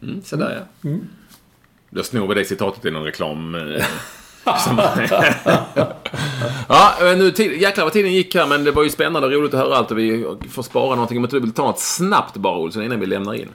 Mm, 0.02 0.22
så 0.24 0.36
där 0.36 0.68
ja. 0.82 0.90
Då 1.90 2.04
snor 2.04 2.28
vi 2.28 2.36
det 2.36 2.46
citatet 2.46 2.86
i 2.86 2.92
någon 2.92 3.04
reklam. 3.04 3.56
eh, 3.56 3.62
ja, 6.68 6.94
men 7.02 7.20
nu, 7.20 7.34
jäklar 7.38 7.84
vad 7.84 7.94
tiden 7.94 8.14
gick 8.14 8.36
här. 8.36 8.48
Men 8.48 8.64
det 8.64 8.72
var 8.72 8.84
ju 8.84 8.90
spännande 8.90 9.28
och 9.28 9.34
roligt 9.34 9.54
att 9.54 9.60
höra 9.60 9.76
allt. 9.76 9.92
Och 9.92 9.98
vi 9.98 10.26
får 10.50 10.64
spara 10.64 10.90
någonting. 10.96 11.18
Om 11.18 11.28
du 11.32 11.40
vill 11.40 11.52
ta 11.52 11.66
något 11.66 11.80
snabbt 11.80 12.38
bara 12.38 12.58
Olsson 12.58 12.84
innan 12.84 13.00
vi 13.00 13.06
lämnar 13.06 13.34
in. 13.34 13.50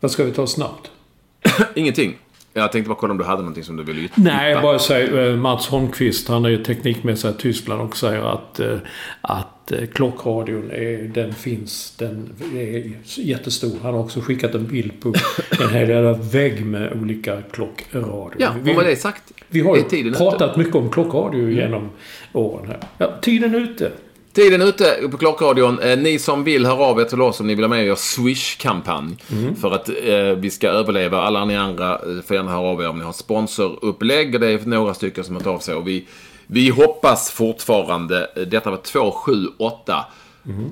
Vad 0.00 0.10
ska 0.10 0.24
vi 0.24 0.32
ta 0.32 0.46
snabbt? 0.46 0.90
Ingenting. 1.74 2.18
Jag 2.54 2.72
tänkte 2.72 2.88
bara 2.88 2.98
kolla 2.98 3.10
om 3.10 3.18
du 3.18 3.24
hade 3.24 3.42
någonting 3.42 3.64
som 3.64 3.76
du 3.76 3.84
ville 3.84 4.00
yttra. 4.00 4.22
Nej, 4.22 4.62
bara 4.62 4.78
säga 4.78 5.26
eh, 5.26 5.36
Mats 5.36 5.68
Holmqvist, 5.68 6.28
han 6.28 6.44
är 6.44 6.48
ju 6.48 6.64
teknikmästare 6.64 7.32
i 7.32 7.34
Tyskland 7.34 7.80
och 7.80 7.96
säger 7.96 8.22
att, 8.22 8.60
eh, 8.60 8.76
att 9.20 9.72
eh, 9.72 9.86
klockradion, 9.86 10.70
är, 10.70 11.10
den 11.14 11.34
finns, 11.34 11.94
den 11.98 12.32
är 12.54 12.92
jättestor. 13.20 13.78
Han 13.82 13.94
har 13.94 14.00
också 14.00 14.20
skickat 14.20 14.54
en 14.54 14.66
bild 14.66 15.00
på 15.00 15.14
en 15.60 15.70
hel 15.70 15.88
jävla 15.88 16.12
vägg 16.12 16.66
med 16.66 16.92
olika 17.02 17.42
klockradior. 17.42 18.34
Ja, 18.38 18.50
vi, 18.62 18.72
vad 18.72 18.84
var 18.84 18.90
det 18.90 18.96
sagt? 18.96 19.22
vi 19.48 19.60
har 19.60 19.76
ju 19.76 20.12
pratat 20.12 20.50
ute? 20.50 20.58
mycket 20.58 20.74
om 20.74 20.90
klockradio 20.90 21.50
genom 21.50 21.90
åren 22.32 22.66
här. 22.66 22.80
Ja, 22.98 23.12
tiden 23.22 23.54
är 23.54 23.58
ute. 23.58 23.92
Tiden 24.32 24.62
ute 24.62 25.08
på 25.10 25.18
Klockradion. 25.18 25.78
Eh, 25.80 25.98
ni 25.98 26.18
som 26.18 26.44
vill 26.44 26.66
hör 26.66 26.84
av 26.84 27.00
er 27.00 27.04
till 27.04 27.20
oss 27.20 27.40
om 27.40 27.46
ni 27.46 27.54
vill 27.54 27.64
ha 27.64 27.68
med 27.68 27.86
er 27.86 27.94
Swish-kampanj. 27.94 29.16
För 29.60 29.70
att 29.70 29.88
eh, 29.88 30.36
vi 30.36 30.50
ska 30.50 30.68
överleva. 30.68 31.22
Alla 31.22 31.44
ni 31.44 31.56
andra 31.56 31.92
eh, 31.94 32.22
får 32.26 32.36
gärna 32.36 32.50
höra 32.50 32.60
av 32.68 32.82
er 32.82 32.88
om 32.88 32.98
ni 32.98 33.04
har 33.04 33.12
sponsorupplägg. 33.12 34.40
Det 34.40 34.46
är 34.48 34.66
några 34.66 34.94
stycken 34.94 35.24
som 35.24 35.34
har 35.36 35.42
tagit 35.42 35.56
av 35.56 35.60
sig. 35.60 35.74
Och 35.74 35.88
vi, 35.88 36.06
vi 36.46 36.68
hoppas 36.68 37.30
fortfarande. 37.30 38.30
eh, 38.36 38.42
Detta 38.42 38.70
var 38.70 38.76
278. 38.76 40.04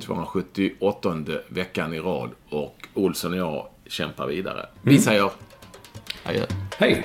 278 0.07 1.15
veckan 1.49 1.95
i 1.95 1.99
rad. 2.01 2.31
Och 2.51 2.77
Olsson 2.95 3.33
och 3.33 3.39
jag 3.39 3.67
kämpar 3.87 4.27
vidare. 4.27 4.67
Vi 4.83 4.99
säger 4.99 5.31
adjö. 6.25 6.45
Hej! 6.79 7.05